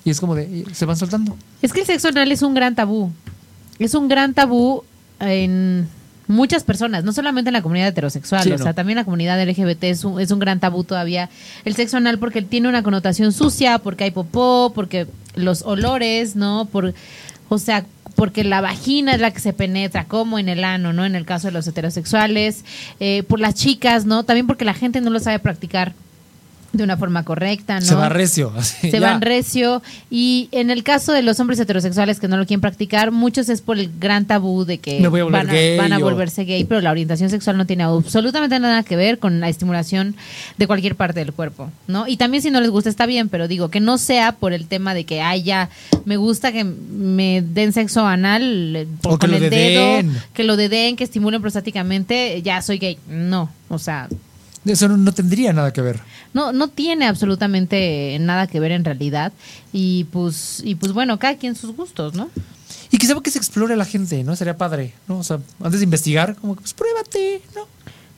Y 0.03 0.09
es 0.09 0.19
como 0.19 0.35
de. 0.35 0.65
Se 0.73 0.85
van 0.85 0.97
soltando. 0.97 1.37
Es 1.61 1.71
que 1.71 1.81
el 1.81 1.85
sexo 1.85 2.07
anal 2.09 2.31
es 2.31 2.41
un 2.41 2.53
gran 2.53 2.73
tabú. 2.75 3.11
Es 3.77 3.93
un 3.93 4.07
gran 4.09 4.33
tabú 4.33 4.83
en 5.19 5.87
muchas 6.29 6.63
personas, 6.63 7.03
no 7.03 7.11
solamente 7.11 7.49
en 7.49 7.53
la 7.53 7.61
comunidad 7.61 7.89
heterosexual, 7.89 8.43
Sí, 8.43 8.51
o 8.51 8.57
no. 8.57 8.63
sea, 8.63 8.73
también 8.73 8.95
la 8.97 9.03
comunidad 9.03 9.41
LGBT 9.43 9.83
es 9.85 10.03
un, 10.05 10.21
es 10.21 10.31
un 10.31 10.39
gran 10.39 10.59
tabú 10.59 10.83
todavía. 10.83 11.29
El 11.65 11.75
sexo 11.75 11.97
anal 11.97 12.19
porque 12.19 12.41
tiene 12.41 12.69
una 12.69 12.83
connotación 12.83 13.33
sucia, 13.33 13.79
porque 13.79 14.05
hay 14.05 14.11
popó, 14.11 14.71
porque 14.73 15.07
los 15.35 15.63
olores, 15.63 16.35
¿no? 16.35 16.65
Por, 16.71 16.93
o 17.49 17.57
sea, 17.57 17.83
porque 18.15 18.43
la 18.43 18.61
vagina 18.61 19.13
es 19.15 19.21
la 19.21 19.31
que 19.31 19.39
se 19.39 19.53
penetra, 19.53 20.05
como 20.05 20.37
en 20.39 20.49
el 20.49 20.63
ano, 20.63 20.93
¿no? 20.93 21.03
En 21.03 21.15
el 21.15 21.25
caso 21.25 21.47
de 21.47 21.53
los 21.53 21.67
heterosexuales, 21.67 22.63
eh, 22.99 23.23
por 23.23 23.39
las 23.39 23.55
chicas, 23.55 24.05
¿no? 24.05 24.23
También 24.23 24.45
porque 24.45 24.65
la 24.65 24.73
gente 24.73 25.01
no 25.01 25.09
lo 25.09 25.19
sabe 25.19 25.39
practicar 25.39 25.93
de 26.71 26.83
una 26.83 26.97
forma 26.97 27.23
correcta, 27.23 27.79
¿no? 27.79 27.85
Se 27.85 27.95
va 27.95 28.09
recio. 28.09 28.53
así, 28.57 28.91
se 28.91 28.99
ya. 28.99 29.11
van 29.11 29.21
recio 29.21 29.81
y 30.11 30.49
en 30.51 30.69
el 30.69 30.83
caso 30.83 31.11
de 31.13 31.23
los 31.23 31.39
hombres 31.39 31.59
heterosexuales 31.59 32.19
que 32.19 32.27
no 32.27 32.37
lo 32.37 32.45
quieren 32.45 32.61
practicar, 32.61 33.11
muchos 33.11 33.49
es 33.49 33.61
por 33.61 33.79
el 33.79 33.89
gran 33.99 34.25
tabú 34.25 34.65
de 34.65 34.77
que 34.77 35.03
a 35.03 35.09
van, 35.09 35.49
a, 35.49 35.53
gay 35.53 35.77
van 35.77 35.93
a 35.93 35.97
o- 35.97 36.01
volverse 36.01 36.45
gay, 36.45 36.63
pero 36.65 36.81
la 36.81 36.91
orientación 36.91 37.29
sexual 37.29 37.57
no 37.57 37.65
tiene 37.65 37.83
absolutamente 37.83 38.59
nada 38.59 38.83
que 38.83 38.95
ver 38.95 39.17
con 39.19 39.39
la 39.39 39.49
estimulación 39.49 40.15
de 40.57 40.67
cualquier 40.67 40.95
parte 40.95 41.19
del 41.19 41.33
cuerpo, 41.33 41.71
¿no? 41.87 42.07
Y 42.07 42.17
también 42.17 42.43
si 42.43 42.51
no 42.51 42.61
les 42.61 42.69
gusta 42.69 42.89
está 42.89 43.05
bien, 43.05 43.29
pero 43.29 43.47
digo 43.47 43.69
que 43.69 43.79
no 43.79 43.97
sea 43.97 44.33
por 44.33 44.53
el 44.53 44.67
tema 44.67 44.93
de 44.93 45.05
que, 45.05 45.21
ay, 45.21 45.43
ya, 45.43 45.69
me 46.05 46.17
gusta 46.17 46.51
que 46.51 46.63
me 46.63 47.41
den 47.41 47.73
sexo 47.73 48.05
anal 48.05 48.75
eh, 48.75 48.87
por, 49.01 49.13
O 49.13 49.17
que 49.17 49.27
con 49.27 49.31
lo 49.31 49.37
el 49.37 49.49
dedo, 49.49 50.09
que 50.33 50.43
lo 50.43 50.55
dedeen, 50.55 50.95
que 50.95 51.03
estimulen 51.03 51.41
prostáticamente, 51.41 52.41
ya 52.43 52.61
soy 52.61 52.77
gay. 52.77 52.97
No, 53.07 53.49
o 53.69 53.79
sea, 53.79 54.07
Eso 54.65 54.87
no, 54.87 54.97
no 54.97 55.13
tendría 55.13 55.53
nada 55.53 55.71
que 55.71 55.81
ver. 55.81 55.99
no, 56.33 56.51
no 56.51 56.67
tiene 56.67 57.07
absolutamente 57.07 58.17
nada 58.19 58.47
que 58.47 58.59
ver 58.59 58.71
en 58.71 58.85
realidad. 58.85 59.31
Y 59.71 60.05
pues, 60.05 60.61
y 60.65 60.75
pues 60.75 60.93
bueno, 60.93 61.17
cada 61.19 61.35
quien 61.37 61.55
sus 61.55 61.75
gustos, 61.75 62.13
¿no? 62.13 62.29
Y 62.91 62.97
quizá 62.97 63.19
que 63.21 63.31
se 63.31 63.37
explore 63.37 63.75
la 63.75 63.85
gente, 63.85 64.23
¿no? 64.23 64.35
Sería 64.35 64.57
padre, 64.57 64.93
¿no? 65.07 65.19
O 65.19 65.23
sea, 65.23 65.39
antes 65.61 65.79
de 65.79 65.83
investigar, 65.83 66.35
como 66.35 66.55
que 66.55 66.61
pues 66.61 66.73
pruébate, 66.73 67.41
¿no? 67.55 67.67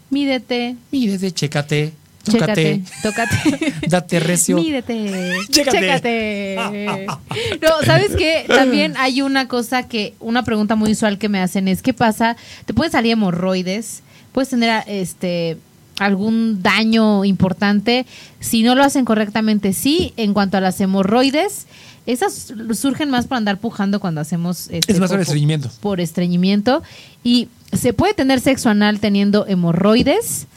Mídete, 0.09 0.75
Mírete, 0.91 1.31
chécate. 1.31 1.93
Tócate. 2.23 2.83
Tócate. 3.01 3.73
Date 3.87 4.19
recio. 4.19 4.55
Mídete. 4.57 5.33
Chécate. 5.49 5.79
Chécate. 5.79 7.07
No, 7.61 7.81
¿sabes 7.85 8.15
qué? 8.15 8.45
También 8.47 8.93
hay 8.97 9.21
una 9.21 9.47
cosa 9.47 9.87
que, 9.87 10.13
una 10.19 10.43
pregunta 10.43 10.75
muy 10.75 10.91
usual 10.91 11.17
que 11.17 11.29
me 11.29 11.39
hacen 11.39 11.67
es, 11.67 11.81
¿qué 11.81 11.93
pasa? 11.93 12.35
Te 12.65 12.73
pueden 12.73 12.91
salir 12.91 13.13
hemorroides, 13.13 14.03
puedes 14.31 14.49
tener 14.49 14.83
este 14.87 15.57
algún 15.99 16.61
daño 16.63 17.25
importante 17.25 18.05
si 18.39 18.63
no 18.63 18.75
lo 18.75 18.83
hacen 18.83 19.05
correctamente. 19.05 19.73
Sí, 19.73 20.13
en 20.17 20.33
cuanto 20.33 20.57
a 20.57 20.61
las 20.61 20.79
hemorroides, 20.81 21.67
esas 22.07 22.53
surgen 22.73 23.09
más 23.11 23.27
por 23.27 23.37
andar 23.37 23.59
pujando 23.59 23.99
cuando 23.99 24.21
hacemos 24.21 24.67
este, 24.71 24.91
Es 24.93 24.99
más 24.99 25.11
por 25.11 25.19
estreñimiento. 25.19 25.69
por 25.81 26.01
estreñimiento 26.01 26.81
y 27.23 27.47
se 27.73 27.93
puede 27.93 28.13
tener 28.13 28.39
sexo 28.41 28.69
anal 28.69 28.99
teniendo 28.99 29.45
hemorroides. 29.47 30.47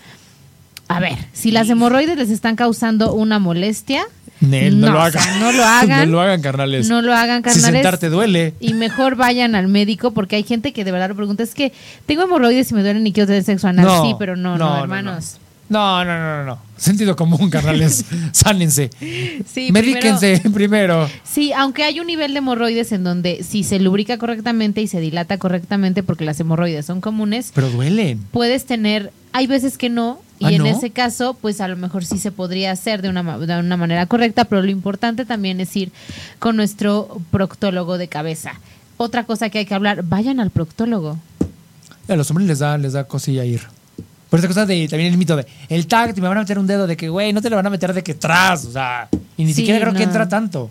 A 0.89 1.01
ver, 1.01 1.19
si 1.33 1.51
las 1.51 1.69
hemorroides 1.69 2.17
les 2.17 2.31
están 2.31 2.57
causando 2.57 3.15
una 3.15 3.39
molestia, 3.39 4.05
Nel, 4.51 4.81
no, 4.81 4.91
lo 4.91 5.03
o 5.03 5.11
sea, 5.11 5.21
hagan. 5.23 5.41
no 5.41 5.53
lo 5.53 5.65
hagan. 5.65 6.07
no 6.07 6.13
lo 6.13 6.21
hagan, 6.21 6.41
carnales. 6.43 6.89
no 6.89 7.03
lo 7.03 7.15
hagan, 7.15 7.39
Si 7.39 7.51
carnales. 7.51 7.73
sentarte 7.73 8.09
duele. 8.09 8.55
Y 8.61 8.75
mejor 8.75 9.17
vayan 9.17 9.55
al 9.55 9.69
médico 9.69 10.13
porque 10.13 10.37
hay 10.37 10.43
gente 10.43 10.73
que 10.73 10.85
de 10.85 10.93
verdad 10.93 11.09
lo 11.09 11.17
pregunta, 11.17 11.43
es 11.43 11.55
que 11.55 11.73
tengo 12.07 12.23
hemorroides 12.23 12.71
y 12.71 12.75
me 12.75 12.83
duelen 12.83 13.07
y 13.07 13.13
quiero 13.13 13.27
tener 13.27 13.45
sexo 13.45 13.69
anal. 13.69 13.87
No, 13.87 14.05
sí, 14.05 14.15
pero 14.19 14.37
no, 14.37 14.57
no, 14.57 14.59
no, 14.59 14.77
no, 14.77 14.83
hermanos. 14.83 15.39
No, 15.67 16.05
no, 16.05 16.19
no, 16.19 16.37
no, 16.39 16.45
no. 16.45 16.59
Sentido 16.77 17.17
común, 17.17 17.49
carnales. 17.49 18.05
Sánense. 18.33 18.91
Sí, 19.01 19.73
Medíquense 19.73 20.41
primero- 20.43 20.55
primero. 20.55 21.11
Sí, 21.25 21.53
aunque 21.55 21.85
hay 21.85 22.01
un 22.01 22.07
nivel 22.07 22.33
de 22.35 22.39
hemorroides 22.39 22.93
en 22.93 23.03
donde 23.03 23.43
si 23.43 23.65
se 23.65 23.79
lubrica 23.81 24.19
correctamente 24.19 24.83
y 24.83 24.89
se 24.89 25.01
dilata 25.01 25.39
correctamente, 25.39 26.03
porque 26.03 26.27
las 26.27 26.39
hemorroides 26.39 26.85
son 26.85 27.01
comunes, 27.01 27.51
Pero 27.55 27.71
duelen. 27.71 28.21
puedes 28.31 28.67
tener, 28.67 29.11
hay 29.33 29.47
veces 29.47 29.79
que 29.79 29.89
no, 29.89 30.21
y 30.39 30.47
¿Ah, 30.47 30.51
en 30.53 30.59
no? 30.59 30.67
ese 30.67 30.91
caso, 30.91 31.35
pues 31.41 31.61
a 31.61 31.69
lo 31.69 31.77
mejor 31.77 32.05
sí 32.05 32.19
se 32.19 32.33
podría 32.33 32.73
hacer 32.73 33.03
de 33.03 33.09
una, 33.09 33.39
de 33.39 33.59
una 33.61 33.77
manera 33.77 34.07
correcta, 34.07 34.45
pero 34.45 34.63
lo 34.63 34.71
importante 34.71 35.25
también 35.25 35.61
es 35.61 35.75
ir 35.77 35.93
con 36.39 36.57
nuestro 36.57 37.21
proctólogo 37.31 37.99
de 37.99 38.09
cabeza. 38.09 38.53
Otra 38.97 39.25
cosa 39.25 39.49
que 39.51 39.59
hay 39.59 39.67
que 39.67 39.75
hablar, 39.75 40.03
vayan 40.05 40.41
al 40.41 40.51
proctólogo. 40.51 41.19
A 42.09 42.17
los 42.17 42.31
hombres 42.31 42.47
les 42.49 42.59
da, 42.59 42.77
les 42.79 42.93
da 42.93 43.05
cosilla 43.05 43.45
ir. 43.45 43.61
Por 44.31 44.39
esta 44.41 44.49
cosa 44.49 44.67
de 44.67 44.89
también 44.89 45.13
el 45.13 45.19
mito 45.19 45.37
de 45.37 45.47
el 45.69 45.87
tacto 45.87 46.19
y 46.19 46.21
me 46.23 46.29
van 46.29 46.39
a 46.39 46.41
meter 46.41 46.59
un 46.59 46.67
dedo 46.67 46.87
de 46.89 46.97
que, 46.97 47.09
güey, 47.09 47.33
no 47.33 47.41
te 47.41 47.49
lo 47.49 47.57
van 47.57 47.67
a 47.67 47.71
meter 47.71 47.93
de 47.95 48.03
que 48.03 48.13
atrás. 48.13 48.65
O 48.65 48.73
sea, 48.73 49.09
y 49.37 49.45
ni 49.45 49.53
Sí, 49.53 49.61
siquiera 49.61 49.81
creo 49.81 49.95
que 49.95 50.03
entra 50.03 50.29
tanto. 50.29 50.71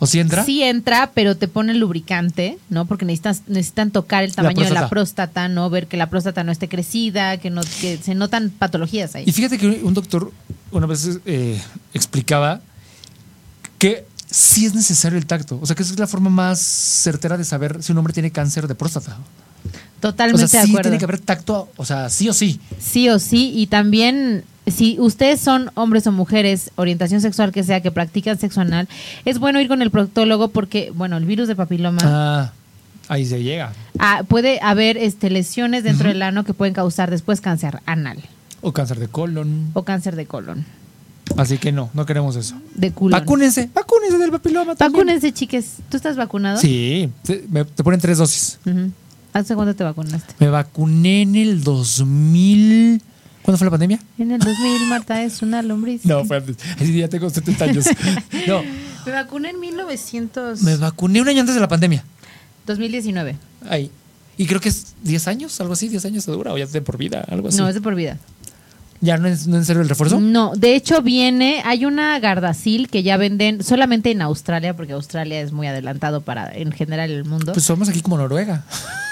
¿O 0.00 0.06
si 0.06 0.20
entra? 0.20 0.44
Sí 0.44 0.62
entra, 0.62 1.10
pero 1.12 1.36
te 1.36 1.48
pone 1.48 1.74
lubricante, 1.74 2.58
¿no? 2.70 2.86
Porque 2.86 3.04
necesitas, 3.04 3.42
necesitan 3.48 3.90
tocar 3.90 4.22
el 4.22 4.34
tamaño 4.34 4.62
de 4.62 4.70
la 4.70 4.88
próstata. 4.88 5.48
¿no? 5.48 5.70
Ver 5.70 5.86
que 5.86 5.96
la 5.96 6.08
próstata 6.08 6.44
no 6.44 6.52
esté 6.52 6.68
crecida, 6.68 7.38
que 7.38 7.50
no 7.50 7.62
que 7.80 7.98
se 7.98 8.14
notan 8.14 8.50
patologías 8.50 9.14
ahí. 9.14 9.24
Y 9.26 9.32
fíjate 9.32 9.58
que 9.58 9.66
un 9.82 9.94
doctor 9.94 10.32
una 10.70 10.86
vez 10.86 11.18
eh, 11.26 11.60
explicaba 11.94 12.60
que 13.78 14.06
sí 14.30 14.66
es 14.66 14.74
necesario 14.74 15.18
el 15.18 15.26
tacto. 15.26 15.58
O 15.60 15.66
sea, 15.66 15.74
que 15.74 15.82
esa 15.82 15.92
es 15.92 15.98
la 15.98 16.06
forma 16.06 16.30
más 16.30 16.60
certera 16.60 17.36
de 17.36 17.44
saber 17.44 17.82
si 17.82 17.92
un 17.92 17.98
hombre 17.98 18.12
tiene 18.12 18.30
cáncer 18.30 18.68
de 18.68 18.74
próstata. 18.74 19.16
Totalmente 20.00 20.44
o 20.44 20.48
sea, 20.48 20.60
de 20.60 20.66
sí 20.66 20.72
acuerdo. 20.72 20.90
tiene 20.90 20.98
que 20.98 21.04
haber 21.04 21.18
tacto, 21.18 21.70
o 21.76 21.84
sea, 21.84 22.08
sí 22.08 22.28
o 22.28 22.32
sí. 22.32 22.60
Sí 22.78 23.08
o 23.08 23.18
sí, 23.18 23.52
y 23.54 23.66
también 23.66 24.44
si 24.70 24.96
ustedes 25.00 25.40
son 25.40 25.70
hombres 25.74 26.06
o 26.06 26.12
mujeres, 26.12 26.70
orientación 26.76 27.20
sexual 27.20 27.52
que 27.52 27.62
sea, 27.64 27.80
que 27.80 27.90
practican 27.90 28.38
sexo 28.38 28.60
anal, 28.60 28.88
es 29.24 29.38
bueno 29.38 29.60
ir 29.60 29.68
con 29.68 29.82
el 29.82 29.90
proctólogo 29.90 30.48
porque, 30.48 30.92
bueno, 30.94 31.16
el 31.16 31.24
virus 31.24 31.48
de 31.48 31.56
papiloma 31.56 31.98
Ah, 32.02 32.52
ahí 33.08 33.24
se 33.26 33.42
llega. 33.42 33.72
ah, 33.98 34.22
puede 34.28 34.60
haber 34.62 34.96
este, 34.96 35.30
lesiones 35.30 35.84
dentro 35.84 36.08
del 36.08 36.22
ano 36.22 36.44
que 36.44 36.54
pueden 36.54 36.74
causar 36.74 37.10
después 37.10 37.40
cáncer 37.40 37.80
anal 37.86 38.18
O 38.60 38.72
cáncer 38.72 38.98
de 38.98 39.08
colon. 39.08 39.70
o 39.74 39.82
cáncer 39.84 40.16
de 40.16 40.26
colon, 40.26 40.64
Así 41.36 41.58
que 41.58 41.72
no, 41.72 41.90
no 41.92 42.06
queremos 42.06 42.36
eso. 42.36 42.54
de 42.74 42.90
culo. 42.90 43.12
Vacúnense, 43.16 43.68
vacúnense 43.74 44.16
del 44.16 44.30
papiloma 44.30 44.74
también. 44.74 44.92
Vacúnense, 45.06 45.32
chiques. 45.32 45.74
¿Tú 45.90 45.96
estás 45.98 46.16
vacunado? 46.16 46.58
Sí, 46.58 47.10
te, 47.22 47.44
me- 47.50 47.64
te 47.66 47.84
ponen 47.84 48.00
tres 48.00 48.16
dosis. 48.16 48.58
Ujú. 48.64 48.90
¿Hace 49.34 49.54
cuándo 49.54 49.74
te 49.74 49.84
vacunaste? 49.84 50.34
Me 50.38 50.48
vacuné 50.48 51.20
en 51.22 51.36
el 51.36 51.62
2000. 51.62 53.02
¿Cuándo 53.48 53.56
fue 53.56 53.64
la 53.64 53.70
pandemia? 53.70 53.98
En 54.18 54.30
el 54.30 54.40
2000, 54.40 54.88
Marta, 54.88 55.22
es 55.22 55.40
una 55.40 55.62
lombriz. 55.62 56.04
No, 56.04 56.22
fue 56.26 56.36
antes. 56.36 56.58
Ay, 56.78 56.98
ya 56.98 57.08
tengo 57.08 57.30
70 57.30 57.64
años. 57.64 57.86
No, 58.46 58.60
Me 59.06 59.12
vacuné 59.12 59.48
en 59.48 59.58
1900... 59.58 60.60
me 60.60 60.76
vacuné 60.76 61.22
un 61.22 61.28
año 61.30 61.40
antes 61.40 61.54
de 61.54 61.60
la 61.62 61.66
pandemia. 61.66 62.04
2019. 62.66 63.36
Ahí. 63.70 63.90
Y 64.36 64.44
creo 64.44 64.60
que 64.60 64.68
es 64.68 64.96
10 65.02 65.28
años, 65.28 65.58
algo 65.62 65.72
así, 65.72 65.88
10 65.88 66.04
años 66.04 66.24
se 66.24 66.30
dura, 66.30 66.52
o 66.52 66.58
ya 66.58 66.64
es 66.64 66.72
de 66.72 66.82
por 66.82 66.98
vida, 66.98 67.24
algo 67.26 67.48
así. 67.48 67.56
No, 67.56 67.66
es 67.66 67.74
de 67.74 67.80
por 67.80 67.94
vida. 67.94 68.18
¿Ya 69.00 69.16
no 69.16 69.28
es, 69.28 69.46
no 69.46 69.56
en 69.56 69.64
serio 69.64 69.80
el 69.80 69.88
refuerzo? 69.88 70.20
No, 70.20 70.52
de 70.54 70.74
hecho 70.74 71.00
viene, 71.00 71.62
hay 71.64 71.86
una 71.86 72.18
Gardasil 72.18 72.90
que 72.90 73.02
ya 73.02 73.16
venden 73.16 73.64
solamente 73.64 74.10
en 74.10 74.20
Australia, 74.20 74.76
porque 74.76 74.92
Australia 74.92 75.40
es 75.40 75.52
muy 75.52 75.68
adelantado 75.68 76.20
para 76.20 76.52
en 76.54 76.70
general 76.70 77.10
el 77.10 77.24
mundo. 77.24 77.54
Pues 77.54 77.64
somos 77.64 77.88
aquí 77.88 78.02
como 78.02 78.18
Noruega. 78.18 78.64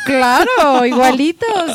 claro, 0.04 0.84
igualitos. 0.84 1.70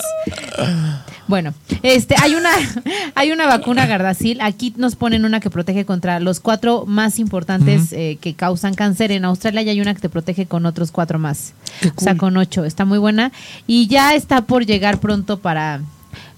Bueno, 1.32 1.54
este, 1.82 2.16
hay 2.22 2.36
una, 2.36 2.50
hay 3.16 3.32
una 3.32 3.48
vacuna 3.48 3.86
Gardasil. 3.86 4.42
Aquí 4.42 4.74
nos 4.76 4.98
ponen 4.98 5.24
una 5.24 5.40
que 5.40 5.50
protege 5.50 5.86
contra 5.86 6.20
los 6.20 6.42
cuatro 6.42 6.84
más 6.86 7.20
importantes 7.20 7.94
eh, 7.94 8.18
que 8.20 8.34
causan 8.34 8.74
cáncer. 8.74 9.14
En 9.14 9.24
Australia 9.24 9.62
ya 9.62 9.72
hay 9.72 9.80
una 9.80 9.94
que 9.94 10.02
te 10.02 10.10
protege 10.10 10.46
con 10.46 10.66
otros 10.66 10.92
cuatro 10.92 11.20
más. 11.20 11.54
Qué 11.80 11.88
O 11.88 12.02
sea, 12.02 12.12
cool. 12.16 12.20
con 12.20 12.38
ocho. 12.38 12.66
Está 12.66 12.84
muy 12.84 12.98
buena. 12.98 13.32
Y 13.66 13.88
ya 13.88 14.14
está 14.14 14.42
por 14.42 14.66
llegar 14.66 15.00
pronto 15.00 15.40
para. 15.40 15.80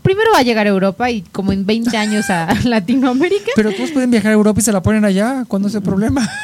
Primero 0.04 0.30
va 0.32 0.39
a 0.41 0.44
llegar 0.44 0.68
a 0.68 0.70
Europa 0.70 1.10
y 1.10 1.24
como 1.24 1.54
en 1.54 1.66
20 1.66 1.98
años 1.98 2.30
a 2.30 2.54
Latinoamérica. 2.64 3.50
Pero 3.56 3.72
todos 3.72 3.89
pueden 3.89 4.12
viajar 4.12 4.30
a 4.30 4.36
Europa 4.36 4.60
y 4.60 4.64
se 4.64 4.72
la 4.72 4.84
ponen 4.84 5.06
allá. 5.06 5.44
¿Cuándo 5.48 5.70
es 5.70 5.74
el 5.74 5.82
problema? 5.82 6.30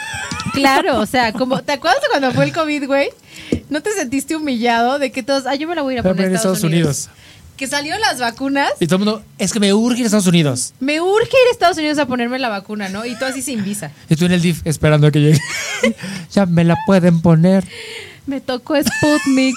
Claro, 0.54 1.00
o 1.00 1.06
sea, 1.06 1.32
como, 1.32 1.62
¿te 1.62 1.74
acuerdas 1.74 2.02
de 2.02 2.08
cuando 2.10 2.32
fue 2.32 2.46
el 2.46 2.52
COVID, 2.52 2.88
güey? 2.88 3.10
¿No 3.70 3.82
te 3.82 3.92
sentiste 3.92 4.36
humillado 4.36 4.98
de 4.98 5.12
que 5.12 5.22
todos, 5.22 5.46
ah, 5.46 5.54
yo 5.54 5.68
me 5.68 5.76
la 5.76 5.84
voy 5.84 5.94
a 5.94 5.94
ir 5.96 6.00
a 6.00 6.02
a 6.02 6.04
poner 6.04 6.16
poner 6.16 6.30
en 6.32 6.36
Estados, 6.36 6.64
Unidos. 6.64 7.10
Que 7.60 7.68
salieron 7.68 8.00
las 8.00 8.22
vacunas. 8.22 8.72
Y 8.80 8.88
todo 8.88 9.00
el 9.00 9.06
mundo, 9.06 9.24
es 9.38 9.52
que 9.52 9.60
me 9.60 9.74
urge 9.74 10.00
ir 10.00 10.04
a 10.04 10.06
Estados 10.06 10.28
Unidos. 10.28 10.74
Me 10.80 11.02
urge 11.02 11.28
ir 11.28 11.48
a 11.50 11.52
Estados 11.52 11.78
Unidos 11.78 12.00
a 12.00 12.06
ponerme 12.06 12.40
la 12.40 12.48
vacuna, 12.48 12.88
¿no? 12.88 13.06
Y 13.06 13.16
tú 13.16 13.26
así 13.26 13.42
sin 13.42 13.66
visa. 13.66 13.92
Y 14.08 14.16
tú 14.16 14.26
en 14.28 14.32
el 14.32 14.42
DIF 14.42 14.62
esperando 14.66 15.08
a 15.08 15.12
que 15.12 15.20
llegue. 15.20 15.42
ya 16.32 16.46
me 16.46 16.64
la 16.64 16.78
pueden 16.86 17.20
poner. 17.20 17.68
Me 18.30 18.40
tocó 18.40 18.76
Sputnik. 18.76 19.56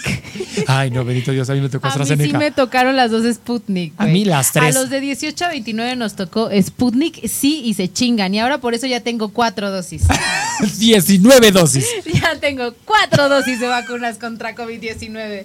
Ay, 0.67 0.91
no, 0.91 1.05
bendito 1.05 1.31
Dios, 1.31 1.49
a 1.51 1.53
mí 1.53 1.61
me 1.61 1.69
tocó 1.69 1.87
A 1.87 1.91
mí 1.91 1.95
sí 1.95 2.01
AstraZeneca. 2.01 2.39
me 2.39 2.51
tocaron 2.51 2.97
las 2.97 3.11
dos 3.11 3.23
Sputnik. 3.35 3.93
A 3.99 4.05
güey. 4.05 4.15
mí 4.15 4.25
las 4.25 4.51
tres. 4.51 4.75
A 4.75 4.81
los 4.81 4.91
de 4.91 4.99
18 4.99 5.45
a 5.45 5.49
29 5.51 5.95
nos 5.95 6.17
tocó 6.17 6.49
Sputnik, 6.61 7.29
sí, 7.29 7.61
y 7.65 7.75
se 7.75 7.93
chingan. 7.93 8.35
Y 8.35 8.41
ahora 8.41 8.59
por 8.59 8.75
eso 8.75 8.87
ya 8.87 9.01
tengo 9.01 9.29
cuatro 9.29 9.71
dosis. 9.71 10.05
19 10.79 11.53
dosis. 11.53 11.87
ya 12.13 12.37
tengo 12.41 12.75
cuatro 12.85 13.29
dosis 13.29 13.61
de 13.61 13.67
vacunas 13.67 14.19
contra 14.19 14.55
COVID-19. 14.55 15.45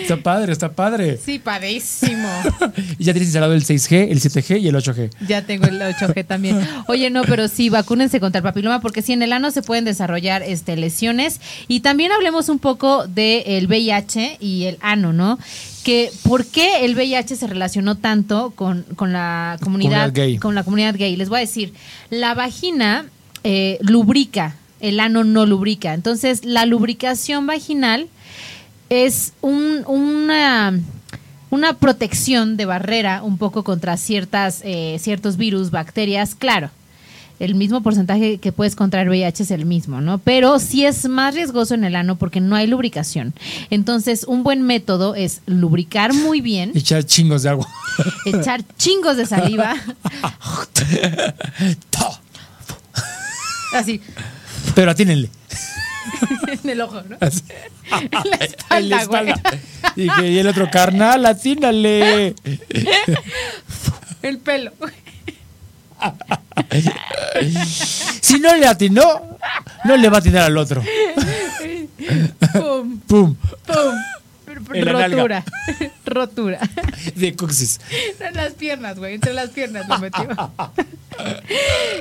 Está 0.00 0.16
padre, 0.18 0.52
está 0.52 0.72
padre. 0.72 1.18
Sí, 1.24 1.38
padrísimo. 1.38 2.28
Y 2.98 3.04
ya 3.04 3.12
tienes 3.12 3.28
instalado 3.28 3.54
el 3.54 3.64
6G, 3.64 4.10
el 4.10 4.20
7G 4.20 4.60
y 4.60 4.68
el 4.68 4.74
8G. 4.74 5.10
Ya 5.26 5.42
tengo 5.42 5.66
el 5.66 5.80
8G 5.80 6.26
también. 6.26 6.66
Oye, 6.86 7.10
no, 7.10 7.22
pero 7.22 7.48
sí, 7.48 7.68
vacúnense 7.68 8.20
contra 8.20 8.38
el 8.38 8.42
papiloma 8.42 8.80
porque 8.80 9.02
sí, 9.02 9.12
en 9.12 9.22
el 9.22 9.32
ano 9.32 9.50
se 9.50 9.62
pueden 9.62 9.84
desarrollar 9.84 10.42
este, 10.42 10.76
lesiones. 10.76 11.40
Y 11.68 11.80
también 11.80 12.12
hablemos 12.12 12.48
un 12.48 12.58
poco 12.58 13.06
del 13.06 13.66
VIH 13.66 14.38
y 14.40 14.64
el 14.64 14.78
ano, 14.80 15.12
¿no? 15.12 15.38
Que 15.84 16.10
por 16.22 16.44
qué 16.46 16.84
el 16.84 16.94
VIH 16.94 17.36
se 17.36 17.46
relacionó 17.46 17.96
tanto 17.96 18.52
con, 18.54 18.82
con 18.96 19.12
la 19.12 19.56
comunidad, 19.62 20.08
Comunidad 20.08 20.12
gay. 20.12 20.38
con 20.38 20.54
la 20.54 20.64
comunidad 20.64 20.94
gay. 20.96 21.16
Les 21.16 21.28
voy 21.28 21.38
a 21.38 21.40
decir, 21.40 21.72
la 22.10 22.34
vagina 22.34 23.06
eh, 23.44 23.78
lubrica, 23.80 24.56
el 24.80 25.00
ano 25.00 25.24
no 25.24 25.46
lubrica. 25.46 25.94
Entonces, 25.94 26.44
la 26.44 26.66
lubricación 26.66 27.46
vaginal 27.46 28.08
es 28.90 29.32
un- 29.40 29.84
una, 29.86 30.78
una 31.50 31.74
protección 31.74 32.56
de 32.56 32.64
barrera 32.64 33.22
un 33.22 33.38
poco 33.38 33.64
contra 33.64 33.96
ciertas, 33.96 34.60
eh, 34.64 34.98
ciertos 35.00 35.36
virus, 35.36 35.70
bacterias, 35.70 36.34
claro. 36.34 36.70
El 37.40 37.54
mismo 37.54 37.82
porcentaje 37.84 38.38
que 38.38 38.50
puedes 38.50 38.74
contraer 38.74 39.08
VIH 39.08 39.44
es 39.44 39.50
el 39.52 39.64
mismo, 39.64 40.00
¿no? 40.00 40.18
Pero 40.18 40.58
sí 40.58 40.84
es 40.84 41.08
más 41.08 41.36
riesgoso 41.36 41.72
en 41.74 41.84
el 41.84 41.94
ano 41.94 42.16
porque 42.16 42.40
no 42.40 42.56
hay 42.56 42.66
lubricación. 42.66 43.32
Entonces, 43.70 44.24
un 44.24 44.42
buen 44.42 44.62
método 44.62 45.14
es 45.14 45.40
lubricar 45.46 46.12
muy 46.14 46.40
bien, 46.40 46.72
Echar 46.74 47.04
chingos 47.04 47.44
de 47.44 47.50
agua. 47.50 47.68
echar 48.26 48.62
chingos 48.76 49.16
de 49.16 49.26
saliva, 49.26 49.76
así, 53.74 54.00
Pero 54.74 54.90
atínenle. 54.90 55.30
en 56.64 56.70
el 56.70 56.80
ojo, 56.80 57.02
¿no? 57.02 57.16
Así. 57.20 57.42
En 57.90 58.08
la 58.12 58.36
En 58.40 58.42
espalda, 58.42 58.96
la 58.96 59.04
güey. 59.04 59.28
espalda. 59.30 59.60
Y, 59.96 60.08
que- 60.08 60.30
y 60.30 60.38
el 60.38 60.46
otro, 60.48 60.70
carnal, 60.70 61.24
atínale. 61.26 62.34
El 64.22 64.38
pelo. 64.38 64.72
Si 68.20 68.38
no 68.40 68.54
le 68.56 68.66
atinó, 68.66 69.38
no 69.84 69.96
le 69.96 70.08
va 70.08 70.16
a 70.16 70.20
atinar 70.20 70.42
al 70.44 70.56
otro. 70.56 70.82
Pum, 72.52 72.98
Pum. 73.00 73.36
pum. 73.66 73.94
Pero 74.68 74.90
En 74.90 74.94
la 74.94 75.08
nalga. 75.08 75.16
rotura. 75.16 75.44
rotura. 76.06 76.58
De 77.14 77.34
coxis. 77.34 77.80
En 78.20 78.34
las 78.34 78.52
piernas, 78.54 78.98
güey. 78.98 79.14
Entre 79.14 79.32
las 79.34 79.50
piernas 79.50 79.88
lo 79.88 79.98
metió. 79.98 80.28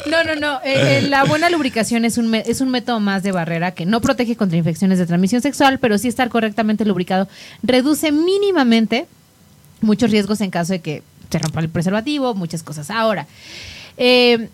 No, 0.10 0.24
no, 0.24 0.36
no. 0.36 0.60
eh, 0.64 1.00
eh, 1.00 1.02
la 1.10 1.24
buena 1.24 1.50
lubricación 1.50 2.06
es 2.06 2.18
un, 2.18 2.34
es 2.36 2.62
un 2.62 2.70
método 2.70 3.00
más 3.00 3.24
de 3.24 3.32
barrera 3.32 3.72
que 3.72 3.86
no 3.86 4.00
protege 4.02 4.36
contra 4.36 4.58
infecciones 4.58 5.00
de 5.00 5.06
transmisión 5.06 5.42
sexual, 5.42 5.80
pero 5.80 5.98
sí 5.98 6.08
estar 6.08 6.30
correctamente 6.30 6.86
lubricado 6.86 7.28
reduce 7.64 8.12
mínimamente 8.12 9.08
muchos 9.82 10.12
riesgos 10.12 10.42
en 10.42 10.52
caso 10.52 10.74
de 10.74 10.82
que 10.82 11.04
se 11.32 11.40
rompa 11.40 11.60
el 11.62 11.70
preservativo, 11.70 12.36
muchas 12.36 12.64
cosas. 12.64 12.90
Ahora, 12.92 13.26
eh, 13.98 14.50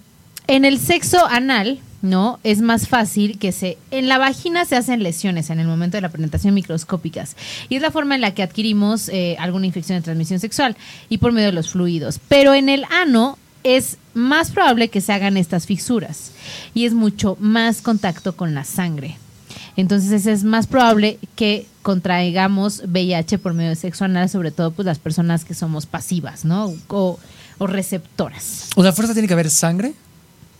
en 0.47 0.65
el 0.65 0.79
sexo 0.79 1.25
anal, 1.27 1.79
¿no? 2.03 2.39
Es 2.43 2.61
más 2.61 2.87
fácil 2.89 3.39
que 3.39 3.51
se... 3.53 3.77
En 3.89 4.09
la 4.09 4.17
vagina 4.17 4.65
se 4.65 4.75
hacen 4.75 5.01
lesiones 5.01 5.49
en 5.49 5.59
el 5.59 5.67
momento 5.67 5.97
de 5.97 6.01
la 6.01 6.09
penetración 6.09 6.53
microscópicas. 6.53 7.37
Y 7.69 7.77
es 7.77 7.81
la 7.81 7.91
forma 7.91 8.13
en 8.13 8.21
la 8.21 8.35
que 8.35 8.43
adquirimos 8.43 9.07
eh, 9.07 9.37
alguna 9.39 9.65
infección 9.65 9.97
de 9.97 10.03
transmisión 10.03 10.41
sexual 10.41 10.75
y 11.07 11.17
por 11.17 11.31
medio 11.31 11.47
de 11.47 11.53
los 11.53 11.69
fluidos. 11.71 12.19
Pero 12.27 12.53
en 12.53 12.67
el 12.67 12.83
ano 12.91 13.37
es 13.63 13.97
más 14.13 14.51
probable 14.51 14.89
que 14.89 14.99
se 14.99 15.13
hagan 15.13 15.37
estas 15.37 15.65
fisuras 15.65 16.31
y 16.73 16.85
es 16.85 16.93
mucho 16.93 17.37
más 17.39 17.81
contacto 17.81 18.35
con 18.35 18.53
la 18.53 18.65
sangre. 18.65 19.17
Entonces 19.77 20.25
es 20.25 20.43
más 20.43 20.67
probable 20.67 21.19
que 21.37 21.67
contraigamos 21.83 22.83
VIH 22.85 23.37
por 23.37 23.53
medio 23.53 23.69
de 23.69 23.75
sexo 23.77 24.03
anal, 24.03 24.29
sobre 24.29 24.51
todo 24.51 24.71
pues 24.71 24.85
las 24.85 24.99
personas 24.99 25.45
que 25.45 25.53
somos 25.53 25.85
pasivas, 25.85 26.43
¿no? 26.43 26.73
O, 26.89 27.17
o 27.59 27.67
receptoras. 27.67 28.67
O 28.75 28.81
sea, 28.81 28.91
¿a 28.91 28.93
fuerza 28.93 29.13
tiene 29.13 29.27
que 29.29 29.33
haber 29.33 29.49
sangre 29.49 29.93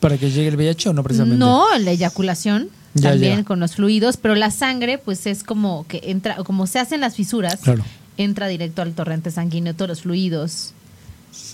para 0.03 0.17
que 0.17 0.29
llegue 0.29 0.49
el 0.49 0.57
VIH 0.57 0.89
o 0.89 0.93
no 0.93 1.01
precisamente? 1.01 1.37
No, 1.37 1.65
la 1.79 1.91
eyaculación 1.91 2.67
Ya, 2.93 3.11
también 3.11 3.37
ya. 3.39 3.43
con 3.45 3.59
los 3.61 3.75
fluidos, 3.75 4.17
pero 4.17 4.35
la 4.35 4.51
sangre 4.51 4.97
pues 4.97 5.25
es 5.25 5.43
como 5.43 5.85
que 5.87 6.01
entra, 6.03 6.35
como 6.43 6.67
se 6.67 6.77
hacen 6.79 6.99
las 7.01 7.15
fisuras, 7.15 7.55
Claro. 7.61 7.83
entra 8.17 8.47
directo 8.47 8.81
al 8.81 8.93
torrente 8.93 9.31
sanguíneo, 9.31 9.73
todos 9.73 9.87
los 9.89 10.01
fluidos. 10.01 10.73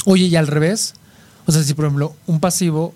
Oye, 0.06 0.26
y 0.26 0.36
al 0.36 0.47
revés. 0.47 0.95
O 1.45 1.52
sea, 1.52 1.62
si 1.64 1.74
por 1.76 1.86
ejemplo 1.86 2.16
un 2.28 2.39
pasivo 2.39 2.93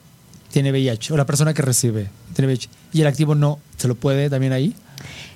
tiene 0.52 0.72
VIH 0.72 1.14
o 1.14 1.18
la 1.18 1.26
persona 1.26 1.54
que 1.54 1.62
recibe 1.62 2.10
tiene 2.36 2.48
VIH 2.48 2.70
y 2.94 3.02
el 3.02 3.08
activo 3.08 3.36
no, 3.36 3.60
¿se 3.78 3.88
lo 3.88 3.96
puede 3.96 4.30
también 4.30 4.54
ahí? 4.54 4.76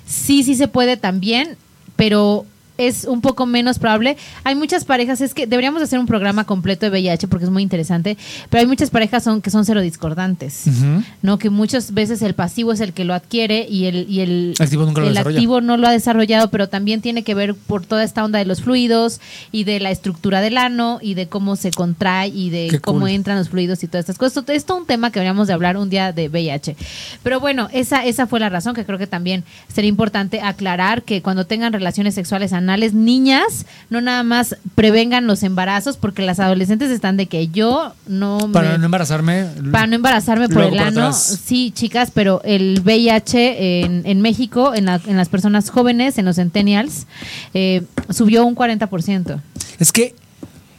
Sí, 0.06 0.42
sí 0.42 0.54
se 0.56 0.66
puede 0.68 0.96
también, 0.96 1.56
pero 1.96 2.44
es 2.78 3.04
un 3.04 3.20
poco 3.20 3.44
menos 3.44 3.78
probable. 3.78 4.16
Hay 4.44 4.54
muchas 4.54 4.84
parejas, 4.84 5.20
es 5.20 5.34
que 5.34 5.46
deberíamos 5.46 5.82
hacer 5.82 5.98
un 5.98 6.06
programa 6.06 6.44
completo 6.44 6.86
de 6.86 6.90
VIH 6.90 7.28
porque 7.28 7.44
es 7.44 7.50
muy 7.50 7.62
interesante, 7.62 8.16
pero 8.48 8.60
hay 8.62 8.66
muchas 8.66 8.88
parejas 8.90 9.24
son, 9.24 9.42
que 9.42 9.50
son 9.50 9.64
serodiscordantes, 9.64 10.62
Ujú. 10.66 11.02
¿no? 11.22 11.38
Que 11.38 11.50
muchas 11.50 11.92
veces 11.92 12.22
el 12.22 12.34
pasivo 12.34 12.72
es 12.72 12.80
el 12.80 12.92
que 12.92 13.04
lo 13.04 13.14
adquiere 13.14 13.66
y 13.68 13.86
el, 13.86 14.06
y 14.08 14.20
el 14.20 14.54
Activo 14.60 14.86
nunca 14.86 15.00
lo 15.02 15.08
el 15.08 15.16
activo 15.18 15.60
no 15.60 15.76
lo 15.76 15.88
ha 15.88 15.92
desarrollado, 15.92 16.50
pero 16.50 16.68
también 16.68 17.00
tiene 17.00 17.24
que 17.24 17.34
ver 17.34 17.54
por 17.54 17.84
toda 17.84 18.04
esta 18.04 18.24
onda 18.24 18.38
de 18.38 18.44
los 18.44 18.62
fluidos 18.62 19.20
y 19.50 19.64
de 19.64 19.80
la 19.80 19.90
estructura 19.90 20.40
del 20.40 20.56
ano 20.56 21.00
y 21.02 21.14
de 21.14 21.26
cómo 21.28 21.56
se 21.56 21.72
contrae 21.72 22.28
y 22.28 22.50
de 22.50 22.68
Qué 22.70 22.80
cómo 22.80 23.00
cool. 23.00 23.10
entran 23.10 23.38
los 23.38 23.48
fluidos 23.48 23.82
y 23.82 23.88
todas 23.88 24.04
estas 24.04 24.18
cosas. 24.18 24.36
Esto 24.38 24.52
es 24.52 24.64
todo 24.64 24.78
un 24.78 24.86
tema 24.86 25.10
que 25.10 25.18
deberíamos 25.18 25.48
de 25.48 25.54
hablar 25.54 25.76
un 25.76 25.90
día 25.90 26.12
de 26.12 26.28
VIH. 26.28 26.76
Pero 27.24 27.40
bueno, 27.40 27.68
esa, 27.72 28.04
esa 28.04 28.28
fue 28.28 28.38
la 28.38 28.48
razón 28.48 28.74
que 28.74 28.84
creo 28.84 28.98
que 28.98 29.08
también 29.08 29.42
sería 29.66 29.88
importante 29.88 30.40
aclarar 30.40 31.02
que 31.02 31.22
cuando 31.22 31.44
tengan 31.44 31.72
relaciones 31.72 32.14
sexuales 32.14 32.52
anales, 32.52 32.67
niñas, 32.76 33.64
no 33.90 34.00
nada 34.00 34.22
más 34.22 34.56
prevengan 34.74 35.26
los 35.26 35.42
embarazos, 35.42 35.96
porque 35.96 36.22
las 36.22 36.38
adolescentes 36.40 36.90
están 36.90 37.16
de 37.16 37.26
que 37.26 37.48
yo 37.48 37.94
no 38.06 38.50
Para 38.52 38.72
me- 38.72 38.78
no 38.78 38.84
embarazarme. 38.86 39.46
para 39.72 39.86
no 39.86 39.96
embarazarme 39.96 40.48
por 40.48 40.62
el 40.64 40.78
ano. 40.78 41.12
Sí, 41.12 41.70
chicas, 41.74 42.10
pero 42.12 42.42
el 42.44 42.80
VIH 42.84 43.84
en, 43.84 44.02
en 44.04 44.20
México, 44.20 44.74
en, 44.74 44.84
la- 44.86 45.00
en 45.06 45.16
las 45.16 45.28
personas 45.28 45.70
jóvenes, 45.70 46.18
en 46.18 46.24
los 46.26 46.36
centennials, 46.36 47.06
eh, 47.54 47.82
subió 48.10 48.44
un 48.44 48.54
40%. 48.54 49.40
Es 49.78 49.92
que 49.92 50.14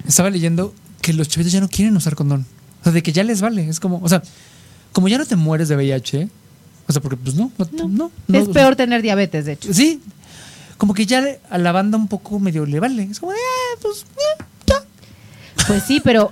estaba 0.08 0.30
leyendo 0.30 0.74
que 1.02 1.14
los 1.14 1.28
chavitos 1.30 1.54
ya 1.54 1.62
no 1.62 1.70
quieren 1.70 1.96
usar 1.96 2.16
condón. 2.16 2.46
O 2.82 2.84
sea, 2.84 2.92
de 2.94 3.02
que 3.04 3.12
ya 3.12 3.24
les 3.24 3.42
vale. 3.42 3.68
Es 3.68 3.80
como, 3.80 4.00
o 4.04 4.10
sea, 4.10 4.22
como 4.92 5.08
ya 5.08 5.18
no 5.18 5.26
te 5.26 5.36
mueres 5.36 5.68
de 5.70 5.76
VIH, 5.76 6.30
o 6.88 6.92
sea, 6.92 7.02
porque 7.02 7.18
pues 7.18 7.36
no, 7.36 7.52
no, 7.58 7.88
no, 7.88 8.12
no, 8.28 8.40
es 8.40 8.48
peor 8.50 8.76
tener 8.76 9.02
diabetes, 9.02 9.46
de 9.46 9.52
hecho. 9.54 9.72
Sí, 9.74 10.02
como 10.80 10.96
que 10.96 11.06
ya 11.06 11.24
a 11.52 11.58
la 11.60 11.72
banda 11.72 11.98
un 11.98 12.08
poco 12.08 12.40
medio 12.40 12.66
le 12.66 12.80
vale. 12.80 13.04
Es 13.04 13.20
como, 13.20 13.34
de, 13.34 13.38
ah, 13.38 13.78
pues, 13.82 14.02
eh, 14.18 14.44
ya. 14.66 14.82
Pues 15.68 15.84
sí, 15.84 16.02
pero 16.04 16.32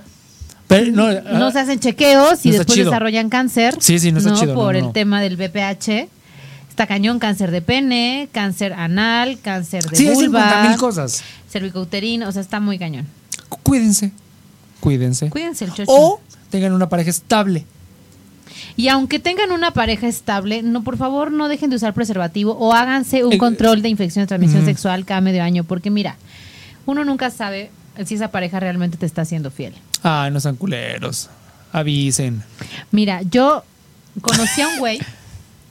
Pero 0.66 0.90
no, 0.90 1.12
no 1.38 1.46
ah, 1.46 1.52
se 1.52 1.60
hacen 1.60 1.78
chequeos 1.78 2.44
y 2.44 2.48
no 2.50 2.54
después 2.56 2.74
chido. 2.74 2.90
desarrollan 2.90 3.28
cáncer. 3.30 3.76
Sí, 3.78 3.98
sí, 4.00 4.10
no 4.10 4.18
está 4.18 4.32
chido, 4.34 4.54
no, 4.54 4.60
Por 4.60 4.74
no. 4.76 4.86
el 4.88 4.92
tema 4.92 5.20
del 5.20 5.36
BPH. 5.36 6.08
Está 6.68 6.86
cañón, 6.86 7.18
cáncer 7.18 7.50
de 7.50 7.60
pene, 7.62 8.28
cáncer 8.32 8.72
anal, 8.72 9.38
cáncer 9.40 9.84
de 9.88 9.96
sí, 9.96 10.08
hay 10.08 10.16
50 10.16 10.28
vulva, 10.56 10.68
mil 10.68 10.76
cosas. 10.78 11.22
cervicouterino, 11.50 12.28
o 12.28 12.32
sea, 12.32 12.40
está 12.42 12.60
muy 12.60 12.78
cañón. 12.78 13.06
Cu- 13.48 13.58
Cuídense, 13.62 14.12
cuídense. 14.80 15.28
Cuídense 15.30 15.64
el 15.66 15.72
chocho. 15.74 15.90
O 15.92 16.20
tengan 16.50 16.72
una 16.72 16.88
pareja 16.88 17.10
estable. 17.10 17.66
Y 18.78 18.86
aunque 18.88 19.18
tengan 19.18 19.50
una 19.50 19.72
pareja 19.72 20.06
estable, 20.06 20.62
no, 20.62 20.84
por 20.84 20.96
favor, 20.96 21.32
no 21.32 21.48
dejen 21.48 21.68
de 21.68 21.74
usar 21.74 21.94
preservativo 21.94 22.52
o 22.52 22.72
háganse 22.72 23.24
un 23.24 23.32
El- 23.32 23.38
control 23.38 23.82
de 23.82 23.88
infección 23.88 24.22
de 24.22 24.28
transmisión 24.28 24.60
Ujú. 24.62 24.70
sexual 24.70 25.04
cada 25.04 25.20
medio 25.20 25.42
año, 25.42 25.64
porque 25.64 25.90
mira, 25.90 26.14
uno 26.86 27.04
nunca 27.04 27.30
sabe 27.30 27.72
si 28.06 28.14
esa 28.14 28.30
pareja 28.30 28.60
realmente 28.60 28.96
te 28.96 29.04
está 29.04 29.22
haciendo 29.22 29.50
fiel. 29.50 29.74
Ay, 30.04 30.30
no 30.30 30.38
sean 30.38 30.54
culeros. 30.54 31.28
Avisen. 31.72 32.44
Mira, 32.92 33.22
yo 33.22 33.64
conocí 34.20 34.60
a 34.60 34.68
un 34.68 34.78
güey, 34.78 35.00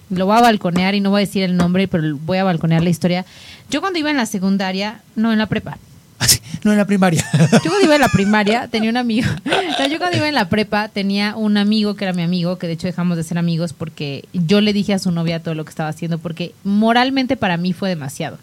lo 0.09 0.25
voy 0.25 0.37
a 0.37 0.41
balconear 0.41 0.93
y 0.93 0.99
no 0.99 1.09
voy 1.09 1.21
a 1.21 1.25
decir 1.25 1.43
el 1.43 1.55
nombre, 1.55 1.87
pero 1.87 2.17
voy 2.17 2.39
a 2.39 2.43
balconear 2.43 2.83
la 2.83 2.89
historia. 2.89 3.25
Yo 3.69 3.79
cuando 3.79 3.99
iba 3.99 4.11
en 4.11 4.17
la 4.17 4.25
secundaria, 4.25 4.99
no 5.15 5.31
en 5.31 5.39
la 5.39 5.45
prepa, 5.47 5.77
Así, 6.19 6.39
no 6.63 6.71
en 6.71 6.77
la 6.77 6.85
primaria. 6.85 7.23
Yo 7.63 7.69
cuando 7.69 7.85
iba 7.85 7.95
en 7.95 8.01
la 8.01 8.09
primaria 8.09 8.67
tenía 8.67 8.89
un 8.89 8.97
amigo. 8.97 9.27
No, 9.45 9.87
yo 9.87 9.99
cuando 9.99 10.17
iba 10.17 10.27
en 10.27 10.33
la 10.33 10.49
prepa 10.49 10.89
tenía 10.89 11.35
un 11.35 11.57
amigo 11.57 11.95
que 11.95 12.05
era 12.05 12.13
mi 12.13 12.23
amigo, 12.23 12.57
que 12.57 12.65
de 12.65 12.73
hecho 12.73 12.87
dejamos 12.87 13.17
de 13.17 13.23
ser 13.23 13.37
amigos 13.37 13.73
porque 13.73 14.27
yo 14.33 14.59
le 14.59 14.73
dije 14.73 14.93
a 14.93 14.99
su 14.99 15.11
novia 15.11 15.43
todo 15.43 15.53
lo 15.53 15.63
que 15.63 15.69
estaba 15.69 15.89
haciendo 15.89 16.17
porque 16.17 16.55
moralmente 16.63 17.37
para 17.37 17.57
mí 17.57 17.73
fue 17.73 17.89
demasiado. 17.89 18.39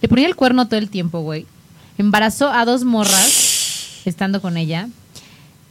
Le 0.00 0.08
ponía 0.08 0.26
el 0.26 0.34
cuerno 0.34 0.66
todo 0.66 0.78
el 0.78 0.90
tiempo, 0.90 1.20
güey. 1.20 1.46
Embarazó 1.98 2.50
a 2.50 2.64
dos 2.64 2.82
morras 2.84 4.02
estando 4.04 4.42
con 4.42 4.56
ella 4.56 4.88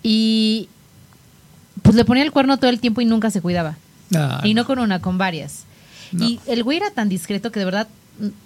y 0.01 0.69
pues 1.81 1.95
le 1.95 2.05
ponía 2.05 2.23
el 2.23 2.31
cuerno 2.31 2.57
todo 2.57 2.69
el 2.69 2.79
tiempo 2.79 3.01
y 3.01 3.05
nunca 3.05 3.29
se 3.29 3.41
cuidaba. 3.41 3.77
Ah, 4.15 4.41
y 4.43 4.53
no 4.53 4.65
con 4.65 4.79
una, 4.79 5.01
con 5.01 5.17
varias. 5.17 5.65
Y 6.17 6.39
el 6.47 6.63
güey 6.63 6.77
era 6.77 6.91
tan 6.91 7.09
discreto 7.09 7.51
que 7.51 7.59
de 7.59 7.65
verdad 7.65 7.87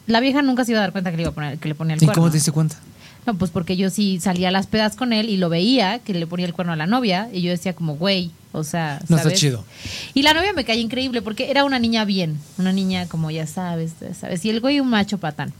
la 0.08 0.20
vieja 0.20 0.42
nunca 0.42 0.66
se 0.66 0.72
iba 0.72 0.80
a 0.80 0.84
dar 0.84 0.92
cuenta 0.92 1.12
que 1.12 1.18
le, 1.18 1.24
iba 1.24 1.32
a 1.32 1.34
poner, 1.34 1.58
que 1.58 1.68
le 1.68 1.76
ponía 1.76 1.96
el 1.96 2.02
¿Y 2.02 2.06
cuerno. 2.06 2.22
cómo 2.22 2.32
te 2.32 2.38
diste 2.38 2.52
cuenta? 2.52 2.78
No, 3.26 3.36
pues 3.36 3.52
porque 3.52 3.78
yo 3.78 3.90
sí 3.90 4.20
salía 4.20 4.48
a 4.48 4.52
las 4.52 4.68
pedas 4.68 4.96
con 4.96 5.14
él 5.14 5.30
y 5.30 5.38
lo 5.38 5.50
veía, 5.50 6.00
que 6.00 6.14
le 6.14 6.26
ponía 6.26 6.46
el 6.46 6.54
cuerno 6.54 6.74
a 6.74 6.76
la 6.76 6.88
novia, 6.88 7.30
y 7.32 7.42
yo 7.42 7.52
decía 7.52 7.74
como, 7.74 7.96
güey, 7.96 8.32
o 8.52 8.64
sea, 8.64 9.02
No 9.08 9.18
está 9.18 9.32
chido. 9.34 9.64
Y 10.14 10.24
la 10.24 10.34
novia 10.34 10.54
me 10.54 10.66
caía 10.66 10.82
increíble 10.82 11.22
porque 11.22 11.52
era 11.52 11.64
una 11.64 11.80
niña 11.80 12.06
bien, 12.06 12.40
una 12.58 12.72
niña 12.72 13.08
como 13.08 13.30
ya 13.30 13.46
sabes, 13.46 13.94
ya 14.02 14.14
sabes, 14.14 14.44
y 14.46 14.50
el 14.50 14.62
güey 14.62 14.80
un 14.80 14.90
macho 14.90 15.18
patán. 15.18 15.54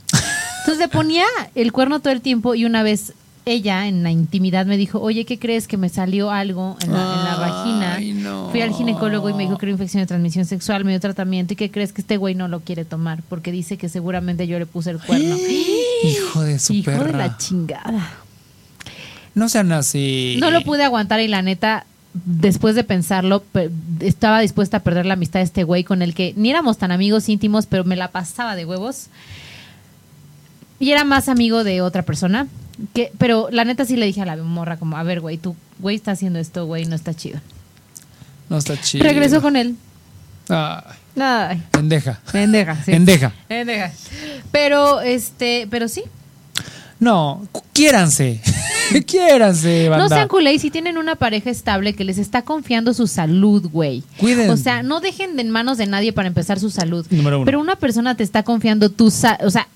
Entonces 0.60 0.78
le 0.78 0.88
ponía 0.88 1.24
el 1.54 1.72
cuerno 1.72 2.00
todo 2.00 2.12
el 2.12 2.20
tiempo 2.20 2.54
y 2.54 2.64
una 2.64 2.82
vez 2.82 3.12
ella 3.46 3.86
en 3.88 4.02
la 4.02 4.10
intimidad 4.10 4.66
me 4.66 4.76
dijo, 4.76 5.00
oye, 5.00 5.24
¿qué 5.24 5.38
crees 5.38 5.66
que 5.66 5.76
me 5.76 5.88
salió 5.88 6.30
algo 6.30 6.76
en 6.82 6.92
la, 6.92 6.98
en 6.98 7.24
la 7.24 7.36
vagina? 7.36 7.94
Ay, 7.94 8.12
no. 8.12 8.48
Fui 8.50 8.60
al 8.60 8.72
ginecólogo 8.74 9.28
y 9.30 9.34
me 9.34 9.44
dijo 9.44 9.56
que 9.58 9.66
era 9.66 9.72
infección 9.72 10.02
de 10.02 10.06
transmisión 10.06 10.44
sexual, 10.44 10.84
me 10.84 10.90
dio 10.92 11.00
tratamiento 11.00 11.54
y 11.54 11.56
¿qué 11.56 11.70
crees 11.70 11.92
que 11.92 12.02
este 12.02 12.16
güey 12.16 12.34
no 12.34 12.48
lo 12.48 12.60
quiere 12.60 12.84
tomar? 12.84 13.22
Porque 13.28 13.50
dice 13.52 13.76
que 13.78 13.88
seguramente 13.88 14.46
yo 14.46 14.58
le 14.58 14.66
puse 14.66 14.90
el 14.90 14.98
cuerno. 15.00 15.36
Hijo 16.04 16.42
de 16.42 16.58
su 16.58 16.72
Hijo 16.74 16.90
de 16.90 16.96
perra. 16.98 17.18
la 17.18 17.36
chingada. 17.38 18.10
No 19.34 19.48
sean 19.48 19.70
así. 19.72 20.36
No 20.40 20.50
lo 20.50 20.62
pude 20.62 20.82
aguantar 20.84 21.20
y 21.20 21.28
la 21.28 21.40
neta, 21.42 21.86
después 22.12 22.74
de 22.74 22.84
pensarlo, 22.84 23.42
pe- 23.42 23.70
estaba 24.00 24.40
dispuesta 24.40 24.78
a 24.78 24.80
perder 24.80 25.06
la 25.06 25.14
amistad 25.14 25.40
de 25.40 25.44
este 25.44 25.64
güey 25.64 25.84
con 25.84 26.02
el 26.02 26.14
que 26.14 26.34
ni 26.36 26.50
éramos 26.50 26.78
tan 26.78 26.90
amigos 26.92 27.28
íntimos, 27.28 27.66
pero 27.66 27.84
me 27.84 27.96
la 27.96 28.08
pasaba 28.10 28.56
de 28.56 28.64
huevos. 28.64 29.06
Y 30.78 30.90
era 30.92 31.04
más 31.04 31.28
amigo 31.28 31.62
de 31.64 31.80
otra 31.82 32.02
persona. 32.02 32.46
Que, 32.94 33.12
pero 33.18 33.48
la 33.50 33.64
neta 33.64 33.84
sí 33.84 33.96
le 33.96 34.06
dije 34.06 34.22
a 34.22 34.26
la 34.26 34.36
morra 34.36 34.76
como, 34.78 34.96
a 34.96 35.02
ver, 35.02 35.20
güey, 35.20 35.38
tú, 35.38 35.54
güey, 35.78 35.96
está 35.96 36.12
haciendo 36.12 36.38
esto, 36.38 36.66
güey, 36.66 36.86
no 36.86 36.94
está 36.96 37.14
chido. 37.14 37.40
No 38.48 38.58
está 38.58 38.80
chido. 38.80 39.04
Regresó 39.04 39.40
con 39.42 39.56
él. 39.56 39.76
Ay, 40.48 40.94
Ay, 41.20 41.62
pendeja. 41.70 42.20
pendeja, 42.32 42.76
sí. 42.84 42.90
Pendeja. 42.90 43.32
Pendeja. 43.46 43.92
Pero, 44.50 45.00
este, 45.00 45.66
pero 45.70 45.86
sí. 45.88 46.02
No, 46.98 47.46
quiéranse. 47.72 48.40
quiéranse, 49.06 49.88
banda. 49.88 50.04
No 50.08 50.08
sean 50.14 50.28
culés 50.28 50.60
si 50.60 50.70
tienen 50.70 50.98
una 50.98 51.14
pareja 51.16 51.48
estable 51.50 51.94
que 51.94 52.04
les 52.04 52.18
está 52.18 52.42
confiando 52.42 52.92
su 52.94 53.06
salud, 53.06 53.68
güey. 53.70 54.02
Cuiden. 54.18 54.50
O 54.50 54.56
sea, 54.56 54.82
no 54.82 55.00
dejen 55.00 55.36
de 55.36 55.42
en 55.42 55.50
manos 55.50 55.78
de 55.78 55.86
nadie 55.86 56.12
para 56.12 56.28
empezar 56.28 56.58
su 56.60 56.70
salud. 56.70 57.06
Número 57.10 57.36
uno. 57.38 57.44
Pero 57.46 57.60
una 57.60 57.76
persona 57.76 58.16
te 58.16 58.22
está 58.24 58.42
confiando 58.42 58.90
tu 58.90 59.10
sa- 59.10 59.38
o 59.42 59.50
sea, 59.50 59.68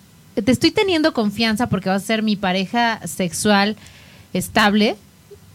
te 0.42 0.52
estoy 0.52 0.70
teniendo 0.70 1.12
confianza 1.12 1.68
porque 1.68 1.88
vas 1.88 2.02
a 2.02 2.06
ser 2.06 2.22
mi 2.22 2.36
pareja 2.36 3.00
sexual 3.06 3.76
estable, 4.32 4.96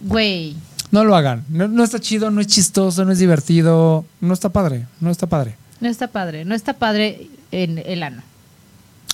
güey. 0.02 0.56
No 0.92 1.04
lo 1.04 1.16
hagan. 1.16 1.46
No, 1.50 1.68
no 1.68 1.84
está 1.84 2.00
chido, 2.00 2.32
no 2.32 2.42
es 2.42 2.48
chistoso, 2.48 3.06
no 3.06 3.12
es 3.12 3.20
divertido. 3.20 4.06
No 4.22 4.34
está 4.34 4.50
padre. 4.50 4.88
No 5.00 5.12
está 5.12 5.28
padre. 5.28 5.56
No 5.80 5.88
está 5.88 6.08
padre, 6.08 6.44
no 6.46 6.56
está 6.56 6.74
padre 6.74 7.30
en 7.52 7.82
el 7.86 8.04
ano. 8.04 8.22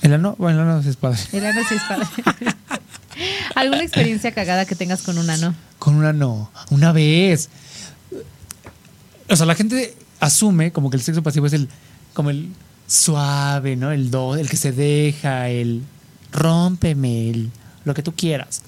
El 0.02 0.14
ano, 0.14 0.34
bueno, 0.38 0.62
el 0.62 0.68
ano 0.68 0.82
sí 0.82 0.88
es 0.88 0.96
padre. 0.96 1.18
El 1.32 1.46
ano 1.46 1.60
sí 1.68 1.74
es 1.74 1.82
padre. 1.82 2.06
¿Alguna 3.54 3.82
experiencia 3.82 4.32
cagada 4.32 4.66
que 4.66 4.74
tengas 4.74 5.02
con 5.02 5.16
un 5.16 5.30
ano? 5.30 5.54
Con 5.78 5.94
un 5.94 6.04
ano, 6.04 6.50
una 6.70 6.92
vez. 6.92 7.48
O 9.28 9.36
sea, 9.36 9.46
la 9.46 9.54
gente 9.54 9.94
asume 10.20 10.72
como 10.72 10.90
que 10.90 10.96
el 10.96 11.02
sexo 11.02 11.22
pasivo 11.22 11.46
es 11.46 11.52
el, 11.52 11.68
como 12.14 12.30
el 12.30 12.50
suave, 12.86 13.76
¿no? 13.76 13.92
El 13.92 14.10
do, 14.10 14.36
el 14.36 14.48
que 14.48 14.56
se 14.56 14.72
deja, 14.72 15.48
el 15.48 15.82
rómpeme, 16.32 17.30
el, 17.30 17.50
lo 17.84 17.94
que 17.94 18.02
tú 18.02 18.12
quieras. 18.14 18.62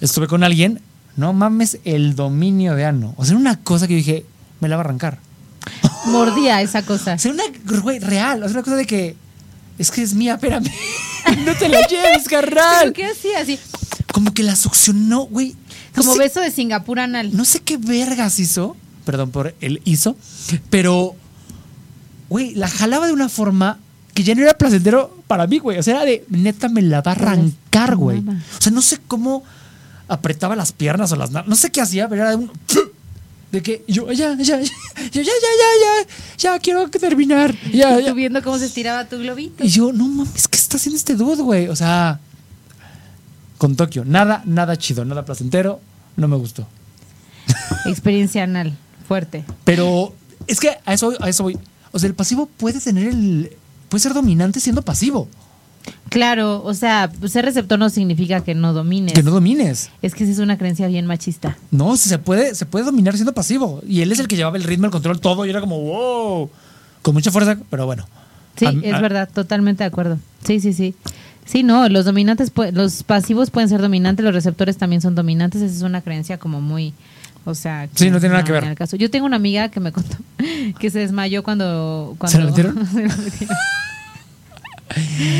Estuve 0.00 0.26
con 0.28 0.42
alguien, 0.44 0.80
no 1.16 1.32
mames, 1.32 1.78
el 1.84 2.14
dominio 2.14 2.74
de 2.74 2.84
ano. 2.86 3.14
O 3.16 3.24
sea, 3.24 3.36
una 3.36 3.60
cosa 3.60 3.86
que 3.86 3.94
yo 3.94 3.98
dije, 3.98 4.24
me 4.60 4.68
la 4.68 4.76
va 4.76 4.82
a 4.82 4.84
arrancar. 4.86 5.18
Mordía 6.06 6.62
esa 6.62 6.82
cosa. 6.82 7.14
O 7.16 7.18
sea, 7.18 7.32
una, 7.32 7.42
güey, 7.82 7.98
real. 7.98 8.42
O 8.42 8.46
sea, 8.46 8.54
una 8.54 8.62
cosa 8.62 8.76
de 8.76 8.86
que, 8.86 9.16
es 9.78 9.90
que 9.90 10.02
es 10.02 10.14
mía, 10.14 10.34
espérame. 10.34 10.70
no 11.44 11.54
te 11.54 11.68
la 11.68 11.86
lleves, 11.86 12.24
¿Pero 12.28 12.40
carnal. 12.42 12.92
qué 12.92 13.06
hacía 13.06 13.40
así? 13.40 13.58
Como 14.12 14.32
que 14.32 14.42
la 14.42 14.56
succionó, 14.56 15.24
güey. 15.26 15.54
No 15.96 16.02
Como 16.02 16.12
sé- 16.14 16.18
beso 16.20 16.40
de 16.40 16.50
Singapur 16.50 17.00
anal. 17.00 17.36
no 17.36 17.44
sé 17.44 17.60
qué 17.60 17.76
vergas 17.76 18.38
hizo, 18.38 18.76
perdón 19.04 19.30
por 19.30 19.54
el 19.60 19.82
hizo, 19.84 20.16
pero, 20.70 21.14
güey, 22.30 22.54
la 22.54 22.68
jalaba 22.68 23.06
de 23.06 23.12
una 23.12 23.28
forma 23.28 23.78
que 24.14 24.22
ya 24.22 24.34
no 24.34 24.42
era 24.42 24.54
placentero 24.54 25.22
para 25.26 25.46
mí, 25.46 25.58
güey. 25.58 25.78
O 25.78 25.82
sea, 25.82 25.96
era 25.96 26.04
de, 26.06 26.24
neta, 26.30 26.70
me 26.70 26.80
la 26.80 27.02
va 27.02 27.12
a 27.12 27.14
arrancar, 27.14 27.96
güey. 27.96 28.20
O 28.20 28.60
sea, 28.62 28.72
no 28.72 28.80
sé 28.80 28.98
cómo 29.06 29.44
apretaba 30.08 30.56
las 30.56 30.72
piernas 30.72 31.12
o 31.12 31.16
las... 31.16 31.30
No 31.30 31.54
sé 31.56 31.70
qué 31.70 31.82
hacía, 31.82 32.08
pero 32.08 32.22
era 32.22 32.30
de 32.30 32.36
un... 32.36 32.50
De 33.50 33.62
que 33.62 33.84
yo, 33.88 34.10
ya, 34.12 34.36
ya, 34.36 34.60
ya, 34.60 34.60
ya, 34.60 35.22
ya, 35.22 35.22
ya, 35.22 36.06
ya, 36.38 36.58
quiero 36.60 36.88
terminar. 36.88 37.54
Ya, 37.72 37.98
ya. 38.00 38.10
Tú 38.10 38.14
viendo 38.14 38.42
cómo 38.42 38.58
se 38.58 38.66
estiraba 38.66 39.04
tu 39.06 39.18
globito. 39.18 39.64
Y 39.64 39.68
yo, 39.68 39.92
no 39.92 40.06
mames, 40.06 40.48
¿qué 40.48 40.56
está 40.56 40.76
haciendo 40.76 40.96
este 40.96 41.14
dude, 41.14 41.42
güey? 41.42 41.68
O 41.68 41.76
sea, 41.76 42.20
con 43.58 43.76
Tokio, 43.76 44.04
nada, 44.04 44.42
nada 44.46 44.76
chido, 44.76 45.04
nada 45.04 45.24
placentero, 45.24 45.80
no 46.16 46.28
me 46.28 46.36
gustó. 46.36 46.66
Experiencia 47.86 48.44
anal, 48.44 48.76
fuerte. 49.08 49.44
Pero 49.64 50.14
es 50.46 50.60
que 50.60 50.76
a 50.84 50.94
eso, 50.94 51.12
a 51.20 51.28
eso 51.28 51.42
voy. 51.42 51.58
O 51.92 51.98
sea, 51.98 52.08
el 52.08 52.14
pasivo 52.14 52.46
puede 52.56 52.80
tener 52.80 53.08
el. 53.08 53.52
puede 53.88 54.00
ser 54.02 54.14
dominante 54.14 54.60
siendo 54.60 54.82
pasivo. 54.82 55.28
Claro, 56.08 56.62
o 56.64 56.74
sea, 56.74 57.10
ser 57.28 57.44
receptor 57.44 57.78
no 57.78 57.88
significa 57.88 58.42
que 58.42 58.54
no 58.54 58.72
domines. 58.72 59.14
Que 59.14 59.22
no 59.22 59.30
domines. 59.30 59.90
Es 60.02 60.14
que 60.14 60.24
esa 60.24 60.32
es 60.32 60.38
una 60.40 60.58
creencia 60.58 60.86
bien 60.88 61.06
machista. 61.06 61.56
No, 61.70 61.96
si 61.96 62.08
se 62.08 62.18
puede, 62.18 62.54
se 62.54 62.66
puede 62.66 62.84
dominar 62.84 63.14
siendo 63.14 63.32
pasivo. 63.32 63.80
Y 63.86 64.02
él 64.02 64.12
es 64.12 64.18
el 64.18 64.28
que 64.28 64.36
llevaba 64.36 64.56
el 64.56 64.64
ritmo, 64.64 64.86
el 64.86 64.92
control, 64.92 65.20
todo. 65.20 65.46
Y 65.46 65.50
era 65.50 65.60
como, 65.60 65.80
wow. 65.80 66.50
Con 67.02 67.14
mucha 67.14 67.30
fuerza, 67.30 67.56
pero 67.70 67.86
bueno. 67.86 68.06
Sí, 68.56 68.66
A- 68.66 68.70
es 68.82 68.94
a- 68.94 69.00
verdad, 69.00 69.28
totalmente 69.32 69.84
de 69.84 69.88
acuerdo. 69.88 70.18
Sí, 70.44 70.60
sí, 70.60 70.72
sí. 70.72 70.94
Sí, 71.46 71.62
no, 71.62 71.88
los 71.88 72.04
dominantes, 72.04 72.52
los 72.72 73.02
pasivos 73.02 73.50
pueden 73.50 73.68
ser 73.68 73.80
dominantes, 73.80 74.22
los 74.24 74.34
receptores 74.34 74.76
también 74.76 75.00
son 75.00 75.14
dominantes. 75.14 75.62
Esa 75.62 75.74
es 75.76 75.82
una 75.82 76.02
creencia 76.02 76.38
como 76.38 76.60
muy, 76.60 76.92
o 77.44 77.54
sea, 77.54 77.88
Sí, 77.94 78.10
no 78.10 78.20
tiene 78.20 78.34
nada 78.34 78.44
que 78.44 78.52
ver. 78.52 78.74
caso. 78.74 78.96
Yo 78.96 79.10
tengo 79.10 79.26
una 79.26 79.36
amiga 79.36 79.68
que 79.70 79.80
me 79.80 79.92
contó 79.92 80.16
que 80.78 80.90
se 80.90 80.98
desmayó 81.00 81.42
cuando, 81.42 82.14
cuando 82.18 82.32
¿Se 82.36 82.38
la 82.38 82.46
metieron? 82.50 82.86
se 82.92 83.02
la 83.06 83.16
metieron. 83.16 83.56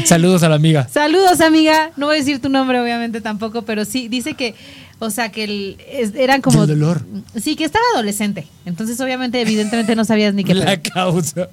Saludos 0.05 0.43
a 0.45 0.49
la 0.49 0.55
amiga. 0.55 0.89
Saludos, 0.89 1.41
amiga. 1.41 1.91
No 1.97 2.07
voy 2.07 2.17
a 2.17 2.19
decir 2.21 2.41
tu 2.41 2.49
nombre, 2.49 2.81
obviamente 2.81 3.21
tampoco, 3.21 3.63
pero 3.63 3.85
sí 3.85 4.07
dice 4.07 4.35
que, 4.35 4.55
o 5.01 5.11
sea, 5.11 5.31
que 5.33 5.43
el- 5.45 5.77
es- 5.91 6.15
eran 6.15 6.41
como. 6.41 6.67
Del 6.67 6.79
dolor. 6.79 7.03
Sí, 7.41 7.57
que 7.57 7.65
estaba 7.65 7.85
adolescente. 7.95 8.47
Entonces, 8.65 9.01
obviamente, 9.01 9.41
evidentemente 9.41 9.97
no 9.97 10.05
sabías 10.05 10.35
ni 10.35 10.45
qué. 10.45 10.55
La 10.55 10.67
pedo. 10.77 10.93
causa. 10.95 11.49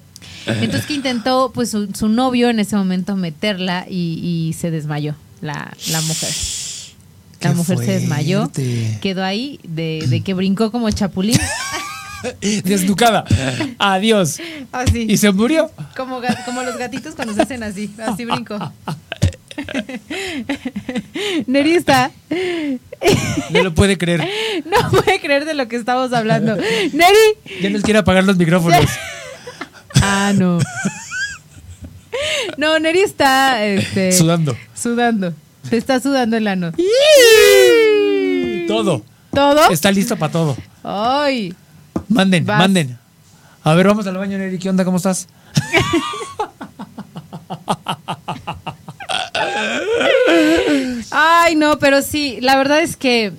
Entonces 0.46 0.86
que 0.86 0.94
intentó, 0.94 1.50
pues 1.52 1.70
su, 1.70 1.88
su 1.92 2.08
novio 2.08 2.48
en 2.50 2.60
ese 2.60 2.76
momento 2.76 3.16
meterla 3.16 3.84
y, 3.88 4.20
y 4.48 4.52
se 4.54 4.70
desmayó 4.70 5.14
la, 5.40 5.72
la 5.90 6.00
mujer. 6.02 6.30
La 7.40 7.50
Qué 7.50 7.56
mujer 7.56 7.78
se 7.78 7.92
desmayó, 8.00 8.50
quedó 9.00 9.22
ahí 9.24 9.60
de, 9.62 10.04
de 10.08 10.22
que 10.22 10.34
brincó 10.34 10.72
como 10.72 10.90
chapulín. 10.90 11.38
Desnucada. 12.64 13.24
Adiós. 13.78 14.40
Así. 14.72 15.06
Y 15.08 15.16
se 15.18 15.30
murió. 15.30 15.70
Como, 15.96 16.20
como 16.44 16.62
los 16.64 16.76
gatitos 16.76 17.14
cuando 17.14 17.34
se 17.34 17.42
hacen 17.42 17.62
así, 17.62 17.90
así 18.04 18.24
brincó. 18.24 18.58
Neri 21.46 21.74
está, 21.74 22.10
No 23.50 23.62
lo 23.62 23.74
puede 23.74 23.98
creer. 23.98 24.28
no 24.64 24.90
puede 24.90 25.20
creer 25.20 25.44
de 25.44 25.54
lo 25.54 25.68
que 25.68 25.76
estamos 25.76 26.12
hablando. 26.12 26.56
Neri, 26.56 27.60
Ya 27.62 27.70
nos 27.70 27.82
quiere 27.82 28.00
apagar 28.00 28.24
los 28.24 28.36
micrófonos. 28.36 28.84
ah, 30.02 30.32
no. 30.36 30.58
No, 32.56 32.78
Neri 32.80 33.00
está 33.00 33.64
este, 33.64 34.10
Sudando. 34.12 34.56
Sudando. 34.74 35.34
Te 35.70 35.76
está 35.76 36.00
sudando 36.00 36.36
el 36.36 36.46
ano. 36.46 36.72
Todo. 38.66 39.02
¿Todo? 39.32 39.70
Está 39.70 39.90
listo 39.92 40.16
para 40.16 40.32
todo. 40.32 40.56
Ay. 40.82 41.54
Manden, 42.08 42.46
Vas. 42.46 42.58
manden. 42.58 42.98
A 43.64 43.74
ver, 43.74 43.86
vamos 43.86 44.06
al 44.06 44.16
baño, 44.16 44.38
Neri. 44.38 44.58
¿Qué 44.58 44.70
onda? 44.70 44.84
¿Cómo 44.84 44.96
estás? 44.96 45.28
Ay, 51.10 51.56
no, 51.56 51.78
pero 51.78 52.02
sí, 52.02 52.38
la 52.40 52.56
verdad 52.56 52.80
es 52.80 52.96
que 52.96 53.32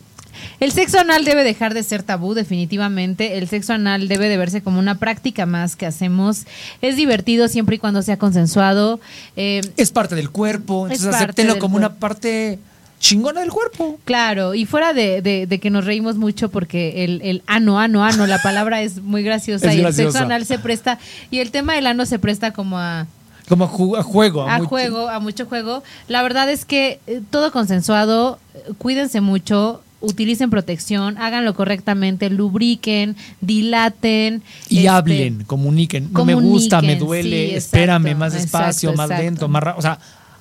el 0.59 0.71
sexo 0.71 0.99
anal 0.99 1.23
debe 1.25 1.43
dejar 1.43 1.73
de 1.73 1.83
ser 1.83 2.03
tabú, 2.03 2.33
definitivamente. 2.33 3.37
El 3.37 3.47
sexo 3.47 3.73
anal 3.73 4.07
debe 4.07 4.27
de 4.29 4.37
verse 4.37 4.61
como 4.61 4.79
una 4.79 4.95
práctica 4.99 5.45
más 5.45 5.75
que 5.75 5.85
hacemos. 5.85 6.45
Es 6.81 6.95
divertido 6.95 7.47
siempre 7.47 7.77
y 7.77 7.79
cuando 7.79 8.01
sea 8.01 8.17
consensuado. 8.17 8.99
Eh, 9.35 9.61
Es 9.77 9.91
parte 9.91 10.15
del 10.15 10.29
cuerpo. 10.29 10.87
Es 10.87 11.03
Entonces 11.03 11.35
del 11.35 11.47
como 11.59 11.59
cuerpo. 11.59 11.77
una 11.77 11.93
parte 11.95 12.59
chingona 12.99 13.39
del 13.39 13.51
cuerpo. 13.51 13.97
Claro, 14.03 14.53
y 14.55 14.65
fuera 14.65 14.91
de, 14.91 15.21
de- 15.21 15.47
de 15.47 15.59
que 15.59 15.69
nos 15.69 15.85
reímos 15.85 16.17
mucho 16.17 16.49
porque 16.49 17.05
el, 17.05 17.21
el 17.23 17.43
ano, 17.47 17.79
ano, 17.79 18.03
ano, 18.03 18.27
la 18.27 18.41
palabra 18.41 18.81
es 18.81 19.01
muy 19.01 19.23
graciosa 19.23 19.71
Es 19.71 19.75
y 19.77 19.81
el 19.81 19.93
sexo 19.93 20.17
anal 20.19 20.45
se 20.45 20.59
presta, 20.59 20.99
y 21.31 21.39
el 21.39 21.51
tema 21.51 21.75
del 21.75 21.87
ano 21.87 22.05
se 22.05 22.19
presta 22.19 22.51
como 22.51 22.77
a, 22.77 23.07
Como 23.47 23.63
a, 23.63 23.69
ju- 23.69 23.97
a 23.97 24.03
juego. 24.03 24.41
a 24.49 24.59
juego, 24.59 25.07
a 25.07 25.21
mucho 25.21 25.45
juego. 25.45 25.81
La 26.09 26.21
verdad 26.23 26.49
es 26.49 26.65
que 26.65 26.99
eh, 27.07 27.21
todo 27.31 27.53
consensuado, 27.53 28.37
eh, 28.53 28.73
cuídense 28.77 29.21
mucho, 29.21 29.81
utilicen 30.01 30.49
protección, 30.49 31.17
háganlo 31.17 31.53
correctamente, 31.55 32.29
lubriquen, 32.29 33.15
dilaten. 33.41 34.41
Y 34.69 34.77
este, 34.77 34.89
hablen, 34.89 35.43
comuniquen. 35.45 36.09
No 36.11 36.25
me 36.25 36.35
gusta, 36.35 36.81
me 36.81 36.95
duele, 36.95 37.49
sí, 37.49 37.55
espérame, 37.55 38.15
más 38.15 38.33
despacio, 38.33 38.89
exacto, 38.89 38.97
más 38.97 39.09
exacto. 39.09 39.23
lento, 39.23 39.47
más 39.49 39.63
rápido. 39.63 39.79
O 39.79 39.81
sea, 39.81 39.99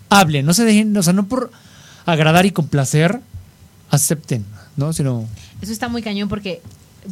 hablen, 0.08 0.46
no 0.46 0.54
se 0.54 0.64
dejen, 0.64 0.96
o 0.96 1.02
sea, 1.02 1.12
no 1.12 1.26
por 1.26 1.50
agradar 2.06 2.46
y 2.46 2.52
complacer, 2.52 3.20
acepten, 3.90 4.44
¿no? 4.76 4.92
Sino, 4.92 5.26
Eso 5.60 5.72
está 5.72 5.88
muy 5.88 6.02
cañón 6.02 6.28
porque 6.28 6.62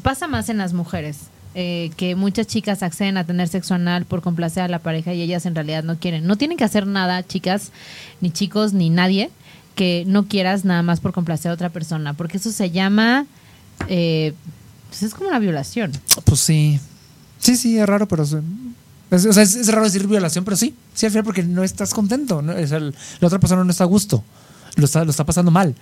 pasa 0.03 0.29
más 0.29 0.49
en 0.49 0.59
las 0.59 0.73
mujeres. 0.73 1.19
eh, 1.59 1.91
que 1.97 2.17
muchas 2.17 2.47
chicas 2.47 2.83
acceden 2.83 3.17
a 3.17 3.25
tener 3.25 3.49
sexo 3.49 3.73
anal 3.73 4.05
por 4.05 4.21
complacer 4.21 4.63
a 4.63 4.69
la 4.69 4.81
pareja 4.81 5.15
y 5.15 5.23
ellas 5.23 5.47
en 5.47 5.55
realidad 5.55 5.83
no 5.85 5.99
quieren. 5.99 6.27
No 6.27 6.37
tienen 6.37 6.59
que 6.59 6.65
hacer 6.65 6.87
nada, 6.87 7.27
chicas, 7.27 7.73
ni 8.21 8.31
chicos, 8.31 8.75
ni 8.75 8.91
nadie, 8.91 9.31
que 9.77 10.05
no 10.09 10.27
quieras 10.27 10.65
nada 10.65 10.83
más 10.83 10.99
por 10.99 11.13
complacer 11.13 11.53
a 11.53 11.55
otra 11.55 11.69
persona, 11.69 12.15
porque 12.15 12.39
eso 12.39 12.51
se 12.51 12.73
llama, 12.73 13.27
eh, 13.89 14.33
pues 14.89 15.05
es 15.05 15.15
como 15.15 15.29
una 15.29 15.39
violación. 15.39 15.93
pues 16.25 16.41
sí. 16.41 16.81
Sí, 17.39 17.57
sí, 17.57 17.79
es 17.79 17.87
raro, 17.87 18.09
pero. 18.09 18.25
Es, 18.25 18.33
o 19.25 19.33
sea, 19.33 19.43
es, 19.45 19.69
raro 19.69 19.85
decir 19.85 20.09
violación, 20.09 20.45
pero 20.45 20.57
sí. 20.57 20.75
Sí, 20.95 21.07
al 21.07 21.13
final 21.13 21.25
porque 21.25 21.45
no 21.45 21.63
estás 21.63 21.95
contento. 21.95 22.43
la 22.43 22.93
otra 23.21 23.39
persona 23.39 23.63
no 23.63 23.71
está 23.71 23.85
a 23.85 23.87
gusto. 23.87 24.25
Lo 24.75 24.87
está, 24.87 25.05
lo 25.05 25.11
está 25.11 25.25
pasando 25.25 25.53
mal. 25.53 25.77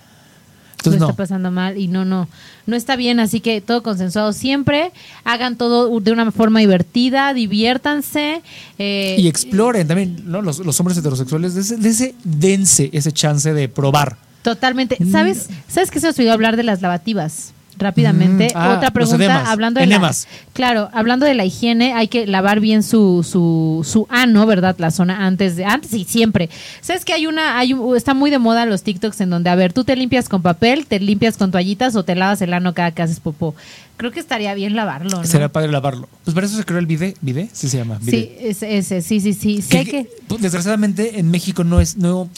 Entonces, 0.89 1.01
lo 1.01 1.07
no. 1.07 1.11
está 1.11 1.17
pasando 1.23 1.51
mal 1.51 1.77
y 1.77 1.87
no, 1.87 2.05
no, 2.05 2.27
no 2.65 2.75
está 2.75 2.95
bien, 2.95 3.19
así 3.19 3.39
que 3.39 3.61
todo 3.61 3.83
consensuado 3.83 4.33
siempre, 4.33 4.91
hagan 5.23 5.55
todo 5.57 5.99
de 5.99 6.11
una 6.11 6.31
forma 6.31 6.59
divertida, 6.59 7.33
diviértanse. 7.33 8.41
eh, 8.79 9.15
Y 9.19 9.27
exploren 9.27 9.87
también, 9.87 10.23
¿no? 10.25 10.41
Los, 10.41 10.59
los 10.59 10.79
hombres 10.79 10.97
heterosexuales, 10.97 11.53
dese, 11.55 11.77
dese- 11.77 12.15
dense 12.23 12.89
ese 12.93 13.11
chance 13.11 13.53
de 13.53 13.67
probar. 13.69 14.17
Totalmente. 14.41 14.97
Mm. 14.99 15.11
¿Sabes? 15.11 15.49
¿Sabes 15.67 15.89
que 15.91 15.99
se 15.99 16.07
nos 16.07 16.17
olvidó 16.19 16.33
hablar 16.33 16.55
de 16.55 16.63
las 16.63 16.81
lavativas? 16.81 17.51
Rápidamente. 17.77 18.47
Mm, 18.53 18.57
ah, 18.57 18.75
Otra 18.77 18.91
pregunta, 18.91 19.51
hablando 19.51 19.79
de 19.79 19.87
la, 19.87 20.13
claro, 20.53 20.89
hablando 20.93 21.25
de 21.25 21.33
la 21.33 21.45
higiene, 21.45 21.93
hay 21.93 22.07
que 22.07 22.25
lavar 22.25 22.59
bien 22.59 22.83
su, 22.83 23.25
su, 23.29 23.85
su 23.89 24.07
ano, 24.09 24.45
¿verdad? 24.45 24.75
La 24.77 24.91
zona 24.91 25.25
antes 25.25 25.55
de, 25.55 25.65
antes 25.65 25.93
y 25.93 26.05
siempre. 26.05 26.49
¿Sabes 26.81 27.03
que 27.05 27.13
hay 27.13 27.27
una, 27.27 27.57
hay 27.57 27.73
un- 27.73 27.95
está 27.95 28.13
muy 28.13 28.31
de 28.31 28.39
moda 28.39 28.65
los 28.65 28.83
TikToks 28.83 29.19
en 29.21 29.29
donde, 29.29 29.49
a 29.49 29.55
ver, 29.55 29.73
tú 29.73 29.83
te 29.83 29.95
limpias 29.95 30.29
con 30.29 30.41
papel, 30.41 30.85
te 30.85 30.99
limpias 30.99 31.37
con 31.37 31.51
toallitas 31.51 31.95
o 31.95 32.03
te 32.03 32.15
lavas 32.15 32.41
el 32.41 32.53
ano 32.53 32.73
cada 32.73 32.91
que 32.91 33.01
haces 33.01 33.19
popó? 33.19 33.55
Creo 33.97 34.11
que 34.11 34.19
estaría 34.19 34.53
bien 34.55 34.75
lavarlo, 34.75 35.09
¿no? 35.19 35.23
Será 35.25 35.49
padre 35.49 35.71
lavarlo. 35.71 36.09
Pues 36.25 36.33
para 36.35 36.47
eso 36.47 36.57
se 36.57 36.63
creó 36.65 36.79
el 36.79 36.85
bidet. 36.85 37.17
¿Bidet? 37.21 37.49
Sí 37.53 37.69
se 37.69 37.77
llama. 37.77 37.99
Sí, 38.05 38.31
ese, 38.39 38.77
ese, 38.77 39.01
sí, 39.01 39.19
sí, 39.21 39.33
sí. 39.33 39.61
Sí 39.61 39.69
Que- 39.69 39.77
hay 39.77 39.85
que, 39.85 40.09
pues, 40.27 40.41
desgraciadamente 40.41 41.19
en 41.19 41.31
México 41.31 41.63
no 41.63 41.79
es 41.79 41.95
no 41.97 42.29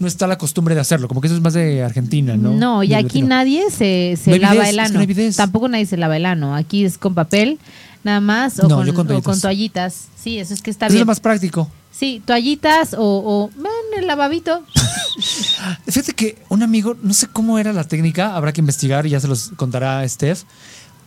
no 0.00 0.08
está 0.08 0.26
la 0.26 0.36
costumbre 0.38 0.74
de 0.74 0.80
hacerlo 0.80 1.06
como 1.06 1.20
que 1.20 1.28
eso 1.28 1.36
es 1.36 1.42
más 1.42 1.52
de 1.54 1.82
Argentina 1.84 2.36
no 2.36 2.50
No, 2.54 2.82
y 2.82 2.94
aquí 2.94 3.04
latino. 3.04 3.28
nadie 3.28 3.70
se, 3.70 4.18
se 4.20 4.30
No 4.32 4.36
lava 4.38 4.68
el 4.68 4.70
es 4.70 4.74
que 4.74 4.80
ano. 4.80 4.94
no 4.94 5.00
hay 5.00 5.06
bidés. 5.06 5.36
Tampoco 5.36 5.68
nadie 5.68 5.86
se 5.86 5.96
lava 5.96 6.16
el 6.16 6.26
ano. 6.26 6.56
Aquí 6.56 6.84
es 6.84 6.98
con 6.98 7.14
papel, 7.14 7.58
nada 8.02 8.20
más, 8.20 8.58
o, 8.58 8.66
No, 8.68 8.94
con, 8.94 9.08
o 9.12 9.20
toallitas. 9.38 10.06
Sí, 10.20 10.38
eso 10.38 10.52
es 10.54 10.62
que 10.62 10.70
está 10.70 10.86
Eso 10.86 10.94
es 10.94 10.94
bien. 10.96 11.00
lo 11.02 11.06
más 11.06 11.20
práctico 11.20 11.70
Sí, 11.92 12.22
toallitas 12.24 12.94
o, 12.94 13.00
o 13.02 13.50
el 13.98 14.06
lavabito. 14.06 14.64
Fíjate 15.86 16.12
que 16.14 16.38
un 16.48 16.62
amigo, 16.62 16.96
no 17.02 17.12
sé 17.14 17.26
cómo 17.26 17.58
era 17.58 17.72
la 17.72 17.84
técnica, 17.84 18.34
habrá 18.36 18.52
que 18.52 18.60
investigar 18.60 19.06
y 19.06 19.10
ya 19.10 19.20
se 19.20 19.28
los 19.28 19.50
contará 19.56 20.06
Steph, 20.08 20.42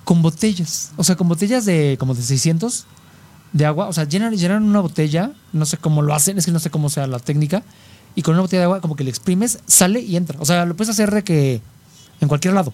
con 0.04 0.22
botellas. 0.22 0.92
O 0.98 1.04
sea, 1.04 1.16
con 1.16 1.28
botellas 1.28 1.66
de 1.66 1.96
como 2.00 2.14
de 2.14 2.22
600 2.22 2.86
de 3.54 3.66
agua. 3.66 3.88
O 3.88 3.94
sea, 3.94 4.04
llenan, 4.04 4.36
llenan 4.36 4.64
una 4.64 4.82
botella, 4.82 5.32
no 5.52 5.66
sé 5.66 5.78
cómo 5.78 6.02
lo 6.02 6.14
hacen, 6.14 6.38
es 6.38 6.46
que 6.46 6.52
no 6.52 6.60
sé 6.60 6.70
cómo 6.70 6.90
sea 6.90 7.08
la 7.08 7.20
técnica. 7.20 7.64
Y 8.16 8.22
con 8.22 8.34
una 8.36 8.42
botella 8.42 8.62
de 8.62 8.66
agua, 8.66 8.82
como 8.82 8.96
que 8.96 9.04
le 9.04 9.10
exprimes, 9.10 9.60
sale 9.66 10.00
y 10.00 10.16
entra. 10.16 10.40
O 10.40 10.46
sea, 10.46 10.66
lo 10.66 10.76
puedes 10.76 10.90
hacer 10.92 11.12
de 11.12 11.24
que 11.24 11.62
en 12.22 12.28
cualquier 12.28 12.54
lado. 12.54 12.74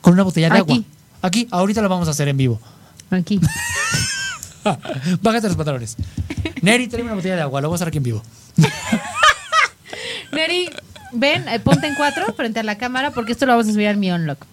Con 0.00 0.12
una 0.12 0.22
botella 0.22 0.50
de 0.50 0.58
Aquí. 0.58 0.72
agua. 0.72 0.84
Aquí, 1.22 1.48
ahorita 1.50 1.80
lo 1.82 1.88
vamos 1.88 2.08
a 2.08 2.10
hacer 2.10 2.28
en 2.28 2.36
vivo. 2.36 2.60
Aquí. 3.10 3.40
Bájate 5.22 5.46
los 5.48 5.56
pantalones. 5.56 5.96
Neri, 6.62 6.88
tráeme 6.88 7.10
una 7.10 7.16
botella 7.16 7.36
de 7.36 7.42
agua, 7.42 7.60
lo 7.60 7.68
voy 7.68 7.74
a 7.74 7.76
hacer 7.76 7.88
aquí 7.88 7.98
en 7.98 8.04
vivo. 8.04 8.22
Neri, 10.32 10.70
ven, 11.12 11.48
eh, 11.48 11.60
ponte 11.60 11.86
en 11.86 11.94
cuatro 11.94 12.32
frente 12.34 12.60
a 12.60 12.62
la 12.62 12.76
cámara 12.76 13.12
porque 13.12 13.32
esto 13.32 13.46
lo 13.46 13.52
vamos 13.52 13.68
a 13.68 13.72
subir 13.72 13.88
al 13.88 13.96
mi 13.96 14.10
unlock. 14.10 14.44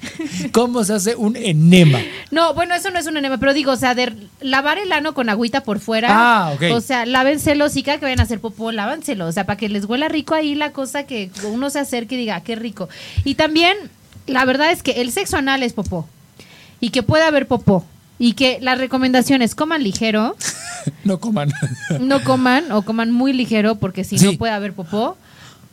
¿Cómo 0.52 0.84
se 0.84 0.92
hace 0.94 1.16
un 1.16 1.36
enema? 1.36 1.98
No, 2.30 2.54
bueno, 2.54 2.74
eso 2.74 2.90
no 2.90 2.98
es 2.98 3.06
un 3.06 3.16
enema, 3.16 3.38
pero 3.38 3.54
digo, 3.54 3.72
o 3.72 3.76
sea, 3.76 3.94
de 3.94 4.12
lavar 4.40 4.78
el 4.78 4.92
ano 4.92 5.14
con 5.14 5.28
agüita 5.28 5.62
por 5.62 5.80
fuera. 5.80 6.08
Ah, 6.10 6.52
ok. 6.54 6.62
O 6.74 6.80
sea, 6.80 7.06
lávenselo, 7.06 7.68
sí, 7.68 7.82
cada 7.82 7.98
que 7.98 8.04
vayan 8.06 8.20
a 8.20 8.24
hacer 8.24 8.40
popó, 8.40 8.72
lávenselo. 8.72 9.26
O 9.26 9.32
sea, 9.32 9.44
para 9.46 9.56
que 9.56 9.68
les 9.68 9.84
huela 9.84 10.08
rico 10.08 10.34
ahí 10.34 10.54
la 10.54 10.72
cosa 10.72 11.04
que 11.04 11.30
uno 11.44 11.70
se 11.70 11.78
acerque 11.80 12.14
y 12.14 12.18
diga, 12.18 12.36
"Ah, 12.36 12.42
qué 12.42 12.56
rico. 12.56 12.88
Y 13.24 13.34
también, 13.34 13.76
la 14.26 14.44
verdad 14.44 14.70
es 14.70 14.82
que 14.82 15.00
el 15.00 15.12
sexo 15.12 15.36
anal 15.36 15.62
es 15.62 15.72
popó. 15.72 16.08
Y 16.80 16.90
que 16.90 17.02
puede 17.02 17.24
haber 17.24 17.46
popó. 17.48 17.84
Y 18.20 18.32
que 18.32 18.58
las 18.60 18.78
recomendaciones 18.78 19.54
coman 19.54 19.82
ligero, 19.84 20.36
No 21.04 21.20
coman. 21.20 21.52
no 22.00 22.22
coman 22.24 22.72
o 22.72 22.82
coman 22.82 23.12
muy 23.12 23.32
ligero 23.32 23.76
porque 23.76 24.02
si 24.04 24.18
Sí. 24.18 24.24
no 24.26 24.32
puede 24.38 24.52
haber 24.52 24.72
popó. 24.72 25.16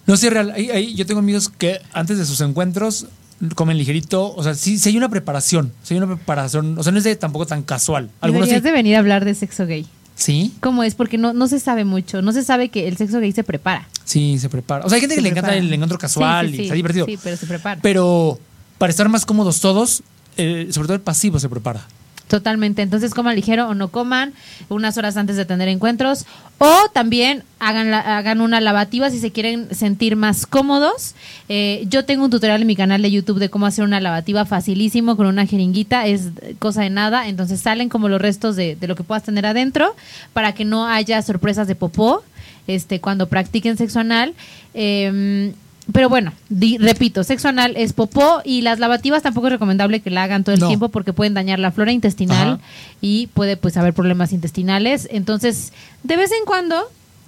No, 0.07 0.15
sí, 0.17 0.27
es 0.27 0.33
real. 0.33 0.51
Ahí- 0.51 0.69
ahí 0.69 0.93
yo 0.93 1.05
tengo 1.07 1.19
amigos 1.19 1.49
que 1.49 1.79
antes 1.91 2.19
de 2.19 2.25
sus 2.25 2.39
encuentros 2.41 3.07
comen 3.55 3.77
ligerito. 3.77 4.33
O 4.35 4.43
sea, 4.43 4.55
sí, 4.55 4.77
sí 4.77 4.89
hay 4.89 4.97
una 4.97 5.09
preparación. 5.09 5.71
Sí 5.83 5.93
hay 5.93 5.97
una 5.99 6.15
preparación. 6.15 6.77
O 6.77 6.83
sea, 6.83 6.91
no 6.91 6.97
es 6.97 7.03
de 7.03 7.15
tampoco 7.15 7.45
tan 7.45 7.63
casual. 7.63 8.09
Algunos 8.21 8.47
Deberías 8.47 8.63
sí. 8.63 8.69
de 8.69 8.71
venir 8.71 8.95
a 8.95 8.99
hablar 8.99 9.25
de 9.25 9.33
sexo 9.35 9.65
gay. 9.65 9.85
Sí, 10.15 10.53
¿Cómo 10.61 10.83
es? 10.83 10.95
Porque 10.95 11.17
no, 11.17 11.33
no 11.33 11.47
se 11.47 11.59
sabe 11.59 11.83
mucho. 11.83 12.21
No 12.21 12.31
se 12.31 12.43
sabe 12.43 12.69
que 12.69 12.87
el 12.87 12.95
sexo 12.95 13.19
gay 13.19 13.33
se 13.33 13.43
prepara. 13.43 13.87
sí, 14.05 14.39
se 14.39 14.47
prepara. 14.47 14.85
O 14.85 14.89
sea, 14.89 14.95
hay 14.95 15.01
gente 15.01 15.15
Se 15.15 15.19
que 15.19 15.23
le 15.23 15.29
encanta 15.29 15.55
el 15.55 15.73
encuentro 15.73 15.97
casual 15.97 16.47
Sí, 16.47 16.55
sí, 16.55 16.61
y 16.61 16.63
está 16.65 16.75
divertido. 16.75 17.05
Sí, 17.05 17.19
pero 17.21 17.35
se 17.35 17.45
prepara. 17.45 17.81
Pero 17.81 18.39
para 18.77 18.91
estar 18.91 19.09
más 19.09 19.25
cómodos 19.25 19.59
todos, 19.59 20.03
eh, 20.37 20.67
sobre 20.71 20.87
todo 20.87 20.95
el 20.95 21.01
pasivo 21.01 21.37
se 21.39 21.49
prepara. 21.49 21.85
Totalmente. 22.27 22.81
Entonces 22.81 23.13
coman 23.13 23.35
ligero 23.35 23.69
o 23.69 23.75
no 23.75 23.89
coman 23.89 24.33
unas 24.69 24.97
horas 24.97 25.15
antes 25.15 25.35
de 25.35 25.45
tener 25.45 25.67
encuentros. 25.67 26.25
O 26.57 26.73
también 26.91 27.43
hagan, 27.59 27.91
la- 27.91 28.17
hagan 28.17 28.41
una 28.41 28.59
lavativa 28.61 29.11
si 29.11 29.19
se 29.19 29.31
quieren 29.31 29.67
sentir 29.75 30.15
más 30.15 30.47
cómodos. 30.47 31.13
Eh, 31.49 31.85
yo 31.87 32.03
tengo 32.03 32.25
un 32.25 32.31
tutorial 32.31 32.61
en 32.61 32.67
mi 32.67 32.75
canal 32.75 33.01
de 33.03 33.11
YouTube 33.11 33.37
de 33.37 33.49
cómo 33.49 33.67
hacer 33.67 33.83
una 33.83 33.99
lavativa 33.99 34.45
facilísimo 34.45 35.15
con 35.17 35.27
una 35.27 35.45
jeringuita. 35.45 36.07
Es 36.07 36.29
cosa 36.57 36.81
de 36.81 36.89
nada. 36.89 37.27
Entonces 37.27 37.59
salen 37.61 37.89
como 37.89 38.09
los 38.09 38.19
restos 38.19 38.55
de, 38.55 38.75
de 38.75 38.87
lo 38.87 38.95
que 38.95 39.03
puedas 39.03 39.21
tener 39.23 39.45
adentro 39.45 39.95
para 40.33 40.53
que 40.55 40.65
no 40.65 40.87
haya 40.87 41.21
sorpresas 41.21 41.67
de 41.67 41.75
popó 41.75 42.23
este, 42.65 42.99
cuando 43.01 43.27
practiquen 43.29 43.77
sexo 43.77 43.99
anal. 43.99 44.33
Eh, 44.73 45.53
pero 45.91 46.09
bueno, 46.09 46.33
di- 46.49 46.77
repito, 46.77 47.23
sexo 47.23 47.47
anal 47.47 47.75
es 47.77 47.93
popó 47.93 48.41
y 48.43 48.61
las 48.61 48.79
lavativas 48.79 49.21
tampoco 49.23 49.47
es 49.47 49.53
recomendable 49.53 50.01
que 50.01 50.09
la 50.09 50.23
hagan 50.23 50.43
todo 50.43 50.55
el 50.55 50.61
No. 50.61 50.67
tiempo 50.67 50.89
porque 50.89 51.13
pueden 51.13 51.33
dañar 51.35 51.59
la 51.59 51.71
flora 51.71 51.91
intestinal 51.91 52.53
Ajá. 52.55 52.59
y 53.01 53.27
puede 53.27 53.55
pues 53.57 53.77
haber 53.77 53.93
problemas 53.93 54.33
intestinales. 54.33 55.07
Entonces, 55.11 55.73
de 56.03 56.17
vez 56.17 56.31
en 56.31 56.45
cuando 56.45 56.75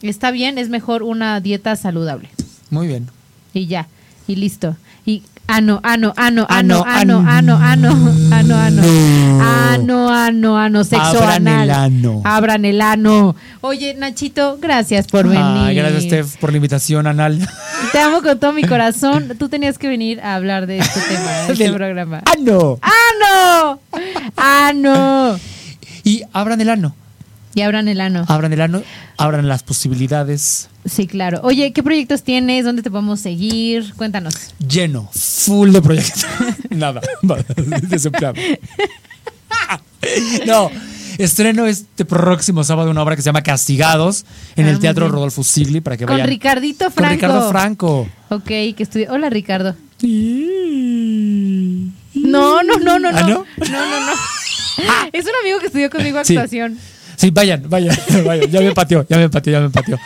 está 0.02 0.32
bien, 0.32 0.58
es 0.58 0.70
mejor 0.70 1.04
una 1.04 1.40
dieta 1.40 1.76
saludable. 1.76 2.30
Muy 2.70 2.88
bien. 2.88 3.08
Y 3.54 3.68
ya, 3.68 3.88
y 4.28 4.36
listo. 4.36 4.76
Y 5.06 5.24
ano, 5.48 5.80
ano, 5.84 6.14
ano, 6.18 6.46
Ano, 6.50 6.84
ano, 6.86 7.24
ano, 7.26 7.26
ano, 7.26 7.58
ano, 7.62 7.90
ano, 8.32 8.58
ano. 8.58 10.10
Ano, 10.10 10.58
ano, 10.58 10.84
sexo 10.84 11.20
Abran 11.20 11.48
anal. 11.48 11.64
el 11.64 11.72
ano. 11.72 12.22
Abran 12.26 12.66
el 12.66 12.82
ano. 12.82 13.36
Oye, 13.62 13.94
Nachito, 13.94 14.58
gracias 14.62 15.08
por 15.08 15.26
venir. 15.28 15.42
Ay, 15.42 15.76
gracias, 15.76 16.04
Steph, 16.04 16.36
por 16.38 16.52
la 16.52 16.58
invitación 16.58 17.08
anal. 17.08 17.40
Te 17.94 18.00
amo 18.00 18.22
con 18.22 18.38
todo 18.40 18.52
mi 18.52 18.64
corazón. 18.64 19.34
Tú 19.40 19.48
tenías 19.48 19.78
que 19.78 19.88
venir 19.88 20.20
a 20.20 20.36
hablar 20.36 20.68
de 20.68 20.80
este 20.80 21.00
tema, 21.08 21.32
de 21.32 21.54
este 21.54 21.64
Del 21.64 21.74
programa. 21.76 22.24
¡Ano! 22.26 22.80
¡Ano! 22.82 23.80
¡Ano! 24.36 25.40
Y 26.04 26.24
abran 26.34 26.60
el 26.60 26.70
ano. 26.70 26.94
Y 27.56 27.62
abran 27.62 27.88
el 27.88 28.02
ano. 28.02 28.26
Abran 28.28 28.54
el 28.54 28.62
ano, 28.62 28.84
abran 29.18 29.48
las 29.48 29.64
posibilidades. 29.64 30.70
Sí, 30.86 31.08
claro. 31.08 31.40
Oye, 31.44 31.74
¿qué 31.74 31.82
proyectos 31.82 32.22
tienes? 32.24 32.64
¿Dónde 32.66 32.84
te 32.84 32.92
podemos 32.92 33.20
seguir? 33.20 33.94
Cuéntanos. 33.96 34.36
Lleno, 34.60 35.10
full 35.14 35.72
de 35.72 35.82
proyectos. 35.82 36.26
Nada, 36.70 37.02
desempleado. 37.84 38.36
No, 40.46 40.70
estreno 41.18 41.66
este 41.66 42.06
próximo 42.06 42.64
sábado 42.64 42.92
una 42.92 43.02
obra 43.04 43.16
que 43.16 43.22
se 43.22 43.26
llama 43.26 43.42
Castigados 43.42 44.26
en 44.56 44.68
Ah, 44.68 44.70
el 44.70 44.80
Teatro. 44.80 45.10
Rodolfo 45.10 45.44
Sigli 45.44 45.82
para 45.82 45.98
que 45.98 46.06
Con 46.06 46.14
vayan. 46.16 46.28
Ricardito 46.30 46.86
Con 46.86 46.94
Franco. 46.94 47.14
Ricardo 47.16 47.50
Franco. 47.50 48.08
Ok, 48.30 48.46
que 48.46 48.76
estudió. 48.78 49.12
Hola, 49.12 49.30
Ricardo. 49.30 49.76
No, 52.14 52.64
no, 52.64 52.78
no, 52.80 53.00
no, 53.00 53.12
no. 53.12 53.18
¿Ah, 53.18 53.22
no? 53.22 53.28
No, 53.28 53.46
no, 53.68 54.06
no. 54.06 54.14
Es 55.12 55.26
un 55.26 55.32
amigo 55.42 55.60
que 55.60 55.66
estudió 55.68 55.90
conmigo 55.90 56.20
actuación. 56.20 56.76
Sí, 56.76 56.80
vayan, 57.32 57.70
vayan, 57.70 57.98
vayan. 58.26 58.50
Ya 58.52 58.62
me 58.62 58.72
pateó, 58.74 59.06
ya 59.10 59.18
me 59.18 59.30
pateó, 59.30 59.54
ya 59.54 59.60
me 59.62 59.70
pateó. 59.70 59.98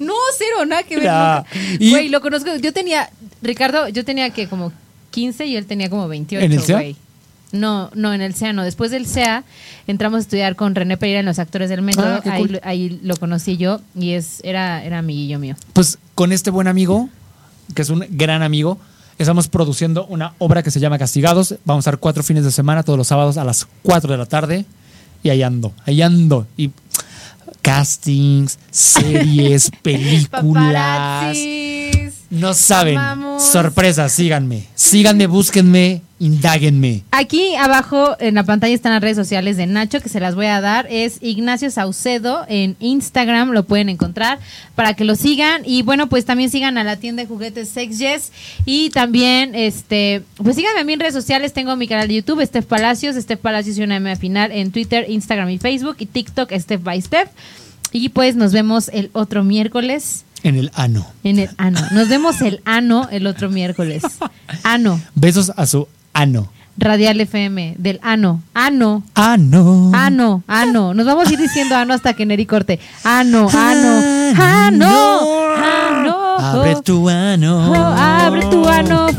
No, 0.00 0.14
cero, 0.36 0.64
nada 0.66 0.82
que 0.82 0.96
ver. 0.96 1.04
Ya. 1.04 1.44
nunca. 1.54 1.76
Y- 1.84 1.90
Güey, 1.90 2.08
lo 2.08 2.20
conozco. 2.20 2.56
Yo 2.56 2.72
tenía, 2.72 3.10
Ricardo, 3.42 3.88
yo 3.88 4.04
tenía 4.04 4.30
que 4.30 4.48
como 4.48 4.72
15 5.10 5.46
y 5.46 5.56
él 5.56 5.66
tenía 5.66 5.88
como 5.90 6.08
28. 6.08 6.44
¿En 6.44 6.52
el 6.52 6.60
güey. 6.60 6.96
No, 7.52 7.90
no, 7.94 8.14
en 8.14 8.20
el 8.20 8.34
SEA 8.34 8.52
no. 8.52 8.62
Después 8.62 8.90
del 8.90 9.06
SEA 9.06 9.42
entramos 9.86 10.18
a 10.18 10.20
estudiar 10.20 10.54
con 10.54 10.74
René 10.74 10.96
Pereira 10.96 11.20
en 11.20 11.26
los 11.26 11.38
actores 11.38 11.68
del 11.68 11.82
método. 11.82 12.06
Ah, 12.06 12.22
ahí, 12.24 12.40
cool. 12.40 12.60
ahí 12.62 13.00
lo 13.02 13.16
conocí 13.16 13.56
yo 13.56 13.80
y 13.98 14.12
es 14.12 14.40
era, 14.44 14.84
era 14.84 14.98
amiguillo 14.98 15.38
mío. 15.38 15.56
Pues 15.72 15.98
con 16.14 16.30
este 16.32 16.50
buen 16.50 16.68
amigo, 16.68 17.08
que 17.74 17.82
es 17.82 17.90
un 17.90 18.06
gran 18.10 18.42
amigo, 18.42 18.78
estamos 19.18 19.48
produciendo 19.48 20.06
una 20.06 20.34
obra 20.38 20.62
que 20.62 20.70
se 20.70 20.78
llama 20.78 20.98
Castigados. 20.98 21.56
Vamos 21.64 21.86
a 21.86 21.90
estar 21.90 21.98
cuatro 21.98 22.22
fines 22.22 22.44
de 22.44 22.52
semana, 22.52 22.84
todos 22.84 22.96
los 22.96 23.08
sábados 23.08 23.36
a 23.36 23.44
las 23.44 23.66
4 23.82 24.12
de 24.12 24.18
la 24.18 24.26
tarde. 24.26 24.64
Y 25.22 25.30
ahí 25.30 25.42
ando, 25.42 25.72
ahí 25.86 26.02
ando. 26.02 26.46
Y 26.56 26.70
castings, 27.62 28.58
series, 28.70 29.70
películas. 29.82 30.28
Paparazzis. 30.30 32.14
No 32.30 32.54
saben. 32.54 32.96
Amamos. 32.96 33.42
Sorpresa, 33.42 34.08
síganme. 34.08 34.66
Síganme, 34.74 35.26
búsquenme, 35.26 36.02
indáguenme. 36.20 37.02
Aquí 37.10 37.56
abajo 37.56 38.14
en 38.20 38.36
la 38.36 38.44
pantalla 38.44 38.74
están 38.74 38.92
las 38.92 39.00
redes 39.02 39.16
sociales 39.16 39.56
de 39.56 39.66
Nacho, 39.66 40.00
que 40.00 40.08
se 40.08 40.20
las 40.20 40.36
voy 40.36 40.46
a 40.46 40.60
dar. 40.60 40.86
Es 40.90 41.16
Ignacio 41.20 41.70
Saucedo 41.70 42.44
en 42.46 42.76
Instagram, 42.78 43.50
lo 43.50 43.64
pueden 43.64 43.88
encontrar 43.88 44.38
para 44.76 44.94
que 44.94 45.04
lo 45.04 45.16
sigan. 45.16 45.62
Y 45.64 45.82
bueno, 45.82 46.08
pues 46.08 46.26
también 46.26 46.50
sigan 46.50 46.78
a 46.78 46.84
la 46.84 46.96
tienda 46.96 47.22
de 47.22 47.28
juguetes 47.28 47.70
Sex 47.70 47.98
Yes. 47.98 48.32
Y 48.66 48.90
también, 48.90 49.54
este, 49.54 50.22
pues 50.36 50.56
síganme 50.56 50.80
a 50.80 50.84
mí 50.84 50.92
en 50.92 51.00
redes 51.00 51.14
sociales. 51.14 51.52
Tengo 51.54 51.74
mi 51.74 51.88
canal 51.88 52.06
de 52.06 52.14
YouTube, 52.16 52.44
Steph 52.46 52.66
Palacios, 52.66 53.16
Steph 53.16 53.40
Palacios 53.40 53.78
y 53.78 53.82
una 53.82 53.96
M 53.96 54.10
al 54.10 54.18
final 54.18 54.52
en 54.52 54.70
Twitter, 54.70 55.06
Instagram 55.08 55.48
y 55.50 55.58
Facebook. 55.58 55.96
Y 55.98 56.06
TikTok, 56.06 56.52
Steph 56.52 56.82
by 56.82 57.00
Steph. 57.00 57.30
Y 57.92 58.10
pues 58.10 58.36
nos 58.36 58.52
vemos 58.52 58.88
el 58.92 59.10
otro 59.14 59.42
miércoles 59.42 60.24
En 60.44 60.54
el 60.56 60.70
ano. 60.74 61.06
en 61.24 61.38
el 61.38 61.50
ano. 61.56 61.80
Nos 61.92 62.08
vemos 62.08 62.40
el 62.42 62.60
ano 62.66 63.08
el 63.10 63.26
otro 63.26 63.50
miércoles. 63.50 64.02
Ano. 64.64 65.00
Besos 65.14 65.52
a 65.56 65.64
su 65.66 65.88
ano. 66.12 66.48
Radial 66.78 67.20
FM, 67.20 67.74
del 67.76 68.00
ano. 68.02 68.40
Ano. 68.54 69.02
Ano. 69.14 69.90
Ano, 69.92 70.42
ano. 70.48 70.94
Nos 70.94 71.04
vamos 71.04 71.28
a 71.28 71.32
ir 71.32 71.38
diciendo 71.38 71.76
ano 71.76 71.92
hasta 71.92 72.14
que 72.14 72.24
Neri 72.24 72.46
corte. 72.46 72.80
Ano, 73.04 73.48
ano, 73.52 73.90
ano, 74.38 74.92
ano. 75.60 76.36
Abre 76.40 76.80
tu 76.82 77.08
ano. 77.08 77.74
Abre 77.74 78.40
tu 78.48 78.64
ano. 78.64 79.10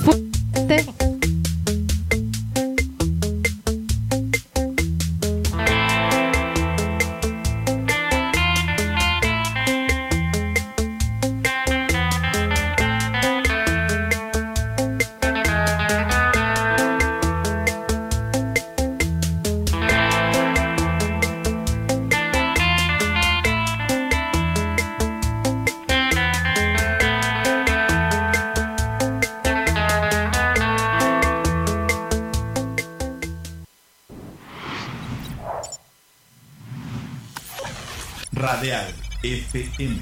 FM. 39.82 40.00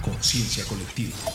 Conciencia 0.00 0.64
colectiva. 0.64 1.29